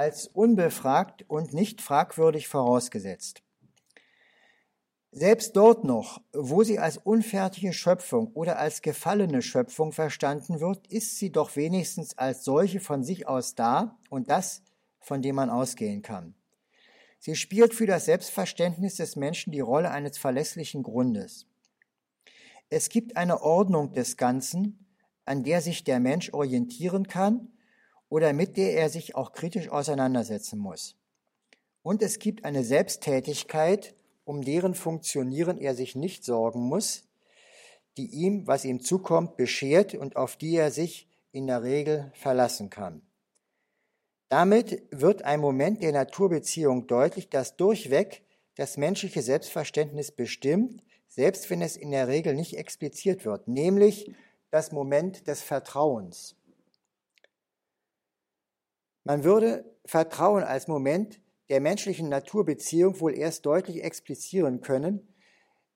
als 0.00 0.28
unbefragt 0.28 1.26
und 1.28 1.52
nicht 1.52 1.82
fragwürdig 1.82 2.48
vorausgesetzt. 2.48 3.42
Selbst 5.12 5.56
dort 5.56 5.84
noch, 5.84 6.22
wo 6.32 6.62
sie 6.62 6.78
als 6.78 6.96
unfertige 6.96 7.74
Schöpfung 7.74 8.28
oder 8.28 8.58
als 8.58 8.80
gefallene 8.80 9.42
Schöpfung 9.42 9.92
verstanden 9.92 10.60
wird, 10.60 10.86
ist 10.86 11.18
sie 11.18 11.30
doch 11.30 11.54
wenigstens 11.54 12.16
als 12.16 12.44
solche 12.44 12.80
von 12.80 13.04
sich 13.04 13.28
aus 13.28 13.54
da 13.54 13.98
und 14.08 14.30
das, 14.30 14.62
von 15.00 15.20
dem 15.20 15.34
man 15.34 15.50
ausgehen 15.50 16.00
kann. 16.00 16.34
Sie 17.18 17.36
spielt 17.36 17.74
für 17.74 17.86
das 17.86 18.06
Selbstverständnis 18.06 18.94
des 18.94 19.16
Menschen 19.16 19.52
die 19.52 19.60
Rolle 19.60 19.90
eines 19.90 20.16
verlässlichen 20.16 20.82
Grundes. 20.82 21.44
Es 22.70 22.88
gibt 22.88 23.18
eine 23.18 23.42
Ordnung 23.42 23.92
des 23.92 24.16
Ganzen, 24.16 24.86
an 25.26 25.42
der 25.44 25.60
sich 25.60 25.84
der 25.84 26.00
Mensch 26.00 26.32
orientieren 26.32 27.06
kann 27.06 27.50
oder 28.10 28.34
mit 28.34 28.58
der 28.58 28.74
er 28.74 28.90
sich 28.90 29.14
auch 29.14 29.32
kritisch 29.32 29.70
auseinandersetzen 29.70 30.58
muss. 30.58 30.96
Und 31.82 32.02
es 32.02 32.18
gibt 32.18 32.44
eine 32.44 32.62
Selbsttätigkeit, 32.62 33.94
um 34.24 34.42
deren 34.42 34.74
Funktionieren 34.74 35.56
er 35.56 35.74
sich 35.74 35.96
nicht 35.96 36.24
sorgen 36.24 36.60
muss, 36.60 37.04
die 37.96 38.10
ihm, 38.10 38.46
was 38.46 38.66
ihm 38.66 38.80
zukommt, 38.80 39.36
beschert 39.36 39.94
und 39.94 40.16
auf 40.16 40.36
die 40.36 40.56
er 40.56 40.70
sich 40.70 41.08
in 41.32 41.46
der 41.46 41.62
Regel 41.62 42.12
verlassen 42.14 42.68
kann. 42.68 43.00
Damit 44.28 44.82
wird 44.90 45.22
ein 45.22 45.40
Moment 45.40 45.82
der 45.82 45.92
Naturbeziehung 45.92 46.86
deutlich, 46.86 47.30
das 47.30 47.56
durchweg 47.56 48.22
das 48.56 48.76
menschliche 48.76 49.22
Selbstverständnis 49.22 50.12
bestimmt, 50.12 50.82
selbst 51.08 51.48
wenn 51.50 51.62
es 51.62 51.76
in 51.76 51.90
der 51.90 52.08
Regel 52.08 52.34
nicht 52.34 52.56
expliziert 52.56 53.24
wird, 53.24 53.48
nämlich 53.48 54.12
das 54.50 54.70
Moment 54.70 55.26
des 55.26 55.42
Vertrauens. 55.42 56.36
Man 59.04 59.24
würde 59.24 59.64
Vertrauen 59.84 60.42
als 60.42 60.68
Moment 60.68 61.20
der 61.48 61.60
menschlichen 61.60 62.08
Naturbeziehung 62.08 63.00
wohl 63.00 63.16
erst 63.16 63.46
deutlich 63.46 63.82
explizieren 63.82 64.60
können, 64.60 65.14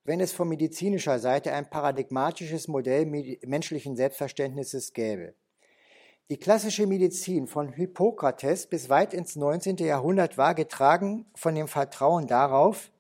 wenn 0.04 0.20
es 0.20 0.32
von 0.32 0.48
medizinischer 0.48 1.18
Seite 1.18 1.52
ein 1.52 1.68
paradigmatisches 1.68 2.68
Modell 2.68 3.06
menschlichen 3.06 3.96
Selbstverständnisses 3.96 4.92
gäbe. 4.92 5.34
Die 6.30 6.38
klassische 6.38 6.86
Medizin 6.86 7.46
von 7.46 7.72
Hippokrates 7.72 8.66
bis 8.66 8.88
weit 8.88 9.12
ins 9.12 9.36
19. 9.36 9.76
Jahrhundert 9.78 10.38
war 10.38 10.54
getragen 10.54 11.26
von 11.34 11.54
dem 11.54 11.68
Vertrauen 11.68 12.26
darauf, 12.26 12.92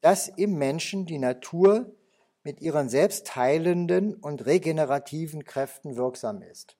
dass 0.00 0.28
im 0.28 0.56
Menschen 0.58 1.06
die 1.06 1.18
Natur 1.18 1.96
mit 2.42 2.60
ihren 2.60 2.88
selbstheilenden 2.88 4.14
und 4.14 4.44
regenerativen 4.46 5.44
Kräften 5.44 5.96
wirksam 5.96 6.42
ist. 6.42 6.76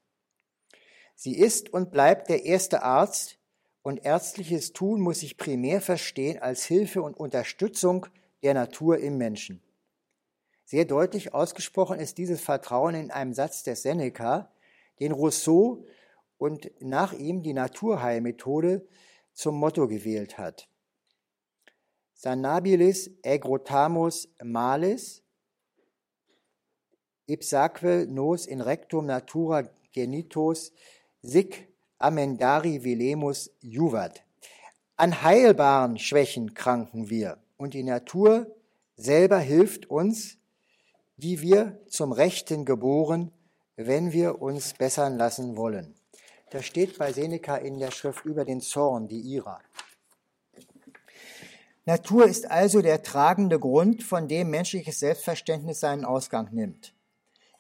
Sie 1.15 1.37
ist 1.37 1.73
und 1.73 1.91
bleibt 1.91 2.29
der 2.29 2.45
erste 2.45 2.83
Arzt 2.83 3.39
und 3.83 4.05
ärztliches 4.05 4.73
Tun 4.73 5.01
muss 5.01 5.21
sich 5.21 5.37
primär 5.37 5.81
verstehen 5.81 6.39
als 6.41 6.65
Hilfe 6.65 7.03
und 7.03 7.17
Unterstützung 7.17 8.07
der 8.43 8.55
Natur 8.55 8.99
im 8.99 9.19
Menschen. 9.19 9.63
Sehr 10.65 10.87
deutlich 10.87 11.35
ausgesprochen 11.35 12.01
ist 12.01 12.19
dieses 12.19 12.41
Vertrauen 12.41 12.95
in 12.95 13.11
einem 13.11 13.35
Satz 13.35 13.63
des 13.63 13.83
Seneca, 13.83 14.51
den 15.01 15.13
Rousseau 15.13 15.85
und 16.39 16.71
nach 16.81 17.13
ihm 17.13 17.43
die 17.43 17.53
Naturheilmethode 17.53 18.87
zum 19.35 19.57
Motto 19.57 19.87
gewählt 19.87 20.39
hat. 20.39 20.69
Sanabilis 22.15 23.11
agrotamus 23.25 24.29
malis, 24.43 25.23
ipsaque 27.27 28.07
nos 28.09 28.47
in 28.47 28.61
rectum 28.61 29.07
natura 29.07 29.69
genitos, 29.93 30.73
sic 31.25 31.69
amendari 31.99 32.85
vilemus 32.85 33.51
juvat. 33.61 34.23
An 34.97 35.23
heilbaren 35.23 35.99
Schwächen 35.99 36.55
kranken 36.55 37.11
wir 37.11 37.39
und 37.57 37.75
die 37.75 37.83
Natur 37.83 38.47
selber 38.97 39.39
hilft 39.39 39.91
uns, 39.91 40.39
die 41.17 41.41
wir 41.41 41.81
zum 41.89 42.13
Rechten 42.13 42.65
geboren 42.65 43.33
wenn 43.77 44.13
wir 44.13 44.41
uns 44.41 44.75
bessern 44.75 45.17
lassen 45.17 45.57
wollen. 45.57 45.95
Das 46.51 46.65
steht 46.65 46.99
bei 46.99 47.13
Seneca 47.13 47.57
in 47.57 47.79
der 47.79 47.91
Schrift 47.91 48.25
über 48.25 48.45
den 48.45 48.61
Zorn, 48.61 49.09
die 49.09 49.21
Ira. 49.21 49.61
Natur 51.87 52.27
ist 52.27 52.51
also 52.51 52.81
der 52.81 53.03
tragende 53.03 53.59
Grund, 53.59 54.03
von 54.03 54.29
dem 54.29 54.51
menschliches 54.51 55.01
Selbstverständnis 55.01 55.81
seinen 55.81 56.05
Ausgang 56.05 56.49
nimmt. 56.53 56.95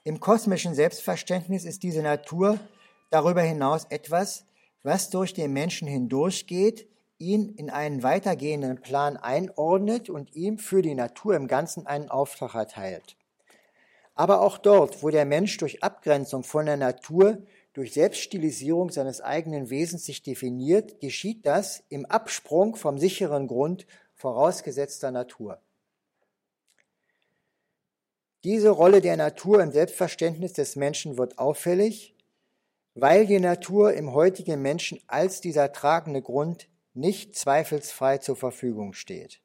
Im 0.02 0.20
kosmischen 0.20 0.74
Selbstverständnis 0.74 1.64
ist 1.64 1.82
diese 1.82 2.02
Natur 2.02 2.58
darüber 3.14 3.42
hinaus 3.42 3.86
etwas, 3.90 4.44
was 4.82 5.08
durch 5.08 5.32
den 5.32 5.52
Menschen 5.52 5.86
hindurchgeht, 5.86 6.88
ihn 7.18 7.48
in 7.50 7.70
einen 7.70 8.02
weitergehenden 8.02 8.80
Plan 8.80 9.16
einordnet 9.16 10.10
und 10.10 10.34
ihm 10.34 10.58
für 10.58 10.82
die 10.82 10.96
Natur 10.96 11.36
im 11.36 11.46
Ganzen 11.46 11.86
einen 11.86 12.10
Auftrag 12.10 12.56
erteilt. 12.56 13.16
Aber 14.16 14.40
auch 14.40 14.58
dort, 14.58 15.04
wo 15.04 15.10
der 15.10 15.24
Mensch 15.26 15.56
durch 15.58 15.84
Abgrenzung 15.84 16.42
von 16.42 16.66
der 16.66 16.76
Natur, 16.76 17.38
durch 17.72 17.92
Selbststilisierung 17.92 18.90
seines 18.90 19.20
eigenen 19.20 19.70
Wesens 19.70 20.04
sich 20.04 20.24
definiert, 20.24 21.00
geschieht 21.00 21.46
das 21.46 21.84
im 21.90 22.06
Absprung 22.06 22.74
vom 22.74 22.98
sicheren 22.98 23.46
Grund 23.46 23.86
vorausgesetzter 24.14 25.12
Natur. 25.12 25.60
Diese 28.42 28.70
Rolle 28.70 29.00
der 29.00 29.16
Natur 29.16 29.62
im 29.62 29.70
Selbstverständnis 29.70 30.52
des 30.52 30.74
Menschen 30.74 31.16
wird 31.16 31.38
auffällig, 31.38 32.13
weil 32.94 33.26
die 33.26 33.40
Natur 33.40 33.94
im 33.94 34.12
heutigen 34.12 34.62
Menschen 34.62 35.00
als 35.06 35.40
dieser 35.40 35.72
tragende 35.72 36.22
Grund 36.22 36.68
nicht 36.94 37.36
zweifelsfrei 37.36 38.18
zur 38.18 38.36
Verfügung 38.36 38.92
steht. 38.92 39.40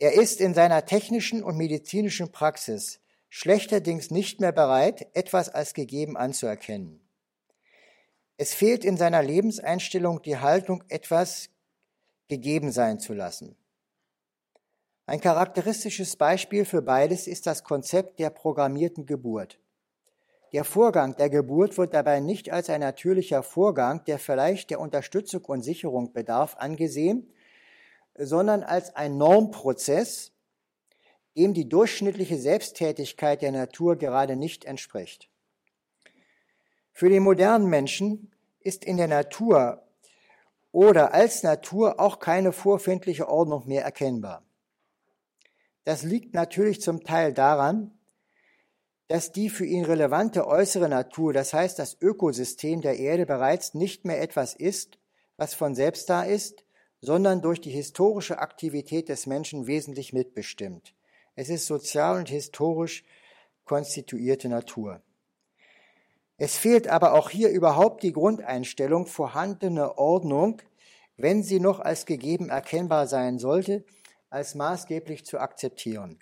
Er 0.00 0.12
ist 0.12 0.40
in 0.40 0.54
seiner 0.54 0.84
technischen 0.84 1.42
und 1.42 1.56
medizinischen 1.56 2.30
Praxis 2.30 3.00
schlechterdings 3.30 4.10
nicht 4.10 4.40
mehr 4.40 4.52
bereit, 4.52 5.06
etwas 5.14 5.48
als 5.48 5.74
gegeben 5.74 6.16
anzuerkennen. 6.16 7.00
Es 8.36 8.54
fehlt 8.54 8.84
in 8.84 8.96
seiner 8.96 9.22
Lebenseinstellung 9.22 10.22
die 10.22 10.38
Haltung, 10.38 10.84
etwas 10.88 11.50
gegeben 12.28 12.70
sein 12.70 13.00
zu 13.00 13.12
lassen. 13.14 13.56
Ein 15.06 15.20
charakteristisches 15.20 16.16
Beispiel 16.16 16.64
für 16.64 16.82
beides 16.82 17.26
ist 17.26 17.46
das 17.46 17.64
Konzept 17.64 18.18
der 18.20 18.30
programmierten 18.30 19.06
Geburt. 19.06 19.58
Der 20.52 20.64
Vorgang 20.64 21.14
der 21.16 21.28
Geburt 21.28 21.76
wird 21.76 21.92
dabei 21.92 22.20
nicht 22.20 22.50
als 22.50 22.70
ein 22.70 22.80
natürlicher 22.80 23.42
Vorgang, 23.42 24.04
der 24.04 24.18
vielleicht 24.18 24.70
der 24.70 24.80
Unterstützung 24.80 25.44
und 25.44 25.62
Sicherung 25.62 26.12
bedarf, 26.12 26.56
angesehen, 26.58 27.30
sondern 28.16 28.62
als 28.62 28.96
ein 28.96 29.18
Normprozess, 29.18 30.32
dem 31.36 31.54
die 31.54 31.68
durchschnittliche 31.68 32.38
Selbsttätigkeit 32.38 33.42
der 33.42 33.52
Natur 33.52 33.96
gerade 33.96 34.36
nicht 34.36 34.64
entspricht. 34.64 35.28
Für 36.92 37.08
den 37.08 37.22
modernen 37.22 37.68
Menschen 37.68 38.32
ist 38.60 38.84
in 38.84 38.96
der 38.96 39.06
Natur 39.06 39.82
oder 40.72 41.14
als 41.14 41.42
Natur 41.42 42.00
auch 42.00 42.18
keine 42.18 42.52
vorfindliche 42.52 43.28
Ordnung 43.28 43.68
mehr 43.68 43.84
erkennbar. 43.84 44.42
Das 45.84 46.02
liegt 46.02 46.34
natürlich 46.34 46.80
zum 46.80 47.04
Teil 47.04 47.32
daran, 47.32 47.97
dass 49.08 49.32
die 49.32 49.48
für 49.48 49.64
ihn 49.64 49.84
relevante 49.84 50.46
äußere 50.46 50.88
Natur, 50.88 51.32
das 51.32 51.54
heißt 51.54 51.78
das 51.78 51.96
Ökosystem 52.00 52.82
der 52.82 52.98
Erde 52.98 53.24
bereits 53.26 53.74
nicht 53.74 54.04
mehr 54.04 54.20
etwas 54.20 54.54
ist, 54.54 54.98
was 55.36 55.54
von 55.54 55.74
selbst 55.74 56.10
da 56.10 56.22
ist, 56.22 56.64
sondern 57.00 57.40
durch 57.40 57.60
die 57.60 57.70
historische 57.70 58.38
Aktivität 58.38 59.08
des 59.08 59.26
Menschen 59.26 59.66
wesentlich 59.66 60.12
mitbestimmt. 60.12 60.94
Es 61.36 61.48
ist 61.48 61.66
sozial 61.66 62.18
und 62.18 62.28
historisch 62.28 63.04
konstituierte 63.64 64.48
Natur. 64.48 65.00
Es 66.36 66.56
fehlt 66.56 66.88
aber 66.88 67.14
auch 67.14 67.30
hier 67.30 67.48
überhaupt 67.48 68.02
die 68.02 68.12
Grundeinstellung, 68.12 69.06
vorhandene 69.06 69.96
Ordnung, 69.98 70.60
wenn 71.16 71.42
sie 71.42 71.60
noch 71.60 71.80
als 71.80 72.06
gegeben 72.06 72.48
erkennbar 72.48 73.06
sein 73.06 73.38
sollte, 73.38 73.84
als 74.30 74.54
maßgeblich 74.54 75.24
zu 75.24 75.38
akzeptieren. 75.38 76.18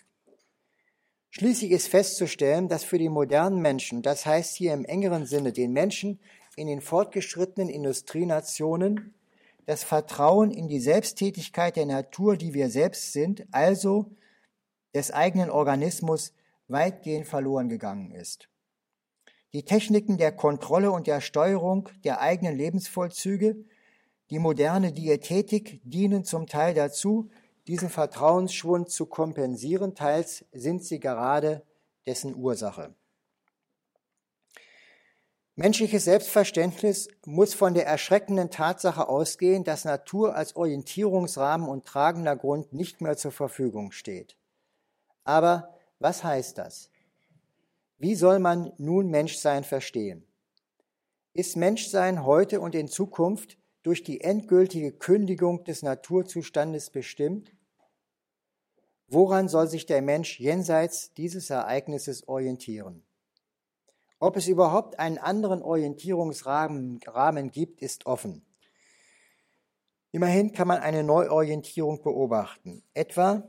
Schließlich 1.38 1.70
ist 1.70 1.88
festzustellen, 1.88 2.66
dass 2.66 2.82
für 2.82 2.96
die 2.96 3.10
modernen 3.10 3.60
Menschen, 3.60 4.00
das 4.00 4.24
heißt 4.24 4.56
hier 4.56 4.72
im 4.72 4.86
engeren 4.86 5.26
Sinne 5.26 5.52
den 5.52 5.74
Menschen 5.74 6.18
in 6.56 6.66
den 6.66 6.80
fortgeschrittenen 6.80 7.68
Industrienationen, 7.68 9.12
das 9.66 9.84
Vertrauen 9.84 10.50
in 10.50 10.66
die 10.66 10.80
Selbsttätigkeit 10.80 11.76
der 11.76 11.84
Natur, 11.84 12.38
die 12.38 12.54
wir 12.54 12.70
selbst 12.70 13.12
sind, 13.12 13.44
also 13.50 14.06
des 14.94 15.10
eigenen 15.10 15.50
Organismus, 15.50 16.32
weitgehend 16.68 17.26
verloren 17.26 17.68
gegangen 17.68 18.12
ist. 18.12 18.48
Die 19.52 19.66
Techniken 19.66 20.16
der 20.16 20.32
Kontrolle 20.32 20.90
und 20.90 21.06
der 21.06 21.20
Steuerung 21.20 21.90
der 22.02 22.22
eigenen 22.22 22.56
Lebensvollzüge, 22.56 23.56
die 24.30 24.38
moderne 24.38 24.90
Diätetik 24.90 25.82
dienen 25.84 26.24
zum 26.24 26.46
Teil 26.46 26.72
dazu, 26.72 27.28
diesen 27.66 27.90
Vertrauensschwund 27.90 28.90
zu 28.90 29.06
kompensieren, 29.06 29.94
teils 29.94 30.44
sind 30.52 30.84
sie 30.84 31.00
gerade 31.00 31.62
dessen 32.06 32.34
Ursache. 32.34 32.94
Menschliches 35.58 36.04
Selbstverständnis 36.04 37.08
muss 37.24 37.54
von 37.54 37.72
der 37.72 37.86
erschreckenden 37.86 38.50
Tatsache 38.50 39.08
ausgehen, 39.08 39.64
dass 39.64 39.86
Natur 39.86 40.36
als 40.36 40.54
Orientierungsrahmen 40.54 41.66
und 41.66 41.86
tragender 41.86 42.36
Grund 42.36 42.74
nicht 42.74 43.00
mehr 43.00 43.16
zur 43.16 43.32
Verfügung 43.32 43.90
steht. 43.90 44.36
Aber 45.24 45.74
was 45.98 46.22
heißt 46.22 46.58
das? 46.58 46.90
Wie 47.96 48.14
soll 48.14 48.38
man 48.38 48.74
nun 48.76 49.08
Menschsein 49.08 49.64
verstehen? 49.64 50.26
Ist 51.32 51.56
Menschsein 51.56 52.26
heute 52.26 52.60
und 52.60 52.74
in 52.74 52.88
Zukunft 52.88 53.56
durch 53.82 54.02
die 54.02 54.20
endgültige 54.20 54.92
Kündigung 54.92 55.64
des 55.64 55.82
Naturzustandes 55.82 56.90
bestimmt? 56.90 57.55
Woran 59.08 59.48
soll 59.48 59.68
sich 59.68 59.86
der 59.86 60.02
Mensch 60.02 60.40
jenseits 60.40 61.14
dieses 61.14 61.50
Ereignisses 61.50 62.26
orientieren? 62.26 63.04
Ob 64.18 64.36
es 64.36 64.48
überhaupt 64.48 64.98
einen 64.98 65.18
anderen 65.18 65.62
Orientierungsrahmen 65.62 67.00
Rahmen 67.06 67.50
gibt, 67.52 67.82
ist 67.82 68.06
offen. 68.06 68.44
Immerhin 70.10 70.52
kann 70.52 70.66
man 70.66 70.78
eine 70.78 71.04
Neuorientierung 71.04 72.02
beobachten, 72.02 72.82
etwa 72.94 73.42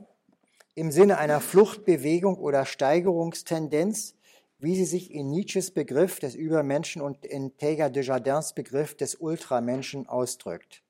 im 0.74 0.92
Sinne 0.92 1.18
einer 1.18 1.40
Fluchtbewegung 1.40 2.36
oder 2.36 2.64
Steigerungstendenz, 2.64 4.14
wie 4.58 4.76
sie 4.76 4.84
sich 4.84 5.12
in 5.12 5.30
Nietzsches 5.30 5.72
Begriff 5.72 6.20
des 6.20 6.34
Übermenschen 6.34 7.02
und 7.02 7.24
in 7.24 7.56
Teilhard 7.56 7.96
de 7.96 8.04
Jardins 8.04 8.52
Begriff 8.52 8.96
des 8.96 9.16
Ultramenschen 9.16 10.06
ausdrückt. 10.06 10.82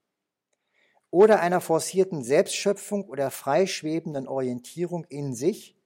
Oder 1.11 1.41
einer 1.41 1.61
forcierten 1.61 2.23
Selbstschöpfung 2.23 3.05
oder 3.05 3.31
freischwebenden 3.31 4.29
Orientierung 4.29 5.05
in 5.09 5.35
sich, 5.35 5.77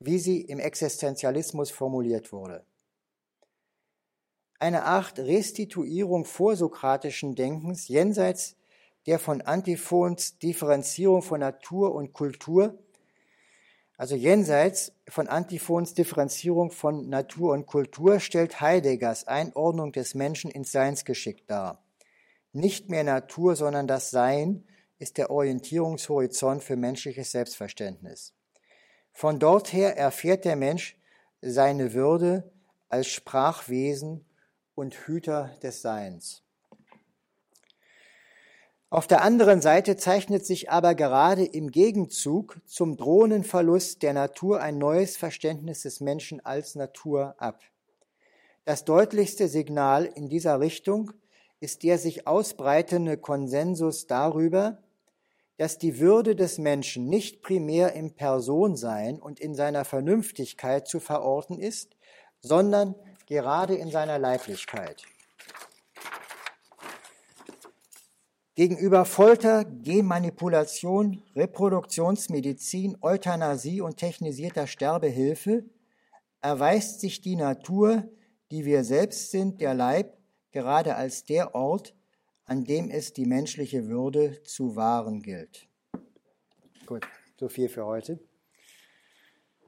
wie 0.00 0.18
sie 0.18 0.40
im 0.40 0.58
Existenzialismus 0.58 1.70
formuliert 1.70 2.32
wurde 2.32 2.64
eine 4.58 4.84
Art 4.84 5.18
Restituierung 5.18 6.24
vorsokratischen 6.24 7.34
Denkens 7.34 7.88
jenseits 7.88 8.56
der 9.06 9.18
von 9.18 9.40
Antiphons 9.40 10.38
Differenzierung 10.38 11.22
von 11.22 11.40
Natur 11.40 11.94
und 11.94 12.12
Kultur, 12.12 12.78
also 13.96 14.14
jenseits 14.14 14.92
von 15.08 15.28
Antiphons 15.28 15.94
Differenzierung 15.94 16.70
von 16.70 17.08
Natur 17.08 17.52
und 17.52 17.66
Kultur, 17.66 18.20
stellt 18.20 18.60
Heideggers 18.60 19.26
Einordnung 19.26 19.92
des 19.92 20.14
Menschen 20.14 20.50
ins 20.50 20.72
Seinsgeschick 20.72 21.46
dar. 21.46 21.82
Nicht 22.52 22.88
mehr 22.88 23.04
Natur, 23.04 23.56
sondern 23.56 23.86
das 23.86 24.10
Sein 24.10 24.64
ist 24.98 25.18
der 25.18 25.30
Orientierungshorizont 25.30 26.62
für 26.62 26.76
menschliches 26.76 27.30
Selbstverständnis. 27.30 28.34
Von 29.12 29.38
dort 29.38 29.72
her 29.72 29.96
erfährt 29.96 30.44
der 30.44 30.56
Mensch 30.56 30.96
seine 31.40 31.92
Würde 31.92 32.50
als 32.88 33.08
Sprachwesen 33.08 34.24
und 34.74 34.94
Hüter 34.94 35.50
des 35.62 35.82
Seins. 35.82 36.42
Auf 38.90 39.06
der 39.06 39.20
anderen 39.22 39.60
Seite 39.60 39.98
zeichnet 39.98 40.46
sich 40.46 40.70
aber 40.70 40.94
gerade 40.94 41.44
im 41.44 41.70
Gegenzug 41.70 42.58
zum 42.64 42.96
drohenden 42.96 43.44
Verlust 43.44 44.02
der 44.02 44.14
Natur 44.14 44.62
ein 44.62 44.78
neues 44.78 45.18
Verständnis 45.18 45.82
des 45.82 46.00
Menschen 46.00 46.44
als 46.44 46.74
Natur 46.74 47.34
ab. 47.36 47.60
Das 48.64 48.86
deutlichste 48.86 49.48
Signal 49.48 50.06
in 50.06 50.30
dieser 50.30 50.60
Richtung 50.60 51.12
ist 51.60 51.82
der 51.82 51.98
sich 51.98 52.26
ausbreitende 52.26 53.16
Konsensus 53.16 54.06
darüber, 54.06 54.82
dass 55.56 55.76
die 55.76 55.98
Würde 55.98 56.36
des 56.36 56.58
Menschen 56.58 57.08
nicht 57.08 57.42
primär 57.42 57.94
im 57.94 58.14
Personsein 58.14 59.18
und 59.18 59.40
in 59.40 59.54
seiner 59.54 59.84
Vernünftigkeit 59.84 60.86
zu 60.86 61.00
verorten 61.00 61.58
ist, 61.58 61.96
sondern 62.40 62.94
gerade 63.26 63.74
in 63.74 63.90
seiner 63.90 64.18
Leiblichkeit. 64.18 65.04
Gegenüber 68.54 69.04
Folter, 69.04 69.64
Genmanipulation, 69.64 71.22
Reproduktionsmedizin, 71.36 72.96
Euthanasie 73.02 73.80
und 73.80 73.96
technisierter 73.98 74.66
Sterbehilfe 74.66 75.64
erweist 76.40 77.00
sich 77.00 77.20
die 77.20 77.36
Natur, 77.36 78.08
die 78.50 78.64
wir 78.64 78.82
selbst 78.82 79.30
sind, 79.30 79.60
der 79.60 79.74
Leib, 79.74 80.17
gerade 80.52 80.96
als 80.96 81.24
der 81.24 81.54
Ort, 81.54 81.94
an 82.44 82.64
dem 82.64 82.90
es 82.90 83.12
die 83.12 83.26
menschliche 83.26 83.88
Würde 83.88 84.42
zu 84.42 84.76
wahren 84.76 85.22
gilt. 85.22 85.68
Gut, 86.86 87.06
so 87.38 87.48
viel 87.48 87.68
für 87.68 87.84
heute. 87.84 88.18